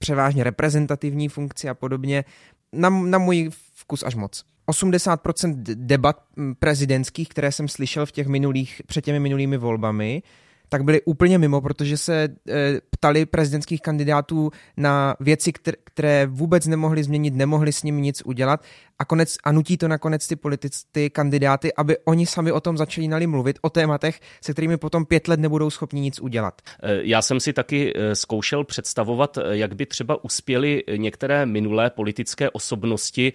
převážně 0.00 0.44
reprezentativní 0.44 1.28
funkci 1.28 1.68
a 1.68 1.74
podobně. 1.74 2.24
Na, 2.72 2.90
na 2.90 3.18
můj 3.18 3.50
vkus 3.74 4.02
až 4.02 4.14
moc. 4.14 4.44
80% 4.68 5.62
debat 5.74 6.22
prezidentských, 6.58 7.28
které 7.28 7.52
jsem 7.52 7.68
slyšel 7.68 8.06
v 8.06 8.12
těch 8.12 8.26
minulých, 8.26 8.82
před 8.86 9.04
těmi 9.04 9.20
minulými 9.20 9.56
volbami, 9.56 10.22
tak 10.70 10.84
byli 10.84 11.02
úplně 11.02 11.38
mimo, 11.38 11.60
protože 11.60 11.96
se 11.96 12.28
e, 12.48 12.80
ptali 12.90 13.26
prezidentských 13.26 13.82
kandidátů 13.82 14.50
na 14.76 15.16
věci, 15.20 15.52
které, 15.84 16.26
vůbec 16.26 16.66
nemohli 16.66 17.04
změnit, 17.04 17.34
nemohli 17.34 17.72
s 17.72 17.82
ním 17.82 18.02
nic 18.02 18.22
udělat 18.24 18.64
a, 18.98 19.04
konec, 19.04 19.36
a 19.44 19.52
nutí 19.52 19.76
to 19.76 19.88
nakonec 19.88 20.26
ty 20.26 20.36
politici, 20.36 20.84
ty 20.92 21.10
kandidáty, 21.10 21.74
aby 21.74 21.96
oni 22.04 22.26
sami 22.26 22.52
o 22.52 22.60
tom 22.60 22.78
začínali 22.78 23.26
mluvit, 23.26 23.58
o 23.62 23.70
tématech, 23.70 24.20
se 24.44 24.52
kterými 24.52 24.76
potom 24.76 25.04
pět 25.04 25.28
let 25.28 25.40
nebudou 25.40 25.70
schopni 25.70 26.00
nic 26.00 26.20
udělat. 26.20 26.62
E, 26.82 27.00
já 27.02 27.22
jsem 27.22 27.40
si 27.40 27.52
taky 27.52 27.92
e, 27.96 28.14
zkoušel 28.14 28.64
představovat, 28.64 29.38
jak 29.50 29.74
by 29.74 29.86
třeba 29.86 30.24
uspěly 30.24 30.82
některé 30.96 31.46
minulé 31.46 31.90
politické 31.90 32.50
osobnosti. 32.50 33.32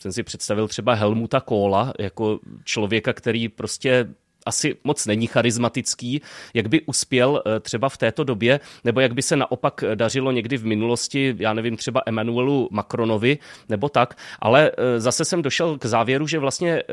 Jsem 0.00 0.12
si 0.12 0.22
představil 0.22 0.68
třeba 0.68 0.94
Helmuta 0.94 1.40
Kohla 1.40 1.92
jako 1.98 2.38
člověka, 2.64 3.12
který 3.12 3.48
prostě 3.48 4.08
asi 4.46 4.76
moc 4.84 5.06
není 5.06 5.26
charismatický, 5.26 6.22
jak 6.54 6.68
by 6.68 6.82
uspěl 6.82 7.42
eh, 7.46 7.60
třeba 7.60 7.88
v 7.88 7.96
této 7.96 8.24
době, 8.24 8.60
nebo 8.84 9.00
jak 9.00 9.14
by 9.14 9.22
se 9.22 9.36
naopak 9.36 9.84
dařilo 9.94 10.32
někdy 10.32 10.56
v 10.56 10.66
minulosti, 10.66 11.34
já 11.38 11.52
nevím, 11.52 11.76
třeba 11.76 12.02
Emmanuelu 12.06 12.68
Macronovi, 12.72 13.38
nebo 13.68 13.88
tak, 13.88 14.18
ale 14.40 14.70
eh, 14.70 15.00
zase 15.00 15.24
jsem 15.24 15.42
došel 15.42 15.78
k 15.78 15.84
závěru, 15.84 16.26
že 16.26 16.38
vlastně 16.38 16.72
eh, 16.72 16.84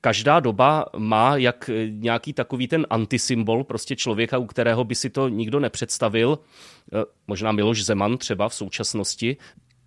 každá 0.00 0.40
doba 0.40 0.86
má 0.96 1.36
jak 1.36 1.70
nějaký 1.88 2.32
takový 2.32 2.68
ten 2.68 2.86
antisymbol, 2.90 3.64
prostě 3.64 3.96
člověka, 3.96 4.38
u 4.38 4.46
kterého 4.46 4.84
by 4.84 4.94
si 4.94 5.10
to 5.10 5.28
nikdo 5.28 5.60
nepředstavil, 5.60 6.38
možná 7.26 7.52
Miloš 7.52 7.84
Zeman 7.84 8.18
třeba 8.18 8.48
v 8.48 8.54
současnosti, 8.54 9.36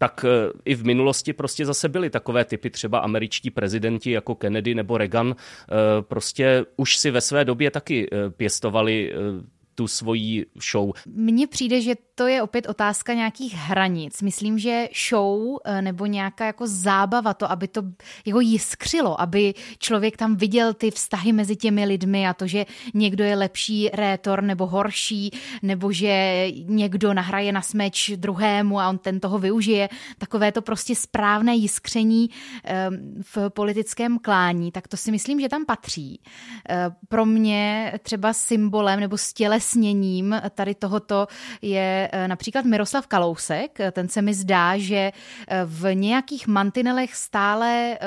tak 0.01 0.25
eh, 0.25 0.51
i 0.65 0.75
v 0.75 0.85
minulosti 0.85 1.33
prostě 1.33 1.65
zase 1.65 1.89
byly 1.89 2.09
takové 2.09 2.45
typy, 2.45 2.69
třeba 2.69 2.99
američtí 2.99 3.49
prezidenti 3.49 4.11
jako 4.11 4.35
Kennedy 4.35 4.75
nebo 4.75 4.97
Reagan, 4.97 5.35
eh, 5.37 5.75
prostě 6.01 6.65
už 6.77 6.97
si 6.97 7.11
ve 7.11 7.21
své 7.21 7.45
době 7.45 7.71
taky 7.71 8.09
eh, 8.11 8.29
pěstovali 8.29 9.13
tu 9.75 9.87
svoji 9.87 10.45
show. 10.71 10.91
Mně 11.05 11.47
přijde, 11.47 11.81
že 11.81 11.95
to 12.15 12.27
je 12.27 12.41
opět 12.41 12.67
otázka 12.67 13.13
nějakých 13.13 13.53
hranic. 13.53 14.21
Myslím, 14.21 14.59
že 14.59 14.87
show 15.09 15.57
eh, 15.65 15.81
nebo 15.81 16.05
nějaká 16.05 16.45
jako 16.45 16.67
zábava, 16.67 17.33
to, 17.33 17.51
aby 17.51 17.67
to 17.67 17.81
jeho 18.25 18.39
jiskřilo, 18.39 19.21
aby 19.21 19.53
člověk 19.77 20.17
tam 20.17 20.35
viděl 20.35 20.73
ty 20.73 20.91
vztahy 20.91 21.33
mezi 21.33 21.55
těmi 21.55 21.85
lidmi 21.85 22.27
a 22.27 22.33
to, 22.33 22.47
že 22.47 22.65
někdo 22.93 23.23
je 23.23 23.35
lepší 23.35 23.89
rétor 23.93 24.43
nebo 24.43 24.67
horší, 24.67 25.31
nebo 25.61 25.91
že 25.91 26.47
někdo 26.65 27.13
nahraje 27.13 27.51
na 27.51 27.61
smeč 27.61 28.11
druhému 28.15 28.79
a 28.79 28.89
on 28.89 28.97
ten 28.97 29.19
toho 29.19 29.39
využije. 29.39 29.89
Takové 30.17 30.51
to 30.51 30.61
prostě 30.61 30.95
správné 30.95 31.55
jiskření 31.55 32.29
ehm, 32.63 33.23
v 33.35 33.49
politickém 33.49 34.19
klání, 34.19 34.71
tak 34.71 34.87
to 34.87 34.97
si 34.97 35.11
myslím, 35.11 35.39
že 35.39 35.49
tam 35.49 35.65
patří. 35.65 36.21
Eh, 36.69 36.89
pro 37.09 37.25
mě 37.25 37.93
třeba 38.03 38.33
symbolem 38.33 38.99
nebo 38.99 39.17
stělesněním 39.61 40.41
tady 40.55 40.75
tohoto 40.75 41.27
je 41.61 42.01
Eh, 42.11 42.27
například 42.27 42.65
Miroslav 42.65 43.07
Kalousek, 43.07 43.79
eh, 43.79 43.91
ten 43.91 44.09
se 44.09 44.21
mi 44.21 44.33
zdá, 44.33 44.77
že 44.77 44.95
eh, 45.47 45.61
v 45.65 45.95
nějakých 45.95 46.47
mantinelech 46.47 47.15
stále 47.15 47.97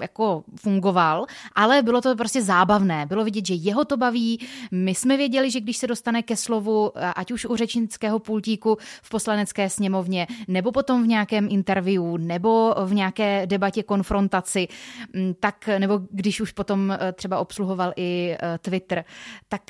jako 0.00 0.44
fungoval, 0.56 1.26
ale 1.54 1.82
bylo 1.82 2.00
to 2.00 2.16
prostě 2.16 2.42
zábavné. 2.42 3.06
Bylo 3.06 3.24
vidět, 3.24 3.46
že 3.46 3.54
jeho 3.54 3.84
to 3.84 3.96
baví. 3.96 4.46
My 4.70 4.94
jsme 4.94 5.16
věděli, 5.16 5.50
že 5.50 5.60
když 5.60 5.76
se 5.76 5.86
dostane 5.86 6.22
ke 6.22 6.36
slovu, 6.36 6.92
ať 7.16 7.32
už 7.32 7.44
u 7.44 7.56
řečnického 7.56 8.18
pultíku 8.18 8.78
v 9.02 9.10
poslanecké 9.10 9.70
sněmovně, 9.70 10.26
nebo 10.48 10.72
potom 10.72 11.04
v 11.04 11.06
nějakém 11.06 11.48
interview, 11.50 12.02
nebo 12.18 12.74
v 12.84 12.94
nějaké 12.94 13.46
debatě 13.46 13.82
konfrontaci, 13.82 14.68
mm, 15.14 15.34
tak, 15.40 15.68
nebo 15.78 16.00
když 16.10 16.40
už 16.40 16.52
potom 16.52 16.98
třeba 17.14 17.38
obsluhoval 17.38 17.92
i 17.96 18.36
Twitter, 18.60 19.04
tak 19.48 19.62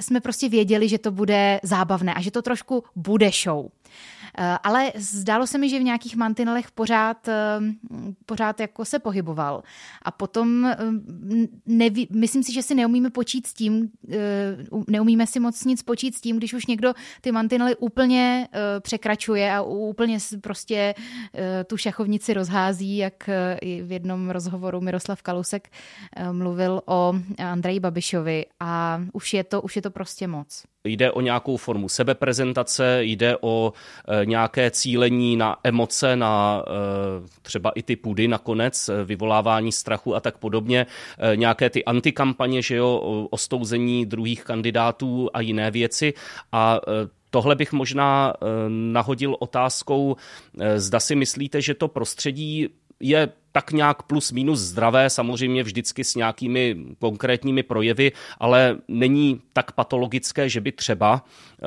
jsme 0.00 0.20
prostě 0.20 0.41
věděli, 0.48 0.88
že 0.88 0.98
to 0.98 1.10
bude 1.10 1.60
zábavné 1.62 2.14
a 2.14 2.20
že 2.20 2.30
to 2.30 2.42
trošku 2.42 2.84
bude 2.96 3.30
show. 3.44 3.68
Eh, 4.38 4.58
ale 4.62 4.92
zdálo 4.94 5.46
se 5.46 5.58
mi, 5.58 5.68
že 5.68 5.78
v 5.78 5.82
nějakých 5.82 6.16
mantinelech 6.16 6.70
pořád, 6.70 7.28
eh, 7.28 7.58
pořád 8.26 8.60
jako 8.60 8.84
se 8.84 8.98
pohyboval. 8.98 9.62
A 10.02 10.10
potom 10.10 10.64
eh, 10.64 10.76
neví, 11.66 12.08
myslím 12.10 12.42
si, 12.42 12.52
že 12.52 12.62
si 12.62 12.74
neumíme 12.74 13.10
počít 13.10 13.46
s 13.46 13.54
tím, 13.54 13.90
neumíme 14.88 15.26
si 15.26 15.40
moc 15.40 15.64
nic 15.64 15.82
počít 15.82 16.14
s 16.14 16.20
tím, 16.20 16.36
když 16.36 16.54
už 16.54 16.66
někdo 16.66 16.94
ty 17.20 17.32
mantinely 17.32 17.76
úplně 17.76 18.48
překračuje 18.80 19.52
a 19.52 19.62
úplně 19.62 20.18
prostě 20.40 20.94
tu 21.66 21.76
šachovnici 21.76 22.34
rozhází, 22.34 22.96
jak 22.96 23.28
v 23.82 23.92
jednom 23.92 24.30
rozhovoru 24.30 24.80
Miroslav 24.80 25.22
Kalusek 25.22 25.70
mluvil 26.32 26.82
o 26.86 27.14
Andreji 27.38 27.80
Babišovi 27.80 28.46
a 28.60 29.02
už 29.12 29.34
je 29.34 29.44
to, 29.44 29.62
už 29.62 29.76
je 29.76 29.82
to 29.82 29.90
prostě 29.90 30.28
moc. 30.28 30.64
Jde 30.84 31.12
o 31.12 31.20
nějakou 31.20 31.56
formu 31.56 31.88
sebeprezentace, 31.88 32.98
jde 33.02 33.36
o 33.40 33.72
e, 34.22 34.26
nějaké 34.26 34.70
cílení 34.70 35.36
na 35.36 35.56
emoce, 35.64 36.16
na 36.16 36.62
e, 36.66 36.72
třeba 37.42 37.70
i 37.70 37.82
ty 37.82 37.96
pudy 37.96 38.28
nakonec, 38.28 38.88
e, 38.88 39.04
vyvolávání 39.04 39.72
strachu 39.72 40.14
a 40.14 40.20
tak 40.20 40.38
podobně, 40.38 40.86
nějaké 41.34 41.70
ty 41.70 41.84
antikampaně, 41.84 42.62
že 42.62 42.76
jo, 42.76 42.98
ostouzení 43.30 44.06
druhých 44.06 44.44
kandidátů 44.44 45.30
a 45.34 45.40
jiné 45.40 45.70
věci. 45.70 46.14
A 46.52 46.80
Tohle 47.34 47.54
bych 47.54 47.72
možná 47.72 48.32
nahodil 48.68 49.36
otázkou, 49.38 50.16
zda 50.76 51.00
si 51.00 51.14
myslíte, 51.14 51.60
že 51.60 51.74
to 51.74 51.88
prostředí 51.88 52.68
je 53.00 53.28
tak 53.52 53.72
nějak 53.72 54.02
plus 54.02 54.32
minus 54.32 54.58
zdravé, 54.58 55.10
samozřejmě 55.10 55.62
vždycky 55.62 56.04
s 56.04 56.14
nějakými 56.14 56.76
konkrétními 56.98 57.62
projevy, 57.62 58.12
ale 58.38 58.76
není 58.88 59.40
tak 59.52 59.72
patologické, 59.72 60.48
že 60.48 60.60
by 60.60 60.72
třeba 60.72 61.24
eh, 61.24 61.66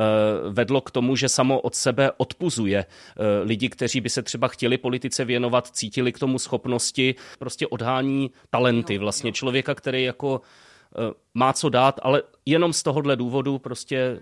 vedlo 0.49 0.81
k 0.81 0.91
tomu, 0.91 1.15
že 1.15 1.29
samo 1.29 1.59
od 1.59 1.75
sebe 1.75 2.11
odpuzuje 2.17 2.85
eh, 2.85 3.43
lidi, 3.43 3.69
kteří 3.69 4.01
by 4.01 4.09
se 4.09 4.21
třeba 4.21 4.47
chtěli 4.47 4.77
politice 4.77 5.25
věnovat, 5.25 5.67
cítili 5.67 6.11
k 6.11 6.19
tomu 6.19 6.39
schopnosti, 6.39 7.15
prostě 7.39 7.67
odhání 7.67 8.31
talenty 8.49 8.97
vlastně 8.97 9.31
člověka, 9.31 9.75
který 9.75 10.03
jako 10.03 10.41
eh, 10.41 11.13
má 11.33 11.53
co 11.53 11.69
dát, 11.69 11.99
ale 12.03 12.21
jenom 12.45 12.73
z 12.73 12.83
tohohle 12.83 13.15
důvodu 13.15 13.59
prostě 13.59 14.19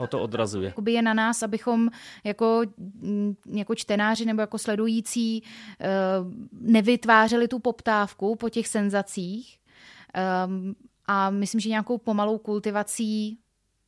o 0.00 0.06
to 0.06 0.22
odrazuje. 0.22 0.66
Jakoby 0.66 0.92
je 0.92 1.02
na 1.02 1.14
nás, 1.14 1.42
abychom 1.42 1.88
jako, 2.24 2.62
mm, 2.78 3.34
jako 3.52 3.74
čtenáři 3.74 4.24
nebo 4.24 4.40
jako 4.40 4.58
sledující 4.58 5.42
eh, 5.80 5.86
nevytvářeli 6.52 7.48
tu 7.48 7.58
poptávku 7.58 8.36
po 8.36 8.48
těch 8.48 8.68
senzacích 8.68 9.58
ehm, 10.14 10.74
a 11.06 11.30
myslím, 11.30 11.60
že 11.60 11.68
nějakou 11.68 11.98
pomalou 11.98 12.38
kultivací, 12.38 13.38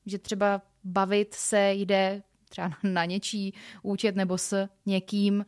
že 0.06 0.18
třeba 0.18 0.62
bavit 0.84 1.34
se 1.34 1.72
jde 1.72 2.22
třeba 2.48 2.70
na 2.82 3.04
něčí 3.04 3.54
účet 3.82 4.16
nebo 4.16 4.38
s 4.38 4.68
někým 4.86 5.34
uh, 5.36 5.44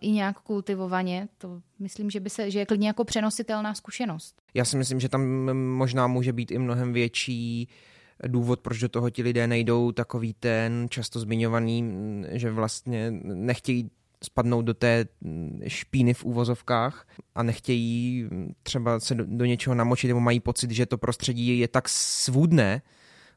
i 0.00 0.10
nějak 0.10 0.40
kultivovaně, 0.40 1.28
to 1.38 1.60
myslím, 1.78 2.10
že, 2.10 2.20
by 2.20 2.30
se, 2.30 2.50
že 2.50 2.58
je 2.58 2.66
klidně 2.66 2.88
jako 2.88 3.04
přenositelná 3.04 3.74
zkušenost. 3.74 4.42
Já 4.54 4.64
si 4.64 4.76
myslím, 4.76 5.00
že 5.00 5.08
tam 5.08 5.22
možná 5.54 6.06
může 6.06 6.32
být 6.32 6.50
i 6.50 6.58
mnohem 6.58 6.92
větší 6.92 7.68
uh, 7.70 7.93
důvod, 8.26 8.60
proč 8.60 8.78
do 8.78 8.88
toho 8.88 9.10
ti 9.10 9.22
lidé 9.22 9.46
nejdou, 9.46 9.92
takový 9.92 10.34
ten 10.34 10.86
často 10.90 11.20
zmiňovaný, 11.20 11.94
že 12.30 12.50
vlastně 12.50 13.10
nechtějí 13.22 13.90
spadnout 14.24 14.64
do 14.64 14.74
té 14.74 15.04
špíny 15.66 16.14
v 16.14 16.24
úvozovkách 16.24 17.06
a 17.34 17.42
nechtějí 17.42 18.28
třeba 18.62 19.00
se 19.00 19.14
do, 19.14 19.24
do 19.26 19.44
něčeho 19.44 19.74
namočit 19.74 20.08
nebo 20.08 20.20
mají 20.20 20.40
pocit, 20.40 20.70
že 20.70 20.86
to 20.86 20.98
prostředí 20.98 21.58
je 21.58 21.68
tak 21.68 21.88
svůdné, 21.88 22.82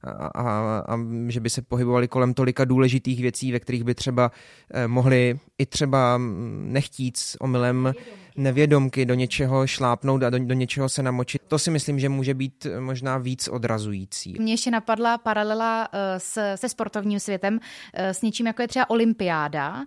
a, 0.03 0.27
a, 0.27 0.79
a 0.79 0.99
že 1.27 1.39
by 1.39 1.49
se 1.49 1.61
pohybovali 1.61 2.07
kolem 2.07 2.33
tolika 2.33 2.65
důležitých 2.65 3.21
věcí, 3.21 3.51
ve 3.51 3.59
kterých 3.59 3.83
by 3.83 3.95
třeba 3.95 4.31
eh, 4.71 4.87
mohli 4.87 5.39
i 5.57 5.65
třeba 5.65 6.19
nechtít 6.63 7.17
s 7.17 7.41
omylem 7.41 7.93
nevědomky 8.37 9.05
do 9.05 9.13
něčeho 9.13 9.67
šlápnout 9.67 10.23
a 10.23 10.29
do, 10.29 10.39
do 10.39 10.53
něčeho 10.53 10.89
se 10.89 11.03
namočit. 11.03 11.41
To 11.47 11.59
si 11.59 11.71
myslím, 11.71 11.99
že 11.99 12.09
může 12.09 12.33
být 12.33 12.65
eh, 12.65 12.79
možná 12.79 13.17
víc 13.17 13.47
odrazující. 13.47 14.35
Mně 14.39 14.53
ještě 14.53 14.71
napadla 14.71 15.17
paralela 15.17 15.87
uh, 15.93 15.99
s, 16.17 16.55
se 16.55 16.69
sportovním 16.69 17.19
světem 17.19 17.53
uh, 17.53 17.59
s 17.99 18.21
něčím, 18.21 18.47
jako 18.47 18.61
je 18.61 18.67
třeba 18.67 18.89
olympiáda, 18.89 19.85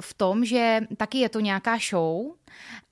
v 0.00 0.14
tom, 0.14 0.44
že 0.44 0.80
taky 0.96 1.18
je 1.18 1.28
to 1.28 1.40
nějaká 1.40 1.78
show, 1.90 2.26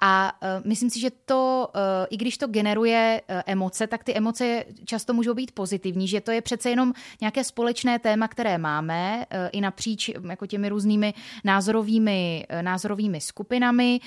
a 0.01 0.32
uh, 0.43 0.66
myslím 0.66 0.91
si, 0.91 1.01
že 1.01 1.11
to, 1.24 1.68
uh, 1.74 1.80
i 2.11 2.16
když 2.16 2.39
to 2.39 2.47
generuje 2.47 3.20
uh, 3.30 3.41
emoce, 3.47 3.87
tak 3.87 4.05
ty 4.05 4.14
emoce 4.14 4.64
často 4.85 5.12
můžou 5.12 5.35
být 5.35 5.53
pozitivní, 5.53 6.09
že 6.09 6.20
to 6.20 6.30
je 6.30 6.41
přece 6.41 6.70
jenom 6.70 6.93
nějaké 7.20 7.45
společné 7.45 7.99
téma, 7.99 8.28
které 8.28 8.59
máme 8.59 9.16
uh, 9.16 9.39
i 9.53 9.61
napříč 9.61 10.11
jako 10.28 10.47
těmi 10.47 10.68
různými 10.68 11.14
názorovými, 11.45 12.47
uh, 12.53 12.62
názorovými 12.62 13.20
skupinami. 13.20 14.01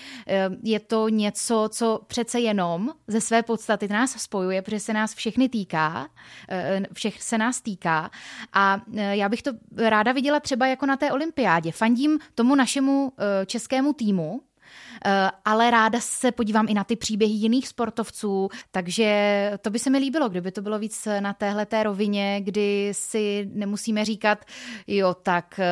Uh, 0.49 0.55
je 0.67 0.79
to 0.79 1.09
něco, 1.09 1.69
co 1.71 2.01
přece 2.07 2.39
jenom 2.39 2.89
ze 3.07 3.21
své 3.21 3.43
podstaty 3.43 3.87
nás 3.87 4.11
spojuje, 4.11 4.61
protože 4.61 4.79
se 4.79 4.93
nás 4.93 5.13
všechny 5.13 5.49
týká, 5.49 5.99
uh, 5.99 6.85
všech 6.93 7.23
se 7.23 7.37
nás 7.37 7.61
týká. 7.61 8.11
A 8.53 8.81
uh, 8.87 8.99
já 8.99 9.29
bych 9.29 9.41
to 9.41 9.51
ráda 9.77 10.11
viděla 10.11 10.39
třeba 10.39 10.67
jako 10.67 10.85
na 10.85 10.97
té 10.97 11.11
olympiádě. 11.11 11.71
Fandím 11.71 12.19
tomu 12.35 12.55
našemu 12.55 13.13
českému 13.45 13.93
týmu, 13.93 14.41
Eh, 15.05 15.31
ale 15.45 15.71
ráda 15.71 15.99
se 15.99 16.31
podívám 16.31 16.65
i 16.69 16.73
na 16.73 16.83
ty 16.83 16.95
příběhy 16.95 17.33
jiných 17.33 17.67
sportovců, 17.67 18.49
takže 18.71 19.51
to 19.61 19.69
by 19.69 19.79
se 19.79 19.89
mi 19.89 19.97
líbilo, 19.97 20.29
kdyby 20.29 20.51
to 20.51 20.61
bylo 20.61 20.79
víc 20.79 21.07
na 21.19 21.33
téhle 21.33 21.65
té 21.65 21.83
rovině, 21.83 22.41
kdy 22.41 22.89
si 22.91 23.49
nemusíme 23.53 24.05
říkat, 24.05 24.45
jo, 24.87 25.13
tak 25.13 25.59
eh, 25.59 25.65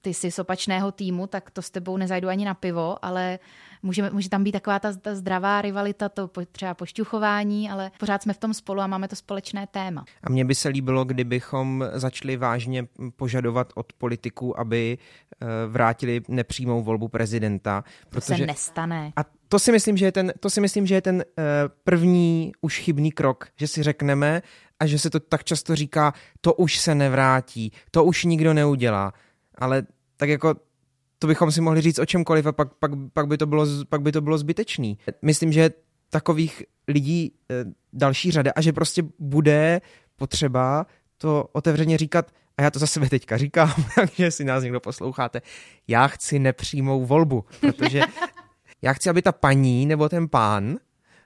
ty 0.00 0.14
jsi 0.14 0.30
z 0.30 0.38
opačného 0.38 0.92
týmu, 0.92 1.26
tak 1.26 1.50
to 1.50 1.62
s 1.62 1.70
tebou 1.70 1.96
nezajdu 1.96 2.28
ani 2.28 2.44
na 2.44 2.54
pivo, 2.54 3.04
ale 3.04 3.38
můžeme, 3.82 4.10
může 4.10 4.28
tam 4.28 4.44
být 4.44 4.52
taková 4.52 4.78
ta, 4.78 4.92
ta 4.92 5.14
zdravá 5.14 5.62
rivalita, 5.62 6.08
to 6.08 6.30
třeba 6.52 6.74
pošťuchování, 6.74 7.70
ale 7.70 7.90
pořád 7.98 8.22
jsme 8.22 8.32
v 8.32 8.38
tom 8.38 8.54
spolu 8.54 8.80
a 8.80 8.86
máme 8.86 9.08
to 9.08 9.16
společné 9.16 9.66
téma. 9.66 10.04
A 10.24 10.30
mně 10.30 10.44
by 10.44 10.54
se 10.54 10.68
líbilo, 10.68 11.04
kdybychom 11.04 11.84
začali 11.92 12.36
vážně 12.36 12.86
požadovat 13.16 13.72
od 13.74 13.92
politiků, 13.92 14.60
aby 14.60 14.98
eh, 14.98 15.46
vrátili 15.66 16.20
nepřímou 16.28 16.82
volbu 16.82 17.08
prezidenta. 17.08 17.84
Protože... 18.08 18.34
To 18.34 18.38
se 18.38 18.46
nestane. 18.46 19.12
A 19.16 19.24
to 19.48 19.58
si 19.58 19.72
myslím, 19.72 19.96
že 19.96 20.04
je 20.04 20.12
ten, 20.12 20.32
to 20.40 20.50
si 20.50 20.60
myslím, 20.60 20.86
že 20.86 20.94
je 20.94 21.02
ten 21.02 21.16
uh, 21.16 21.22
první 21.84 22.52
už 22.60 22.78
chybný 22.78 23.12
krok, 23.12 23.48
že 23.56 23.66
si 23.66 23.82
řekneme 23.82 24.42
a 24.80 24.86
že 24.86 24.98
se 24.98 25.10
to 25.10 25.20
tak 25.20 25.44
často 25.44 25.76
říká, 25.76 26.12
to 26.40 26.54
už 26.54 26.78
se 26.78 26.94
nevrátí, 26.94 27.72
to 27.90 28.04
už 28.04 28.24
nikdo 28.24 28.54
neudělá. 28.54 29.12
Ale 29.54 29.82
tak 30.16 30.28
jako 30.28 30.54
to 31.18 31.26
bychom 31.26 31.52
si 31.52 31.60
mohli 31.60 31.80
říct 31.80 31.98
o 31.98 32.06
čemkoliv 32.06 32.46
a 32.46 32.52
pak, 32.52 32.74
pak, 32.74 32.90
pak, 33.12 33.26
by, 33.26 33.38
to 33.38 33.46
bylo, 33.46 33.66
pak 33.88 34.02
by 34.02 34.12
to 34.12 34.20
bylo 34.20 34.38
zbytečný. 34.38 34.98
Myslím, 35.22 35.52
že 35.52 35.70
takových 36.10 36.62
lidí 36.88 37.32
e, 37.50 37.64
další 37.92 38.30
řada 38.30 38.52
a 38.56 38.60
že 38.60 38.72
prostě 38.72 39.02
bude 39.18 39.80
potřeba 40.16 40.86
to 41.18 41.48
otevřeně 41.52 41.98
říkat, 41.98 42.30
a 42.56 42.62
já 42.62 42.70
to 42.70 42.78
za 42.78 42.86
sebe 42.86 43.08
teďka 43.08 43.36
říkám, 43.36 43.74
takže 43.94 44.30
si 44.30 44.44
nás 44.44 44.62
někdo 44.62 44.80
posloucháte, 44.80 45.42
já 45.88 46.08
chci 46.08 46.38
nepřímou 46.38 47.06
volbu, 47.06 47.44
protože 47.60 48.00
já 48.82 48.92
chci, 48.92 49.10
aby 49.10 49.22
ta 49.22 49.32
paní 49.32 49.86
nebo 49.86 50.08
ten 50.08 50.28
pán, 50.28 50.76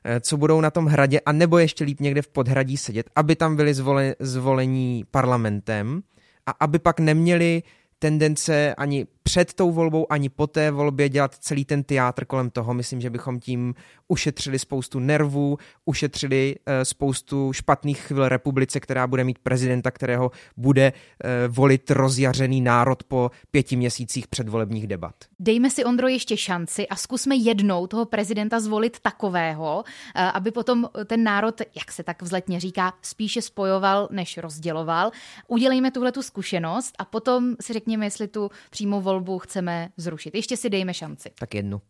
e, 0.04 0.20
co 0.20 0.36
budou 0.36 0.60
na 0.60 0.70
tom 0.70 0.86
hradě, 0.86 1.20
a 1.20 1.32
nebo 1.32 1.58
ještě 1.58 1.84
líp 1.84 2.00
někde 2.00 2.22
v 2.22 2.28
podhradí 2.28 2.76
sedět, 2.76 3.10
aby 3.16 3.36
tam 3.36 3.56
byli 3.56 3.74
zvole, 3.74 4.14
zvolení 4.18 5.04
parlamentem 5.10 6.02
a 6.46 6.50
aby 6.60 6.78
pak 6.78 7.00
neměli 7.00 7.62
tendence 7.98 8.74
ani 8.74 9.06
před 9.22 9.54
tou 9.54 9.70
volbou, 9.70 10.12
ani 10.12 10.28
po 10.28 10.46
té 10.46 10.70
volbě 10.70 11.08
dělat 11.08 11.34
celý 11.34 11.64
ten 11.64 11.82
teátr 11.82 12.24
kolem 12.24 12.50
toho. 12.50 12.74
Myslím, 12.74 13.00
že 13.00 13.10
bychom 13.10 13.40
tím 13.40 13.74
ušetřili 14.08 14.58
spoustu 14.58 14.98
nervů, 14.98 15.58
ušetřili 15.84 16.56
uh, 16.56 16.72
spoustu 16.82 17.52
špatných 17.52 18.00
chvil 18.00 18.28
republice, 18.28 18.80
která 18.80 19.06
bude 19.06 19.24
mít 19.24 19.38
prezidenta, 19.38 19.90
kterého 19.90 20.30
bude 20.56 20.92
uh, 20.92 21.54
volit 21.54 21.90
rozjařený 21.90 22.60
národ 22.60 23.02
po 23.04 23.30
pěti 23.50 23.76
měsících 23.76 24.26
předvolebních 24.26 24.86
debat. 24.86 25.14
Dejme 25.38 25.70
si, 25.70 25.84
Ondro, 25.84 26.08
ještě 26.08 26.36
šanci 26.36 26.88
a 26.88 26.96
zkusme 26.96 27.36
jednou 27.36 27.86
toho 27.86 28.04
prezidenta 28.04 28.60
zvolit 28.60 29.00
takového, 29.00 29.76
uh, 29.76 30.22
aby 30.34 30.50
potom 30.50 30.88
ten 31.06 31.24
národ, 31.24 31.60
jak 31.60 31.92
se 31.92 32.02
tak 32.02 32.22
vzletně 32.22 32.60
říká, 32.60 32.92
spíše 33.02 33.42
spojoval, 33.42 34.08
než 34.10 34.38
rozděloval. 34.38 35.10
Udělejme 35.48 35.90
tuhle 35.90 36.12
tu 36.12 36.22
zkušenost 36.22 36.94
a 36.98 37.04
potom 37.04 37.56
si 37.60 37.72
řekněme, 37.72 38.06
jestli 38.06 38.28
tu 38.28 38.50
přímou 38.70 39.00
volbu 39.12 39.38
chceme 39.38 39.88
zrušit. 39.96 40.34
Ještě 40.34 40.56
si 40.56 40.70
dejme 40.70 40.94
šanci. 40.94 41.30
Tak 41.38 41.54
jednu. 41.54 41.80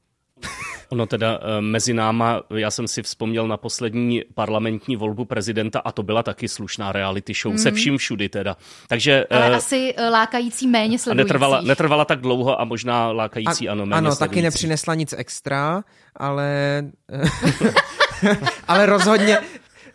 Ono 0.88 1.06
teda 1.06 1.38
eh, 1.42 1.60
mezi 1.60 1.94
náma, 1.94 2.42
já 2.56 2.70
jsem 2.70 2.88
si 2.88 3.02
vzpomněl 3.02 3.48
na 3.48 3.56
poslední 3.56 4.22
parlamentní 4.34 4.96
volbu 4.96 5.24
prezidenta 5.24 5.78
a 5.78 5.92
to 5.92 6.02
byla 6.02 6.22
taky 6.22 6.48
slušná 6.48 6.92
reality 6.92 7.32
show, 7.34 7.52
mm. 7.52 7.58
se 7.58 7.70
vším 7.70 7.98
všudy 7.98 8.28
teda. 8.28 8.56
Takže, 8.88 9.24
Ale 9.30 9.50
uh, 9.50 9.56
asi 9.56 9.94
eh, 9.96 10.08
lákající 10.08 10.66
méně 10.66 10.98
sledujících. 10.98 11.24
Netrvala, 11.24 11.60
netrvala 11.60 12.04
tak 12.04 12.20
dlouho 12.20 12.60
a 12.60 12.64
možná 12.64 13.12
lákající 13.12 13.68
a, 13.68 13.72
ano 13.72 13.86
méně 13.86 13.98
Ano, 13.98 14.12
sledující. 14.12 14.30
taky 14.30 14.42
nepřinesla 14.42 14.94
nic 14.94 15.14
extra, 15.18 15.84
ale... 16.16 16.82
ale 18.68 18.86
rozhodně, 18.86 19.38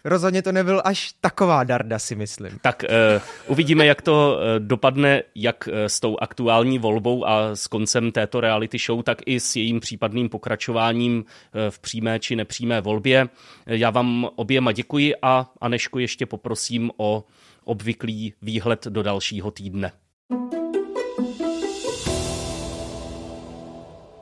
rozhodně 0.03 0.41
to 0.41 0.51
nebyl 0.51 0.81
až 0.85 1.13
taková 1.21 1.63
darda, 1.63 1.99
si 1.99 2.15
myslím. 2.15 2.59
Tak 2.61 2.83
uh, 2.89 3.21
uvidíme, 3.51 3.85
jak 3.85 4.01
to 4.01 4.37
uh, 4.37 4.65
dopadne, 4.67 5.23
jak 5.35 5.67
uh, 5.67 5.73
s 5.87 5.99
tou 5.99 6.17
aktuální 6.21 6.79
volbou 6.79 7.27
a 7.27 7.55
s 7.55 7.67
koncem 7.67 8.11
této 8.11 8.41
reality 8.41 8.77
show, 8.77 9.03
tak 9.03 9.17
i 9.25 9.39
s 9.39 9.55
jejím 9.55 9.79
případným 9.79 10.29
pokračováním 10.29 11.17
uh, 11.17 11.23
v 11.69 11.79
přímé 11.79 12.19
či 12.19 12.35
nepřímé 12.35 12.81
volbě. 12.81 13.29
Já 13.65 13.89
vám 13.89 14.29
oběma 14.35 14.71
děkuji 14.71 15.15
a 15.21 15.51
Anešku 15.61 15.99
ještě 15.99 16.25
poprosím 16.25 16.91
o 16.97 17.23
obvyklý 17.63 18.33
výhled 18.41 18.87
do 18.87 19.03
dalšího 19.03 19.51
týdne. 19.51 19.91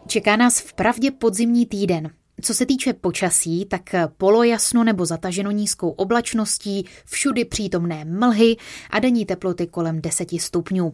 Čeká 0.07 0.35
nás 0.35 0.59
v 0.59 0.73
pravdě 0.73 1.11
podzimní 1.11 1.65
týden. 1.65 2.09
Co 2.41 2.53
se 2.53 2.65
týče 2.65 2.93
počasí, 2.93 3.65
tak 3.65 3.95
polojasno 4.17 4.83
nebo 4.83 5.05
zataženo 5.05 5.51
nízkou 5.51 5.89
oblačností, 5.89 6.85
všudy 7.05 7.45
přítomné 7.45 8.05
mlhy 8.05 8.55
a 8.89 8.99
denní 8.99 9.25
teploty 9.25 9.67
kolem 9.67 10.01
10 10.01 10.29
stupňů. 10.39 10.93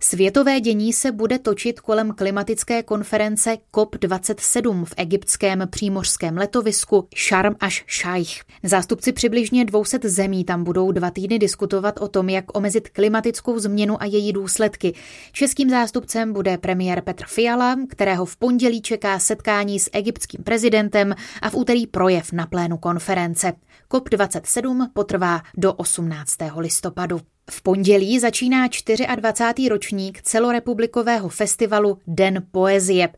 Světové 0.00 0.60
dění 0.60 0.92
se 0.92 1.12
bude 1.12 1.38
točit 1.38 1.80
kolem 1.80 2.12
klimatické 2.12 2.82
konference 2.82 3.56
COP27 3.72 4.84
v 4.84 4.94
egyptském 4.96 5.68
přímořském 5.70 6.36
letovisku 6.36 7.08
Sharm 7.28 7.54
až 7.60 7.84
Sheikh. 7.88 8.42
Zástupci 8.62 9.12
přibližně 9.12 9.64
200 9.64 9.98
zemí 10.04 10.44
tam 10.44 10.64
budou 10.64 10.92
dva 10.92 11.10
týdny 11.10 11.38
diskutovat 11.38 12.00
o 12.00 12.08
tom, 12.08 12.28
jak 12.28 12.56
omezit 12.56 12.88
klimatickou 12.88 13.58
změnu 13.58 14.02
a 14.02 14.04
její 14.04 14.32
důsledky. 14.32 14.94
Českým 15.32 15.70
zástupcem 15.70 16.32
bude 16.32 16.58
premiér 16.58 17.00
Petr 17.00 17.24
Fiala, 17.26 17.76
kterého 17.88 18.24
v 18.24 18.36
pondělí 18.36 18.82
čeká 18.82 19.18
setkání 19.18 19.80
s 19.80 19.90
egyptským 19.92 20.44
prezidentem 20.44 21.14
a 21.42 21.50
v 21.50 21.54
úterý 21.54 21.86
projev 21.86 22.32
na 22.32 22.46
plénu 22.46 22.76
konference. 22.76 23.52
COP27 23.90 24.90
potrvá 24.92 25.42
do 25.56 25.72
18. 25.72 26.36
listopadu. 26.56 27.20
V 27.50 27.62
pondělí 27.62 28.18
začíná 28.18 28.68
24. 29.16 29.68
ročník 29.68 30.22
celorepublikového 30.22 31.28
festivalu 31.28 31.98
Den 32.06 32.46
poezie. 32.50 33.08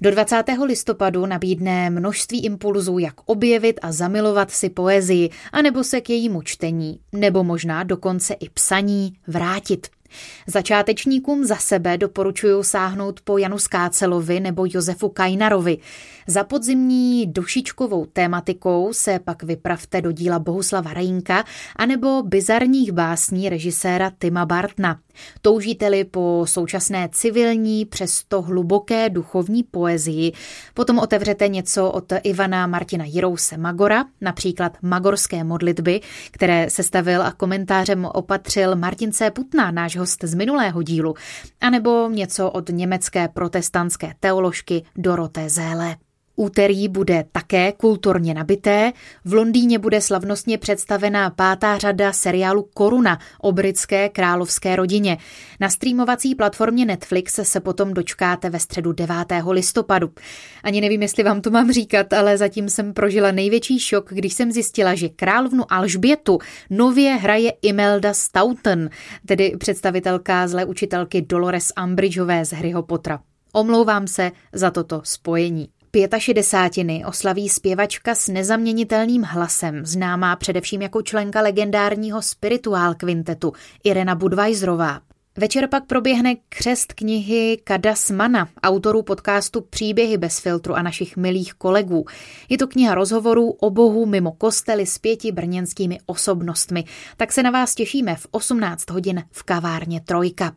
Do 0.00 0.10
20. 0.10 0.44
listopadu 0.64 1.26
nabídne 1.26 1.90
množství 1.90 2.44
impulzů, 2.44 2.98
jak 2.98 3.14
objevit 3.26 3.80
a 3.82 3.92
zamilovat 3.92 4.50
si 4.50 4.70
poezii, 4.70 5.30
anebo 5.52 5.84
se 5.84 6.00
k 6.00 6.10
jejímu 6.10 6.42
čtení, 6.42 7.00
nebo 7.12 7.44
možná 7.44 7.82
dokonce 7.82 8.34
i 8.34 8.48
psaní 8.50 9.12
vrátit. 9.26 9.93
Začátečníkům 10.46 11.44
za 11.44 11.56
sebe 11.56 11.98
doporučuju 11.98 12.62
sáhnout 12.62 13.20
po 13.20 13.38
Janu 13.38 13.58
Skácelovi 13.58 14.40
nebo 14.40 14.66
Josefu 14.68 15.08
Kajnarovi. 15.08 15.78
Za 16.26 16.44
podzimní 16.44 17.26
dušičkovou 17.26 18.06
tématikou 18.06 18.92
se 18.92 19.18
pak 19.18 19.42
vypravte 19.42 20.00
do 20.02 20.12
díla 20.12 20.38
Bohuslava 20.38 20.92
Rejnka 20.92 21.44
anebo 21.76 22.22
bizarních 22.22 22.92
básní 22.92 23.48
režiséra 23.48 24.10
Tima 24.18 24.46
Bartna. 24.46 25.03
Toužíte-li 25.42 26.04
po 26.04 26.44
současné 26.48 27.08
civilní, 27.12 27.84
přesto 27.84 28.42
hluboké 28.42 29.10
duchovní 29.10 29.62
poezii, 29.62 30.32
potom 30.74 30.98
otevřete 30.98 31.48
něco 31.48 31.90
od 31.90 32.12
Ivana 32.22 32.66
Martina 32.66 33.04
Jirouse 33.04 33.56
Magora, 33.56 34.04
například 34.20 34.76
Magorské 34.82 35.44
modlitby, 35.44 36.00
které 36.30 36.70
sestavil 36.70 37.22
a 37.22 37.32
komentářem 37.32 38.04
opatřil 38.04 38.76
Martin 38.76 39.12
C. 39.12 39.30
Putna, 39.30 39.70
náš 39.70 39.96
host 39.96 40.24
z 40.24 40.34
minulého 40.34 40.82
dílu, 40.82 41.14
anebo 41.60 42.08
něco 42.08 42.50
od 42.50 42.68
německé 42.68 43.28
protestantské 43.28 44.14
teoložky 44.20 44.82
Doroté 44.96 45.48
Zéle. 45.48 45.96
Úterý 46.36 46.88
bude 46.88 47.24
také 47.32 47.72
kulturně 47.72 48.34
nabité. 48.34 48.92
V 49.24 49.34
Londýně 49.34 49.78
bude 49.78 50.00
slavnostně 50.00 50.58
představena 50.58 51.30
pátá 51.30 51.78
řada 51.78 52.12
seriálu 52.12 52.68
Koruna 52.74 53.18
o 53.40 53.52
britské 53.52 54.08
královské 54.08 54.76
rodině. 54.76 55.18
Na 55.60 55.68
streamovací 55.68 56.34
platformě 56.34 56.84
Netflix 56.84 57.40
se 57.42 57.60
potom 57.60 57.94
dočkáte 57.94 58.50
ve 58.50 58.58
středu 58.60 58.92
9. 58.92 59.16
listopadu. 59.50 60.10
Ani 60.62 60.80
nevím, 60.80 61.02
jestli 61.02 61.22
vám 61.22 61.40
to 61.40 61.50
mám 61.50 61.72
říkat, 61.72 62.12
ale 62.12 62.38
zatím 62.38 62.68
jsem 62.68 62.94
prožila 62.94 63.32
největší 63.32 63.80
šok, 63.80 64.10
když 64.10 64.34
jsem 64.34 64.52
zjistila, 64.52 64.94
že 64.94 65.08
královnu 65.08 65.72
Alžbětu 65.72 66.38
nově 66.70 67.14
hraje 67.14 67.52
Imelda 67.62 68.14
Staunton, 68.14 68.88
tedy 69.26 69.56
představitelka 69.58 70.48
zlé 70.48 70.64
učitelky 70.64 71.22
Dolores 71.22 71.72
Umbridgeové 71.84 72.44
z 72.44 72.52
Harryho 72.52 72.82
Pottera. 72.82 73.20
Omlouvám 73.52 74.06
se 74.06 74.32
za 74.52 74.70
toto 74.70 75.00
spojení. 75.04 75.68
Pětašedesátiny 75.94 77.04
oslaví 77.04 77.48
zpěvačka 77.48 78.14
s 78.14 78.28
nezaměnitelným 78.28 79.22
hlasem, 79.22 79.86
známá 79.86 80.36
především 80.36 80.82
jako 80.82 81.02
členka 81.02 81.40
legendárního 81.40 82.22
spirituál 82.22 82.94
kvintetu 82.94 83.52
Irena 83.84 84.14
Budvajzrová. 84.14 85.00
Večer 85.36 85.68
pak 85.68 85.86
proběhne 85.86 86.34
křest 86.48 86.92
knihy 86.92 87.58
Kadasmana, 87.64 88.48
autorů 88.62 89.02
podcastu 89.02 89.60
Příběhy 89.60 90.18
bez 90.18 90.38
filtru 90.38 90.74
a 90.74 90.82
našich 90.82 91.16
milých 91.16 91.54
kolegů. 91.54 92.04
Je 92.48 92.58
to 92.58 92.66
kniha 92.66 92.94
rozhovorů 92.94 93.50
o 93.50 93.70
bohu 93.70 94.06
mimo 94.06 94.32
kostely 94.32 94.86
s 94.86 94.98
pěti 94.98 95.32
brněnskými 95.32 95.98
osobnostmi. 96.06 96.84
Tak 97.16 97.32
se 97.32 97.42
na 97.42 97.50
vás 97.50 97.74
těšíme 97.74 98.16
v 98.16 98.26
18 98.30 98.90
hodin 98.90 99.24
v 99.30 99.42
kavárně 99.42 100.00
Trojka. 100.00 100.52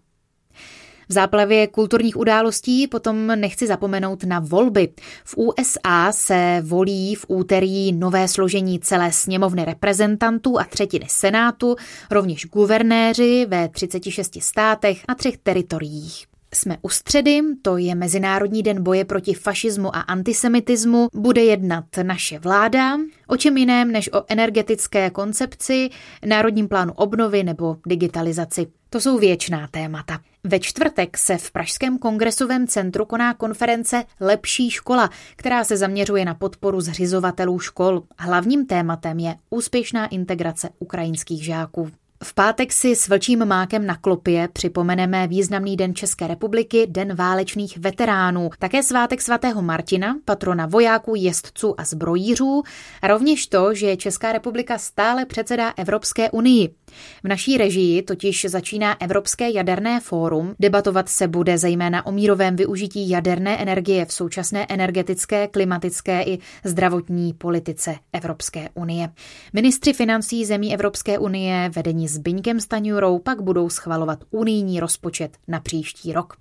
V 1.09 1.13
záplavě 1.13 1.67
kulturních 1.67 2.17
událostí 2.17 2.87
potom 2.87 3.27
nechci 3.27 3.67
zapomenout 3.67 4.23
na 4.23 4.39
volby. 4.39 4.89
V 5.25 5.37
USA 5.37 6.11
se 6.11 6.61
volí 6.65 7.15
v 7.15 7.25
úterý 7.27 7.91
nové 7.91 8.27
složení 8.27 8.79
celé 8.79 9.11
sněmovny 9.11 9.65
reprezentantů 9.65 10.59
a 10.59 10.63
třetiny 10.63 11.05
senátu, 11.09 11.75
rovněž 12.11 12.45
guvernéři 12.45 13.45
ve 13.49 13.69
36 13.69 14.43
státech 14.43 15.03
a 15.07 15.15
třech 15.15 15.37
teritoriích. 15.37 16.36
Jsme 16.53 16.77
u 16.81 16.89
středy, 16.89 17.41
to 17.61 17.77
je 17.77 17.95
Mezinárodní 17.95 18.63
den 18.63 18.83
boje 18.83 19.05
proti 19.05 19.33
fašismu 19.33 19.95
a 19.95 19.99
antisemitismu. 19.99 21.07
Bude 21.13 21.43
jednat 21.43 21.85
naše 22.03 22.39
vláda, 22.39 22.97
o 23.27 23.37
čem 23.37 23.57
jiném 23.57 23.91
než 23.91 24.13
o 24.13 24.23
energetické 24.27 25.09
koncepci, 25.09 25.89
národním 26.25 26.67
plánu 26.67 26.93
obnovy 26.93 27.43
nebo 27.43 27.77
digitalizaci. 27.87 28.67
To 28.89 29.01
jsou 29.01 29.17
věčná 29.17 29.67
témata. 29.67 30.19
Ve 30.43 30.59
čtvrtek 30.59 31.17
se 31.17 31.37
v 31.37 31.51
Pražském 31.51 31.97
kongresovém 31.97 32.67
centru 32.67 33.05
koná 33.05 33.33
konference 33.33 34.03
Lepší 34.19 34.69
škola, 34.69 35.09
která 35.35 35.63
se 35.63 35.77
zaměřuje 35.77 36.25
na 36.25 36.33
podporu 36.33 36.81
zřizovatelů 36.81 37.59
škol. 37.59 38.03
Hlavním 38.19 38.65
tématem 38.65 39.19
je 39.19 39.35
úspěšná 39.49 40.07
integrace 40.07 40.69
ukrajinských 40.79 41.45
žáků. 41.45 41.91
V 42.23 42.33
pátek 42.33 42.73
si 42.73 42.95
s 42.95 43.07
vlčím 43.07 43.45
mákem 43.45 43.85
na 43.85 43.95
klopě 43.95 44.49
připomeneme 44.53 45.27
významný 45.27 45.77
den 45.77 45.95
České 45.95 46.27
republiky, 46.27 46.87
Den 46.89 47.15
válečných 47.15 47.77
veteránů, 47.77 48.49
také 48.59 48.83
svátek 48.83 49.21
svatého 49.21 49.61
Martina, 49.61 50.15
patrona 50.25 50.65
vojáků, 50.65 51.15
jezdců 51.15 51.79
a 51.79 51.85
zbrojířů, 51.85 52.63
a 53.01 53.07
rovněž 53.07 53.47
to, 53.47 53.73
že 53.73 53.97
Česká 53.97 54.31
republika 54.31 54.77
stále 54.77 55.25
předsedá 55.25 55.73
Evropské 55.77 56.31
unii. 56.31 56.75
V 57.23 57.27
naší 57.27 57.57
režii 57.57 58.01
totiž 58.01 58.45
začíná 58.49 59.01
Evropské 59.01 59.51
jaderné 59.51 59.99
fórum. 59.99 60.55
Debatovat 60.59 61.09
se 61.09 61.27
bude 61.27 61.57
zejména 61.57 62.05
o 62.05 62.11
mírovém 62.11 62.55
využití 62.55 63.09
jaderné 63.09 63.61
energie 63.61 64.05
v 64.05 64.13
současné 64.13 64.65
energetické, 64.69 65.47
klimatické 65.47 66.23
i 66.23 66.39
zdravotní 66.63 67.33
politice 67.33 67.95
Evropské 68.13 68.69
unie. 68.73 69.09
Ministři 69.53 69.93
financí 69.93 70.45
zemí 70.45 70.73
Evropské 70.73 71.19
unie 71.19 71.71
vedení 71.75 72.07
Zbyňkem 72.07 72.59
Staňurou 72.59 73.19
pak 73.19 73.41
budou 73.41 73.69
schvalovat 73.69 74.23
unijní 74.31 74.79
rozpočet 74.79 75.37
na 75.47 75.59
příští 75.59 76.13
rok. 76.13 76.37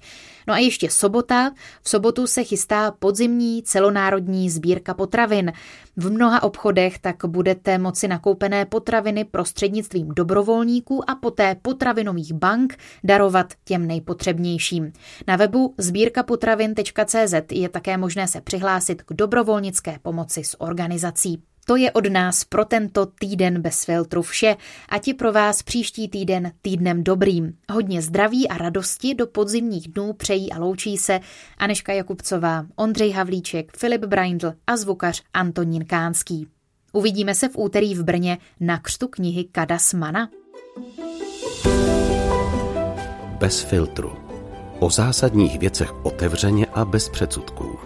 No 0.48 0.54
a 0.54 0.58
ještě 0.58 0.90
sobota. 0.90 1.50
V 1.82 1.88
sobotu 1.88 2.26
se 2.26 2.44
chystá 2.44 2.90
podzimní 2.90 3.62
celonárodní 3.62 4.50
sbírka 4.50 4.94
potravin. 4.94 5.52
V 5.96 6.10
mnoha 6.10 6.42
obchodech 6.42 6.98
tak 6.98 7.16
budete 7.26 7.78
moci 7.78 8.08
nakoupené 8.08 8.64
potraviny 8.64 9.24
prostřednictvím 9.24 10.08
dobrovolníků 10.08 11.10
a 11.10 11.14
poté 11.14 11.56
potravinových 11.62 12.32
bank 12.32 12.78
darovat 13.04 13.54
těm 13.64 13.86
nejpotřebnějším. 13.86 14.92
Na 15.26 15.36
webu 15.36 15.74
sbírkapotravin.cz 15.78 17.34
je 17.52 17.68
také 17.68 17.96
možné 17.96 18.28
se 18.28 18.40
přihlásit 18.40 19.02
k 19.02 19.12
dobrovolnické 19.12 19.98
pomoci 20.02 20.44
s 20.44 20.60
organizací. 20.60 21.42
To 21.68 21.76
je 21.76 21.92
od 21.92 22.06
nás 22.06 22.44
pro 22.44 22.64
tento 22.64 23.06
týden 23.06 23.62
bez 23.62 23.84
filtru 23.84 24.22
vše 24.22 24.56
a 24.88 24.98
ti 24.98 25.14
pro 25.14 25.32
vás 25.32 25.62
příští 25.62 26.08
týden 26.08 26.52
týdnem 26.62 27.04
dobrým. 27.04 27.52
Hodně 27.72 28.02
zdraví 28.02 28.48
a 28.48 28.58
radosti 28.58 29.14
do 29.14 29.26
podzimních 29.26 29.88
dnů 29.88 30.12
přejí 30.12 30.52
a 30.52 30.58
loučí 30.58 30.96
se 30.96 31.20
Aneška 31.58 31.92
Jakubcová, 31.92 32.66
Ondřej 32.76 33.10
Havlíček, 33.10 33.76
Filip 33.76 34.04
Braindl 34.04 34.52
a 34.66 34.76
zvukař 34.76 35.22
Antonín 35.34 35.84
Kánský. 35.84 36.46
Uvidíme 36.92 37.34
se 37.34 37.48
v 37.48 37.58
úterý 37.58 37.94
v 37.94 38.04
Brně 38.04 38.38
na 38.60 38.78
křtu 38.78 39.08
knihy 39.08 39.44
Kadasmana. 39.44 40.28
Bez 43.38 43.60
filtru. 43.60 44.12
O 44.78 44.90
zásadních 44.90 45.58
věcech 45.58 46.04
otevřeně 46.04 46.66
a 46.66 46.84
bez 46.84 47.08
předsudků. 47.08 47.85